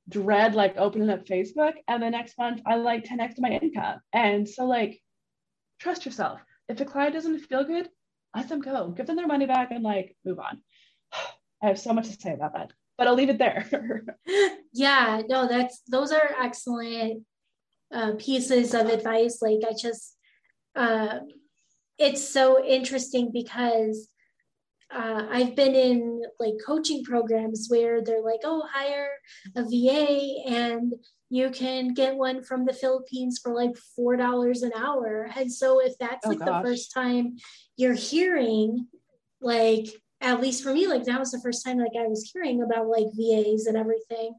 dread 0.09 0.55
like 0.55 0.77
opening 0.77 1.09
up 1.09 1.25
facebook. 1.25 1.73
And 1.87 2.01
the 2.01 2.09
next 2.09 2.37
month 2.37 2.61
i 2.65 2.75
like 2.75 3.05
10x 3.05 3.35
to 3.35 3.41
my 3.41 3.49
income. 3.49 3.99
And 4.13 4.47
so 4.47 4.65
like 4.65 5.01
trust 5.79 6.05
yourself. 6.05 6.39
If 6.69 6.79
a 6.81 6.85
client 6.85 7.13
doesn't 7.13 7.39
feel 7.39 7.63
good 7.63 7.89
let 8.35 8.49
them 8.49 8.61
go. 8.61 8.89
Give 8.89 9.07
them 9.07 9.15
their 9.15 9.27
money 9.27 9.45
back 9.45 9.71
and 9.71 9.83
like 9.83 10.15
move 10.23 10.39
on. 10.39 10.61
I 11.63 11.67
have 11.67 11.79
so 11.79 11.93
much 11.93 12.07
to 12.07 12.13
say 12.13 12.33
about 12.33 12.53
that 12.53 12.71
but 12.97 13.07
i'll 13.07 13.15
leave 13.15 13.29
it 13.29 13.37
there. 13.37 13.65
Yeah 14.73 15.23
no 15.27 15.47
that's 15.47 15.81
those 15.89 16.11
are 16.11 16.35
excellent 16.41 17.23
uh, 17.93 18.13
pieces 18.17 18.73
of 18.73 18.87
advice. 18.87 19.41
Like 19.41 19.59
i 19.67 19.73
just 19.73 20.15
uh, 20.75 21.19
it's 21.97 22.27
so 22.27 22.63
interesting 22.63 23.31
because 23.31 24.09
uh, 24.93 25.27
I've 25.29 25.55
been 25.55 25.75
in 25.75 26.23
like 26.39 26.53
coaching 26.65 27.03
programs 27.03 27.67
where 27.69 28.01
they're 28.01 28.23
like, 28.23 28.41
oh, 28.43 28.63
hire 28.71 29.09
a 29.55 29.63
VA 29.63 30.43
and 30.47 30.93
you 31.29 31.49
can 31.49 31.93
get 31.93 32.15
one 32.15 32.41
from 32.41 32.65
the 32.65 32.73
Philippines 32.73 33.39
for 33.43 33.53
like 33.53 33.75
$4 33.99 34.63
an 34.63 34.71
hour. 34.75 35.29
And 35.35 35.51
so 35.51 35.81
if 35.83 35.97
that's 35.97 36.25
oh, 36.25 36.29
like 36.29 36.39
gosh. 36.39 36.47
the 36.63 36.69
first 36.69 36.93
time 36.93 37.35
you're 37.75 37.93
hearing, 37.93 38.87
like, 39.41 39.87
at 40.21 40.41
least 40.41 40.63
for 40.63 40.73
me, 40.73 40.87
like 40.87 41.03
that 41.03 41.19
was 41.19 41.31
the 41.31 41.41
first 41.41 41.65
time 41.65 41.77
like 41.79 41.91
I 41.99 42.07
was 42.07 42.31
hearing 42.33 42.63
about 42.63 42.87
like 42.87 43.07
VAs 43.13 43.65
and 43.65 43.77
everything. 43.77 44.35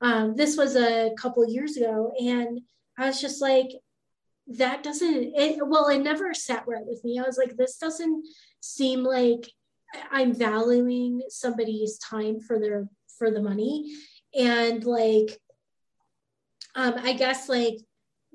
Um, 0.00 0.34
this 0.34 0.56
was 0.56 0.74
a 0.74 1.12
couple 1.16 1.48
years 1.48 1.76
ago. 1.76 2.12
And 2.20 2.60
I 2.98 3.06
was 3.06 3.20
just 3.20 3.40
like, 3.40 3.68
that 4.48 4.82
doesn't 4.82 5.32
it, 5.36 5.58
well 5.66 5.88
it 5.88 6.00
never 6.00 6.34
sat 6.34 6.64
right 6.66 6.84
with 6.84 7.02
me. 7.04 7.18
I 7.18 7.22
was 7.22 7.38
like 7.38 7.56
this 7.56 7.78
doesn't 7.78 8.26
seem 8.60 9.02
like 9.02 9.50
i'm 10.10 10.32
valuing 10.34 11.20
somebody's 11.28 11.98
time 11.98 12.40
for 12.40 12.58
their 12.58 12.88
for 13.18 13.30
the 13.30 13.42
money. 13.42 13.94
And 14.38 14.84
like 14.84 15.38
um 16.74 16.94
i 17.02 17.12
guess 17.12 17.48
like 17.48 17.76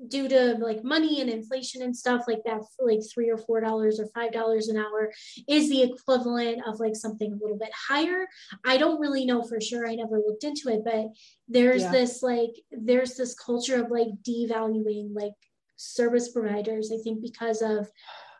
due 0.06 0.28
to 0.28 0.56
like 0.60 0.84
money 0.84 1.20
and 1.20 1.28
inflation 1.28 1.82
and 1.82 1.96
stuff 1.96 2.22
like 2.28 2.40
that 2.44 2.60
like 2.78 3.00
three 3.12 3.28
or 3.28 3.36
four 3.36 3.60
dollars 3.60 3.98
or 3.98 4.06
five 4.14 4.30
dollars 4.32 4.68
an 4.68 4.76
hour 4.76 5.12
is 5.48 5.68
the 5.68 5.82
equivalent 5.82 6.62
of 6.66 6.78
like 6.78 6.94
something 6.94 7.32
a 7.32 7.36
little 7.36 7.58
bit 7.58 7.72
higher. 7.88 8.28
I 8.64 8.76
don't 8.76 9.00
really 9.00 9.26
know 9.26 9.42
for 9.42 9.60
sure. 9.60 9.88
I 9.88 9.96
never 9.96 10.18
looked 10.18 10.44
into 10.44 10.68
it 10.68 10.82
but 10.84 11.06
there's 11.48 11.82
yeah. 11.82 11.92
this 11.92 12.22
like 12.22 12.50
there's 12.70 13.16
this 13.16 13.34
culture 13.34 13.82
of 13.82 13.90
like 13.90 14.08
devaluing 14.22 15.08
like 15.14 15.32
service 15.78 16.30
providers, 16.30 16.92
I 16.92 16.98
think 16.98 17.22
because 17.22 17.62
of 17.62 17.88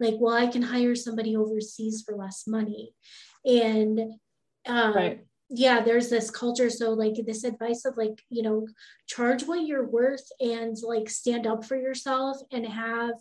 like, 0.00 0.16
well, 0.18 0.34
I 0.34 0.46
can 0.46 0.62
hire 0.62 0.94
somebody 0.94 1.36
overseas 1.36 2.02
for 2.04 2.14
less 2.14 2.46
money. 2.46 2.92
And 3.44 4.00
um, 4.66 4.94
right. 4.94 5.20
yeah, 5.48 5.80
there's 5.80 6.10
this 6.10 6.30
culture. 6.30 6.68
So, 6.68 6.92
like, 6.92 7.14
this 7.24 7.44
advice 7.44 7.84
of 7.84 7.96
like, 7.96 8.20
you 8.28 8.42
know, 8.42 8.66
charge 9.06 9.44
what 9.44 9.66
you're 9.66 9.86
worth 9.86 10.28
and 10.40 10.76
like 10.82 11.08
stand 11.08 11.46
up 11.46 11.64
for 11.64 11.76
yourself 11.76 12.36
and 12.52 12.66
have 12.66 13.14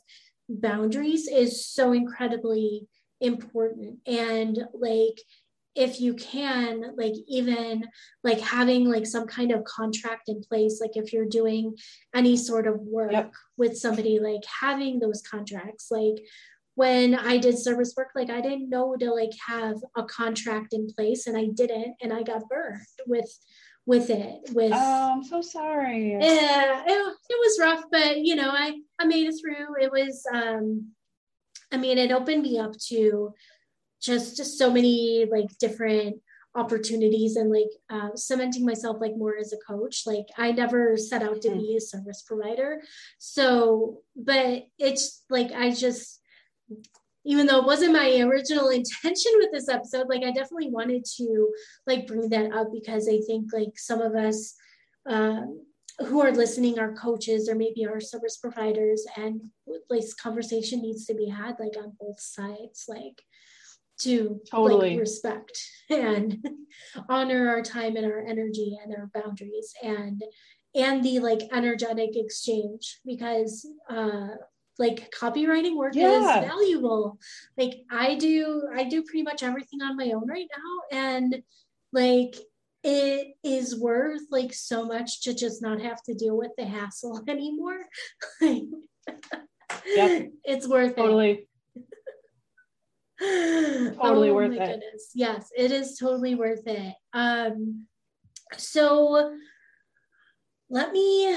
boundaries 0.50 1.28
is 1.28 1.66
so 1.66 1.94
incredibly 1.94 2.88
important. 3.22 4.00
And 4.06 4.60
like, 4.74 5.22
if 5.78 6.02
you 6.02 6.14
can 6.16 6.96
like 6.98 7.14
even 7.28 7.86
like 8.24 8.40
having 8.40 8.90
like 8.90 9.06
some 9.06 9.28
kind 9.28 9.52
of 9.52 9.64
contract 9.64 10.28
in 10.28 10.42
place 10.42 10.80
like 10.82 10.98
if 10.98 11.14
you're 11.14 11.26
doing 11.26 11.76
any 12.16 12.36
sort 12.36 12.66
of 12.66 12.80
work 12.82 13.12
yep. 13.12 13.32
with 13.58 13.78
somebody 13.78 14.20
like 14.20 14.44
having 14.62 15.00
those 15.00 15.22
contracts 15.22 15.88
like 15.92 16.18
when 16.78 17.16
I 17.16 17.40
did 17.40 17.58
service 17.58 17.96
work, 17.98 18.10
like 18.14 18.30
I 18.30 18.40
didn't 18.40 18.70
know 18.70 18.96
to 18.98 19.12
like 19.12 19.32
have 19.48 19.78
a 19.96 20.04
contract 20.04 20.74
in 20.74 20.86
place 20.86 21.26
and 21.26 21.36
I 21.36 21.48
didn't 21.48 21.96
and 22.04 22.14
I 22.14 22.22
got 22.22 22.48
burned 22.48 22.86
with 23.08 23.36
with 23.88 24.10
it 24.10 24.42
with 24.52 24.74
oh 24.76 25.14
i'm 25.14 25.24
so 25.24 25.42
sorry 25.42 26.12
yeah 26.12 26.84
it, 26.86 27.16
it 27.30 27.40
was 27.40 27.58
rough 27.62 27.86
but 27.90 28.18
you 28.18 28.36
know 28.36 28.50
i 28.50 28.74
i 29.00 29.06
made 29.06 29.26
it 29.26 29.34
through 29.42 29.82
it 29.82 29.90
was 29.90 30.24
um 30.34 30.92
i 31.72 31.78
mean 31.78 31.98
it 31.98 32.12
opened 32.12 32.44
me 32.44 32.60
up 32.60 32.74
to 32.78 33.34
just 34.02 34.38
just 34.38 34.58
so 34.58 34.72
many 34.72 35.26
like 35.32 35.48
different 35.60 36.18
opportunities 36.56 37.36
and 37.36 37.52
like 37.52 37.70
uh, 37.90 38.10
cementing 38.16 38.66
myself 38.66 38.98
like 39.00 39.16
more 39.16 39.38
as 39.38 39.54
a 39.54 39.58
coach 39.58 40.04
like 40.08 40.26
i 40.38 40.52
never 40.52 40.98
set 40.98 41.22
out 41.22 41.40
to 41.42 41.50
mm. 41.50 41.60
be 41.60 41.76
a 41.78 41.82
service 41.82 42.24
provider 42.24 42.82
so 43.20 44.02
but 44.16 44.64
it's 44.80 45.24
like 45.30 45.52
i 45.52 45.70
just 45.70 46.20
even 47.26 47.46
though 47.46 47.60
it 47.60 47.66
wasn't 47.66 47.94
my 47.94 48.20
original 48.22 48.70
intention 48.82 49.32
with 49.36 49.52
this 49.52 49.70
episode 49.70 50.08
like 50.10 50.24
i 50.24 50.32
definitely 50.32 50.70
wanted 50.70 51.06
to 51.06 51.48
like 51.86 52.08
bring 52.08 52.28
that 52.30 52.52
up 52.52 52.68
because 52.74 53.08
i 53.08 53.20
think 53.28 53.54
like 53.54 53.78
some 53.78 54.02
of 54.02 54.16
us 54.16 54.56
uh, 55.08 55.42
who 56.00 56.22
are 56.22 56.32
listening 56.32 56.78
are 56.80 56.94
coaches 56.94 57.48
or 57.48 57.56
maybe 57.56 57.86
our 57.86 58.00
service 58.00 58.38
providers 58.38 59.06
and 59.16 59.42
like 59.90 60.04
conversation 60.22 60.82
needs 60.82 61.06
to 61.06 61.14
be 61.14 61.28
had 61.28 61.56
like 61.60 61.78
on 61.78 61.94
both 62.00 62.20
sides 62.20 62.86
like 62.88 63.22
to 64.00 64.40
totally 64.50 64.92
like, 64.92 65.00
respect 65.00 65.62
and 65.90 66.38
honor 67.10 67.50
our 67.50 67.62
time 67.62 67.96
and 67.96 68.06
our 68.06 68.20
energy 68.20 68.78
and 68.84 68.94
our 68.96 69.10
boundaries 69.14 69.74
and 69.84 70.22
and 70.76 71.04
the 71.04 71.20
like 71.20 71.42
energetic 71.54 72.12
exchange 72.16 73.00
because 73.06 73.68
uh 73.90 74.28
like 74.80 75.12
copywriting 75.12 75.76
work 75.76 75.96
yeah. 75.96 76.40
is 76.40 76.48
valuable 76.48 77.18
like 77.58 77.82
i 77.90 78.14
do 78.16 78.68
i 78.76 78.84
do 78.84 79.02
pretty 79.04 79.24
much 79.24 79.42
everything 79.42 79.82
on 79.82 79.98
my 79.98 80.12
own 80.12 80.28
right 80.28 80.48
now 80.56 80.98
and 80.98 81.42
like 81.94 82.36
it 82.84 83.36
is 83.44 83.78
worth 83.78 84.22
like 84.32 84.54
so 84.54 84.86
much 84.86 85.22
to 85.22 85.34
just 85.34 85.62
not 85.62 85.82
have 85.82 86.02
to 86.04 86.14
deal 86.14 86.38
with 86.38 86.52
the 86.58 86.66
hassle 86.66 87.22
anymore. 87.28 87.80
yep. 88.42 90.30
It's 90.44 90.68
worth 90.68 90.96
totally. 90.96 91.32
it. 91.32 91.48
Totally 93.20 94.30
oh, 94.30 94.34
worth 94.34 94.52
my 94.52 94.64
it. 94.64 94.68
Goodness. 94.68 95.12
Yes, 95.16 95.50
it 95.58 95.72
is 95.72 95.98
totally 95.98 96.36
worth 96.36 96.68
it. 96.68 96.94
Um, 97.14 97.88
so 98.58 99.36
let 100.70 100.92
me, 100.92 101.36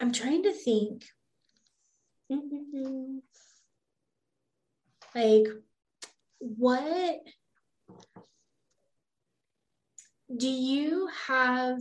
I'm 0.00 0.12
trying 0.12 0.42
to 0.44 0.52
think. 0.52 1.04
Like, 5.16 5.46
what 6.38 7.20
do 10.36 10.48
you 10.48 11.08
have 11.26 11.78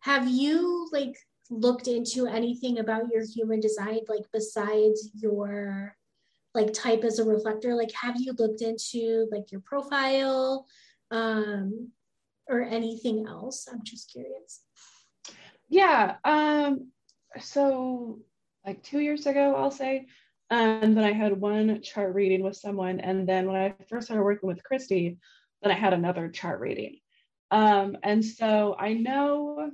have 0.00 0.28
you 0.28 0.88
like 0.92 1.16
looked 1.50 1.88
into 1.88 2.26
anything 2.26 2.78
about 2.78 3.08
your 3.10 3.24
human 3.24 3.60
design 3.60 4.00
like 4.08 4.24
besides 4.32 5.10
your 5.14 5.96
like 6.54 6.72
type 6.72 7.04
as 7.04 7.18
a 7.18 7.24
reflector 7.24 7.74
like 7.74 7.90
have 7.92 8.16
you 8.18 8.32
looked 8.38 8.62
into 8.62 9.26
like 9.32 9.50
your 9.50 9.60
profile 9.62 10.66
um 11.10 11.90
or 12.48 12.62
anything 12.62 13.26
else 13.26 13.66
i'm 13.72 13.82
just 13.84 14.10
curious 14.10 14.64
Yeah. 15.68 16.16
Um, 16.24 16.90
so 17.40 18.20
like 18.64 18.82
two 18.82 19.00
years 19.00 19.26
ago, 19.26 19.54
I'll 19.56 19.70
say. 19.70 20.06
And 20.50 20.96
then 20.96 21.04
I 21.04 21.12
had 21.12 21.40
one 21.40 21.82
chart 21.82 22.14
reading 22.14 22.42
with 22.42 22.56
someone. 22.56 23.00
And 23.00 23.28
then 23.28 23.46
when 23.46 23.56
I 23.56 23.74
first 23.88 24.06
started 24.06 24.22
working 24.22 24.46
with 24.46 24.62
Christy, 24.62 25.18
then 25.62 25.72
I 25.72 25.74
had 25.74 25.92
another 25.92 26.28
chart 26.28 26.60
reading. 26.60 26.98
Um, 27.50 27.96
and 28.02 28.24
so 28.24 28.76
I 28.78 28.94
know 28.94 29.70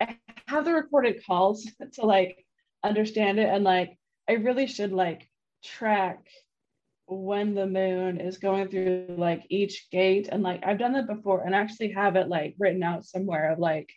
I 0.00 0.16
have 0.48 0.64
the 0.64 0.74
recorded 0.74 1.24
calls 1.24 1.66
to 1.94 2.02
like 2.04 2.44
understand 2.82 3.38
it. 3.38 3.48
And 3.48 3.64
like 3.64 3.96
I 4.28 4.32
really 4.32 4.66
should 4.66 4.92
like 4.92 5.28
track 5.62 6.26
when 7.06 7.54
the 7.54 7.66
moon 7.66 8.20
is 8.20 8.38
going 8.38 8.68
through 8.68 9.16
like 9.18 9.44
each 9.50 9.88
gate. 9.90 10.28
And 10.30 10.42
like 10.42 10.62
I've 10.64 10.78
done 10.78 10.92
that 10.94 11.06
before 11.06 11.42
and 11.42 11.54
actually 11.54 11.92
have 11.92 12.16
it 12.16 12.28
like 12.28 12.54
written 12.58 12.82
out 12.82 13.04
somewhere 13.04 13.52
of 13.52 13.58
like 13.58 13.92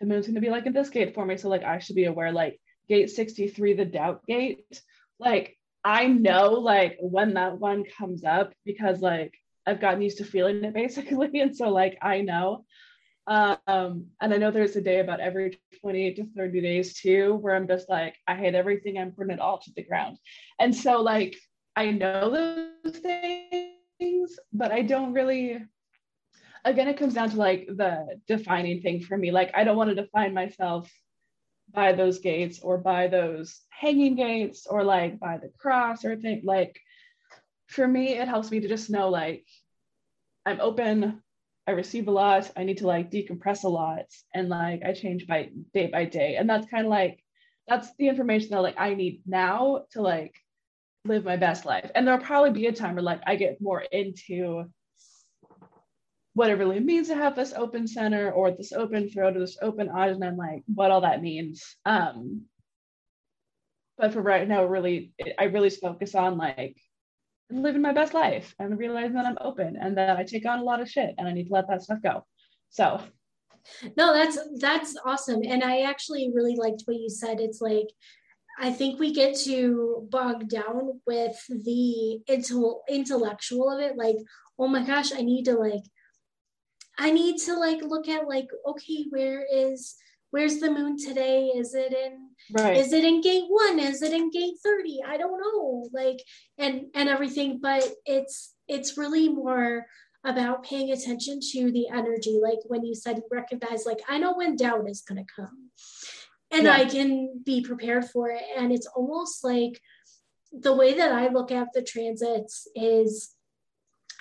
the 0.00 0.06
moon's 0.06 0.26
going 0.26 0.36
to 0.36 0.40
be 0.40 0.50
like 0.50 0.66
in 0.66 0.72
this 0.72 0.90
gate 0.90 1.14
for 1.14 1.24
me. 1.26 1.36
So 1.36 1.48
like 1.48 1.64
I 1.64 1.78
should 1.78 1.96
be 1.96 2.04
aware 2.04 2.32
like 2.32 2.60
gate 2.88 3.10
63 3.10 3.74
the 3.74 3.84
doubt 3.84 4.24
gate. 4.26 4.82
Like 5.18 5.56
I 5.84 6.06
know 6.06 6.52
like 6.52 6.96
when 7.00 7.34
that 7.34 7.58
one 7.58 7.84
comes 7.98 8.24
up 8.24 8.52
because 8.64 9.00
like 9.00 9.34
I've 9.66 9.80
gotten 9.80 10.02
used 10.02 10.18
to 10.18 10.24
feeling 10.24 10.62
it 10.64 10.74
basically. 10.74 11.40
And 11.40 11.56
so 11.56 11.70
like 11.70 11.98
I 12.00 12.20
know 12.20 12.64
um 13.28 14.06
and 14.20 14.32
I 14.32 14.36
know 14.38 14.50
there's 14.50 14.76
a 14.76 14.80
day 14.80 15.00
about 15.00 15.20
every 15.20 15.58
28 15.80 16.16
to 16.16 16.26
30 16.34 16.60
days 16.60 16.98
too 16.98 17.34
where 17.34 17.54
I'm 17.54 17.68
just 17.68 17.88
like 17.88 18.16
I 18.26 18.34
hate 18.34 18.54
everything 18.54 18.98
I'm 18.98 19.12
putting 19.12 19.34
it 19.34 19.40
all 19.40 19.58
to 19.58 19.70
the 19.76 19.84
ground 19.84 20.18
and 20.58 20.74
so 20.74 21.02
like 21.02 21.36
I 21.78 21.92
know 21.92 22.28
those 22.82 22.96
things, 22.96 24.36
but 24.52 24.72
I 24.72 24.82
don't 24.82 25.12
really. 25.12 25.64
Again, 26.64 26.88
it 26.88 26.96
comes 26.96 27.14
down 27.14 27.30
to 27.30 27.36
like 27.36 27.68
the 27.68 28.20
defining 28.26 28.82
thing 28.82 29.00
for 29.00 29.16
me. 29.16 29.30
Like, 29.30 29.52
I 29.54 29.62
don't 29.62 29.76
want 29.76 29.90
to 29.90 29.94
define 29.94 30.34
myself 30.34 30.90
by 31.72 31.92
those 31.92 32.18
gates 32.18 32.58
or 32.58 32.78
by 32.78 33.06
those 33.06 33.60
hanging 33.70 34.16
gates 34.16 34.66
or 34.66 34.82
like 34.82 35.20
by 35.20 35.38
the 35.38 35.52
cross 35.56 36.04
or 36.04 36.16
thing. 36.16 36.40
Like, 36.42 36.80
for 37.68 37.86
me, 37.86 38.18
it 38.18 38.26
helps 38.26 38.50
me 38.50 38.58
to 38.58 38.66
just 38.66 38.90
know 38.90 39.08
like 39.08 39.46
I'm 40.44 40.60
open. 40.60 41.22
I 41.68 41.72
receive 41.72 42.08
a 42.08 42.10
lot. 42.10 42.50
I 42.56 42.64
need 42.64 42.78
to 42.78 42.86
like 42.86 43.10
decompress 43.10 43.64
a 43.64 43.68
lot, 43.68 44.06
and 44.34 44.48
like 44.48 44.80
I 44.82 44.94
change 44.94 45.26
by 45.26 45.50
day 45.74 45.88
by 45.88 46.06
day, 46.06 46.36
and 46.36 46.48
that's 46.48 46.66
kind 46.70 46.86
of 46.86 46.90
like 46.90 47.22
that's 47.68 47.94
the 47.98 48.08
information 48.08 48.50
that 48.50 48.62
like 48.62 48.80
I 48.80 48.94
need 48.94 49.20
now 49.26 49.84
to 49.92 50.00
like 50.00 50.34
live 51.04 51.26
my 51.26 51.36
best 51.36 51.66
life. 51.66 51.90
And 51.94 52.06
there'll 52.06 52.24
probably 52.24 52.52
be 52.52 52.68
a 52.68 52.72
time 52.72 52.94
where 52.94 53.02
like 53.02 53.20
I 53.26 53.36
get 53.36 53.60
more 53.60 53.82
into 53.82 54.64
what 56.32 56.48
it 56.48 56.54
really 56.54 56.80
means 56.80 57.08
to 57.08 57.16
have 57.16 57.36
this 57.36 57.52
open 57.52 57.86
center 57.86 58.30
or 58.30 58.50
this 58.50 58.72
open 58.72 59.10
throat 59.10 59.36
or 59.36 59.40
this 59.40 59.58
open 59.60 59.88
ajna 59.88 60.28
and 60.28 60.38
like 60.38 60.62
what 60.74 60.90
all 60.90 61.02
that 61.02 61.20
means. 61.20 61.76
Um, 61.84 62.44
but 63.98 64.14
for 64.14 64.22
right 64.22 64.48
now, 64.48 64.64
really, 64.64 65.12
I 65.38 65.44
really 65.44 65.68
focus 65.68 66.14
on 66.14 66.38
like 66.38 66.78
living 67.50 67.82
my 67.82 67.92
best 67.92 68.14
life 68.14 68.54
and 68.58 68.78
realizing 68.78 69.14
that 69.14 69.26
I'm 69.26 69.38
open 69.40 69.76
and 69.80 69.96
that 69.96 70.16
I 70.16 70.24
take 70.24 70.46
on 70.46 70.58
a 70.58 70.64
lot 70.64 70.80
of 70.80 70.90
shit 70.90 71.14
and 71.18 71.26
I 71.26 71.32
need 71.32 71.48
to 71.48 71.52
let 71.52 71.68
that 71.68 71.82
stuff 71.82 71.98
go. 72.02 72.24
So 72.70 73.00
no 73.98 74.14
that's 74.14 74.38
that's 74.60 74.96
awesome 75.04 75.42
and 75.44 75.62
i 75.62 75.82
actually 75.82 76.30
really 76.34 76.56
liked 76.56 76.82
what 76.86 76.96
you 76.96 77.10
said 77.10 77.38
it's 77.38 77.60
like 77.60 77.88
I 78.60 78.72
think 78.72 78.98
we 78.98 79.12
get 79.12 79.36
to 79.44 80.08
bog 80.10 80.48
down 80.48 81.00
with 81.06 81.40
the 81.48 82.20
intellectual 82.88 83.70
of 83.70 83.80
it. 83.80 83.96
Like, 83.96 84.16
oh 84.58 84.66
my 84.66 84.84
gosh, 84.84 85.12
I 85.12 85.20
need 85.20 85.44
to 85.44 85.54
like, 85.54 85.84
I 86.98 87.12
need 87.12 87.38
to 87.42 87.54
like 87.54 87.82
look 87.82 88.08
at 88.08 88.26
like, 88.26 88.48
okay, 88.66 89.06
where 89.10 89.46
is 89.50 89.94
where's 90.30 90.58
the 90.58 90.70
moon 90.70 90.96
today? 90.96 91.46
Is 91.54 91.74
it 91.74 91.92
in 91.92 92.30
right. 92.52 92.76
is 92.76 92.92
it 92.92 93.04
in 93.04 93.20
gate 93.20 93.44
one? 93.48 93.78
Is 93.78 94.02
it 94.02 94.12
in 94.12 94.30
gate 94.30 94.54
30? 94.62 95.02
I 95.06 95.16
don't 95.16 95.40
know. 95.40 95.88
Like 95.92 96.22
and 96.58 96.86
and 96.94 97.08
everything, 97.08 97.60
but 97.62 97.86
it's 98.04 98.54
it's 98.66 98.98
really 98.98 99.28
more 99.28 99.86
about 100.24 100.64
paying 100.64 100.90
attention 100.90 101.40
to 101.52 101.70
the 101.70 101.88
energy. 101.88 102.38
Like 102.42 102.58
when 102.66 102.84
you 102.84 102.94
said 102.94 103.16
you 103.16 103.24
recognize, 103.30 103.86
like, 103.86 104.00
I 104.08 104.18
know 104.18 104.34
when 104.34 104.56
doubt 104.56 104.88
is 104.88 105.02
gonna 105.02 105.24
come 105.34 105.70
and 106.50 106.64
yeah. 106.64 106.72
I 106.72 106.84
can 106.84 107.42
be 107.44 107.62
prepared 107.62 108.06
for 108.06 108.30
it. 108.30 108.42
And 108.56 108.72
it's 108.72 108.86
almost 108.86 109.44
like 109.44 109.80
the 110.52 110.74
way 110.74 110.94
that 110.94 111.12
I 111.12 111.28
look 111.28 111.52
at 111.52 111.68
the 111.72 111.82
transits 111.82 112.66
is 112.74 113.34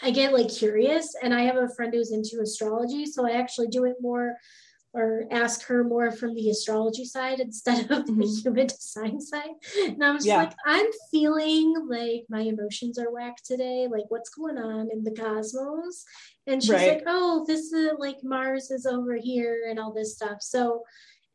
I 0.02 0.12
get 0.12 0.34
like 0.34 0.50
curious, 0.50 1.16
and 1.24 1.34
I 1.34 1.42
have 1.44 1.58
a 1.58 1.70
friend 1.70 1.92
who's 1.94 2.12
into 2.12 2.40
astrology, 2.42 3.06
so 3.06 3.28
I 3.28 3.32
actually 3.32 3.68
do 3.68 3.86
it 3.86 3.96
more 4.00 4.36
or 4.94 5.26
ask 5.32 5.66
her 5.66 5.84
more 5.84 6.12
from 6.12 6.34
the 6.34 6.50
astrology 6.50 7.06
side 7.06 7.40
instead 7.40 7.92
of 7.92 8.06
mm-hmm. 8.06 8.20
the 8.20 8.28
human 8.28 8.68
design 8.68 9.22
side. 9.22 9.52
And 9.84 10.04
I 10.04 10.12
was 10.12 10.26
yeah. 10.26 10.38
like, 10.38 10.54
I'm 10.66 10.88
feeling 11.12 11.76
like 11.88 12.24
my 12.30 12.42
emotions 12.42 12.98
are 12.98 13.12
whacked 13.12 13.46
today. 13.46 13.88
Like, 13.90 14.06
what's 14.10 14.30
going 14.30 14.58
on 14.58 14.90
in 14.92 15.04
the 15.04 15.12
cosmos? 15.12 16.04
And 16.48 16.64
she's 16.64 16.72
right. 16.72 16.96
like, 16.96 17.04
oh, 17.06 17.46
this 17.48 17.72
is 17.74 17.92
like 18.00 18.18
Mars 18.24 18.72
is 18.72 18.86
over 18.86 19.16
here 19.16 19.68
and 19.70 19.80
all 19.80 19.94
this 19.94 20.16
stuff. 20.16 20.42
So 20.42 20.84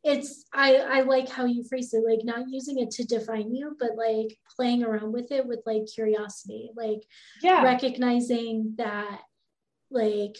it's 0.03 0.43
I 0.53 0.75
I 0.75 1.01
like 1.01 1.29
how 1.29 1.45
you 1.45 1.63
phrase 1.63 1.93
it, 1.93 2.03
like 2.05 2.25
not 2.25 2.49
using 2.49 2.79
it 2.79 2.91
to 2.91 3.05
define 3.05 3.55
you, 3.55 3.77
but 3.79 3.91
like 3.95 4.37
playing 4.55 4.83
around 4.83 5.13
with 5.13 5.31
it 5.31 5.45
with 5.45 5.61
like 5.65 5.83
curiosity, 5.93 6.71
like 6.75 7.03
yeah, 7.41 7.63
recognizing 7.63 8.73
that 8.77 9.21
like 9.89 10.35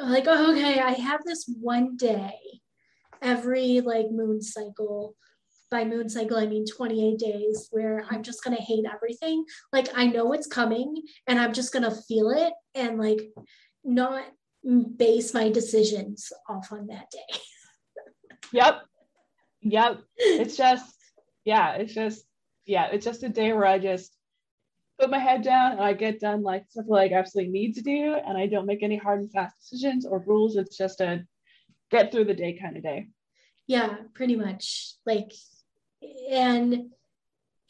like 0.00 0.24
oh, 0.26 0.52
okay, 0.52 0.80
I 0.80 0.92
have 0.92 1.20
this 1.24 1.44
one 1.60 1.96
day 1.96 2.34
every 3.22 3.80
like 3.80 4.10
moon 4.10 4.42
cycle. 4.42 5.14
By 5.70 5.84
moon 5.84 6.08
cycle, 6.08 6.36
I 6.36 6.46
mean 6.46 6.66
28 6.66 7.16
days 7.16 7.68
where 7.70 8.04
I'm 8.10 8.24
just 8.24 8.42
gonna 8.42 8.56
hate 8.56 8.84
everything. 8.92 9.44
Like 9.72 9.88
I 9.94 10.06
know 10.06 10.32
it's 10.32 10.48
coming 10.48 11.00
and 11.28 11.38
I'm 11.38 11.52
just 11.52 11.72
gonna 11.72 11.94
feel 12.08 12.30
it 12.30 12.52
and 12.74 12.98
like 12.98 13.20
not 13.84 14.24
base 14.96 15.32
my 15.32 15.48
decisions 15.48 16.32
off 16.48 16.72
on 16.72 16.88
that 16.88 17.06
day. 17.10 17.38
Yep. 18.52 18.82
Yep. 19.62 20.00
It's 20.16 20.56
just, 20.56 20.96
yeah, 21.44 21.74
it's 21.74 21.94
just, 21.94 22.24
yeah, 22.66 22.86
it's 22.86 23.04
just 23.04 23.22
a 23.22 23.28
day 23.28 23.52
where 23.52 23.66
I 23.66 23.78
just 23.78 24.12
put 25.00 25.10
my 25.10 25.18
head 25.18 25.42
down 25.42 25.72
and 25.72 25.80
I 25.80 25.92
get 25.94 26.20
done 26.20 26.42
like 26.42 26.64
stuff 26.68 26.84
like 26.88 27.12
I 27.12 27.16
absolutely 27.16 27.52
need 27.52 27.74
to 27.74 27.82
do. 27.82 28.14
And 28.14 28.36
I 28.36 28.46
don't 28.46 28.66
make 28.66 28.82
any 28.82 28.96
hard 28.96 29.20
and 29.20 29.32
fast 29.32 29.56
decisions 29.58 30.06
or 30.06 30.22
rules. 30.26 30.56
It's 30.56 30.76
just 30.76 31.00
a 31.00 31.24
get 31.90 32.12
through 32.12 32.26
the 32.26 32.34
day 32.34 32.58
kind 32.60 32.76
of 32.76 32.82
day. 32.82 33.08
Yeah, 33.66 33.96
pretty 34.14 34.36
much. 34.36 34.94
Like, 35.06 35.32
and, 36.30 36.90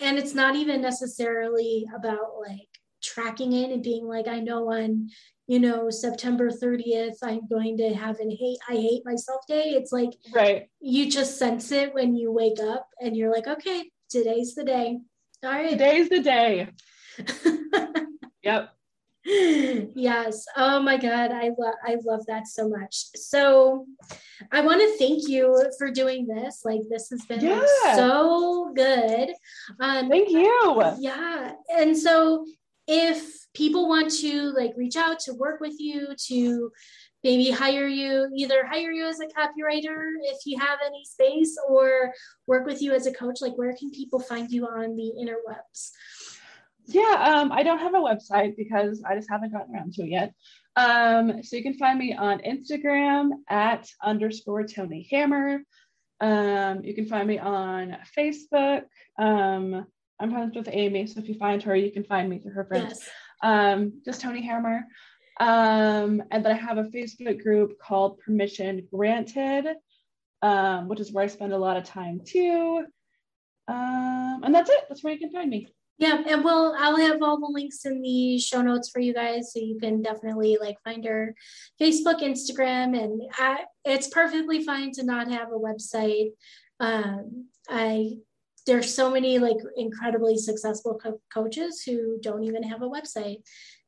and 0.01 0.19
it's 0.19 0.35
not 0.35 0.57
even 0.57 0.81
necessarily 0.81 1.87
about 1.95 2.39
like 2.47 2.69
tracking 3.03 3.53
it 3.53 3.71
and 3.71 3.83
being 3.83 4.07
like, 4.07 4.29
I 4.29 4.41
know 4.41 4.73
on 4.73 5.11
you 5.51 5.59
know, 5.59 5.91
September 5.91 6.49
30th, 6.49 7.17
I'm 7.25 7.49
going 7.49 7.77
to 7.79 7.93
have 7.93 8.21
an 8.21 8.31
hate, 8.31 8.59
I 8.69 8.75
hate 8.75 9.03
myself 9.05 9.41
day. 9.49 9.71
It's 9.71 9.91
like, 9.91 10.11
right. 10.33 10.69
You 10.79 11.11
just 11.11 11.41
sense 11.41 11.73
it 11.73 11.93
when 11.93 12.15
you 12.15 12.31
wake 12.31 12.61
up 12.61 12.87
and 13.01 13.17
you're 13.17 13.33
like, 13.33 13.49
okay, 13.49 13.91
today's 14.09 14.55
the 14.55 14.63
day. 14.63 15.01
All 15.43 15.51
right. 15.51 15.71
Today's 15.71 16.09
the 16.09 16.23
day. 16.23 16.69
yep. 18.43 18.71
Yes. 19.25 20.47
Oh 20.57 20.81
my 20.81 20.97
God. 20.97 21.31
I 21.31 21.51
love 21.59 21.75
I 21.85 21.97
love 22.05 22.25
that 22.27 22.47
so 22.47 22.69
much. 22.69 23.07
So 23.15 23.87
I 24.51 24.63
want 24.63 24.81
to 24.81 24.97
thank 24.99 25.29
you 25.29 25.71
for 25.79 25.91
doing 25.91 26.27
this. 26.27 26.63
Like 26.65 26.81
this 26.89 27.11
has 27.11 27.25
been 27.27 27.41
yeah. 27.41 27.59
like, 27.59 27.97
so 27.97 28.73
good. 28.75 29.31
Um 29.79 30.09
thank 30.09 30.31
you. 30.31 30.83
Yeah. 30.99 31.53
And 31.69 31.97
so 31.97 32.47
if 32.87 33.47
people 33.55 33.89
want 33.89 34.11
to 34.11 34.53
like 34.53 34.73
reach 34.77 34.97
out 34.97 35.21
to 35.21 35.35
work 35.35 35.61
with 35.61 35.75
you 35.79 36.09
to 36.29 36.73
maybe 37.23 37.51
hire 37.51 37.87
you 37.87 38.29
either 38.35 38.67
hire 38.67 38.91
you 38.91 39.07
as 39.07 39.21
a 39.21 39.27
copywriter 39.27 40.13
if 40.23 40.39
you 40.47 40.59
have 40.59 40.79
any 40.85 41.05
space 41.05 41.57
or 41.69 42.13
work 42.47 42.67
with 42.67 42.81
you 42.81 42.93
as 42.93 43.07
a 43.07 43.13
coach 43.13 43.41
like 43.41 43.57
where 43.57 43.75
can 43.75 43.91
people 43.91 44.19
find 44.19 44.51
you 44.51 44.65
on 44.67 44.97
the 44.97 45.13
interwebs 45.21 45.91
yeah 46.95 47.35
um, 47.35 47.53
i 47.53 47.63
don't 47.63 47.79
have 47.79 47.95
a 47.95 47.99
website 47.99 48.57
because 48.57 49.03
i 49.09 49.15
just 49.15 49.31
haven't 49.31 49.53
gotten 49.53 49.75
around 49.75 49.93
to 49.93 50.03
it 50.03 50.09
yet 50.09 50.35
um, 50.77 51.43
so 51.43 51.57
you 51.57 51.63
can 51.63 51.75
find 51.75 51.99
me 51.99 52.15
on 52.15 52.41
instagram 52.41 53.31
at 53.49 53.87
underscore 54.03 54.65
toni 54.65 55.07
hammer 55.11 55.61
um, 56.21 56.85
you 56.85 56.95
can 56.95 57.07
find 57.07 57.27
me 57.27 57.39
on 57.39 57.97
facebook 58.17 58.83
um, 59.19 59.87
i'm 60.21 60.31
friends 60.31 60.57
with 60.57 60.69
amy 60.71 61.07
so 61.07 61.21
if 61.21 61.29
you 61.29 61.35
find 61.35 61.63
her 61.63 61.75
you 61.75 61.93
can 61.93 62.05
find 62.05 62.29
me 62.29 62.39
through 62.39 62.53
her 62.53 62.65
friends 62.65 63.01
yes. 63.01 63.11
um, 63.43 64.01
just 64.05 64.21
toni 64.21 64.43
hammer 64.43 64.85
um, 65.41 66.23
and 66.31 66.45
then 66.45 66.53
I 66.53 66.55
have 66.55 66.77
a 66.77 66.85
Facebook 66.85 67.43
group 67.43 67.79
called 67.79 68.19
Permission 68.19 68.87
Granted, 68.93 69.69
um, 70.43 70.87
which 70.87 71.01
is 71.01 71.11
where 71.13 71.25
I 71.25 71.29
spend 71.29 71.55
a 71.55 71.59
lot 71.59 71.79
of 71.79 71.85
time 71.85 72.21
too. 72.27 72.85
Um, 73.67 74.41
and 74.45 74.55
that's 74.55 74.69
it. 74.69 74.85
That's 74.89 75.03
where 75.03 75.15
you 75.15 75.19
can 75.19 75.33
find 75.33 75.49
me. 75.49 75.69
Yeah, 76.01 76.23
and 76.27 76.43
we'll 76.43 76.75
I'll 76.79 76.97
have 76.97 77.23
all 77.23 77.39
the 77.39 77.53
links 77.53 77.85
in 77.85 78.01
the 78.01 78.39
show 78.39 78.63
notes 78.63 78.89
for 78.89 79.01
you 79.01 79.13
guys, 79.13 79.53
so 79.53 79.61
you 79.61 79.79
can 79.79 80.01
definitely 80.01 80.57
like 80.59 80.79
find 80.83 81.05
her 81.05 81.35
Facebook, 81.79 82.23
Instagram, 82.23 82.99
and 82.99 83.21
I, 83.39 83.65
it's 83.85 84.09
perfectly 84.09 84.65
fine 84.65 84.93
to 84.93 85.05
not 85.05 85.31
have 85.31 85.49
a 85.49 85.59
website. 85.59 86.31
Um, 86.81 87.49
I 87.69 88.15
there's 88.67 88.95
so 88.95 89.11
many 89.11 89.39
like 89.39 89.59
incredibly 89.77 90.39
successful 90.39 90.99
co- 90.99 91.21
coaches 91.33 91.83
who 91.83 92.19
don't 92.23 92.45
even 92.45 92.63
have 92.63 92.81
a 92.81 92.89
website 92.89 93.43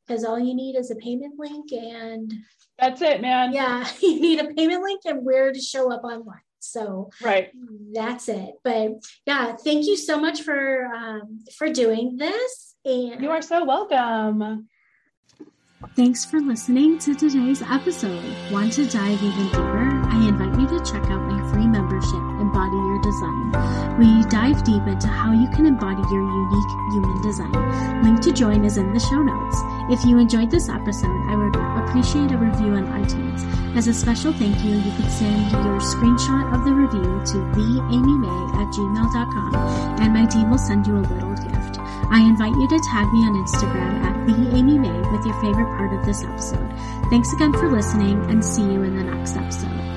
because 0.05 0.23
all 0.23 0.37
you 0.37 0.53
need 0.53 0.75
is 0.75 0.91
a 0.91 0.95
payment 0.95 1.39
link 1.39 1.71
and 1.71 2.31
that's 2.77 3.01
it, 3.01 3.21
man. 3.21 3.53
Yeah, 3.53 3.87
you 4.01 4.19
need 4.19 4.39
a 4.39 4.53
payment 4.53 4.83
link 4.83 5.01
and 5.05 5.25
where 5.25 5.51
to 5.51 5.59
show 5.59 5.91
up 5.91 6.03
online. 6.03 6.41
So 6.63 7.09
right, 7.21 7.51
that's 7.93 8.29
it. 8.29 8.55
But 8.63 9.03
yeah, 9.25 9.55
thank 9.55 9.85
you 9.85 9.97
so 9.97 10.19
much 10.19 10.41
for 10.41 10.85
um, 10.85 11.39
for 11.55 11.69
doing 11.69 12.17
this. 12.17 12.75
And 12.85 13.21
you 13.21 13.31
are 13.31 13.41
so 13.41 13.63
welcome. 13.63 14.67
Thanks 15.95 16.25
for 16.25 16.39
listening 16.39 16.97
to 16.99 17.13
today's 17.13 17.61
episode. 17.61 18.23
Want 18.51 18.73
to 18.73 18.85
dive 18.87 19.21
even 19.21 19.45
deeper? 19.47 20.01
I 20.07 20.27
invite 20.27 20.59
you 20.59 20.67
to 20.67 20.83
check 20.83 21.03
out 21.11 21.21
my 21.21 21.51
free 21.51 21.67
membership, 21.67 22.23
Embody 22.39 22.77
Your 22.77 23.01
Design. 23.01 23.99
We 23.99 24.23
dive 24.29 24.63
deep 24.63 24.87
into 24.87 25.07
how 25.07 25.33
you 25.33 25.47
can 25.49 25.65
embody 25.65 26.01
your 26.09 26.23
unique 26.23 26.71
human 26.93 27.21
design. 27.21 28.01
Link 28.01 28.21
to 28.21 28.31
join 28.31 28.65
is 28.65 28.77
in 28.77 28.93
the 28.93 28.99
show 28.99 29.21
notes. 29.21 29.57
If 29.91 30.05
you 30.05 30.17
enjoyed 30.17 30.49
this 30.49 30.69
episode, 30.69 31.29
I 31.29 31.35
would 31.35 31.53
appreciate 31.87 32.31
a 32.31 32.37
review 32.37 32.73
on 32.73 32.85
iTunes. 32.87 33.41
As 33.75 33.87
a 33.87 33.93
special 33.93 34.33
thank 34.33 34.63
you, 34.63 34.75
you 34.75 34.91
could 34.95 35.11
send 35.11 35.51
your 35.51 35.79
screenshot 35.79 36.53
of 36.53 36.63
the 36.65 36.73
review 36.73 37.01
to 37.01 37.37
theamymay 37.57 38.55
at 38.55 38.67
gmail.com 38.73 39.55
and 40.01 40.13
my 40.13 40.25
team 40.25 40.49
will 40.49 40.57
send 40.57 40.85
you 40.85 40.97
a 40.97 41.05
little 41.05 41.33
gift. 41.35 41.79
I 42.11 42.21
invite 42.21 42.53
you 42.55 42.67
to 42.67 42.79
tag 42.91 43.11
me 43.11 43.19
on 43.25 43.33
Instagram 43.45 44.03
at 44.03 44.15
theamymay 44.27 45.11
with 45.11 45.25
your 45.25 45.39
favorite 45.41 45.75
part 45.77 45.93
of 45.93 46.05
this 46.05 46.23
episode. 46.23 46.71
Thanks 47.09 47.33
again 47.33 47.53
for 47.53 47.71
listening 47.71 48.23
and 48.29 48.43
see 48.43 48.63
you 48.63 48.83
in 48.83 48.95
the 48.95 49.03
next 49.03 49.35
episode. 49.35 49.92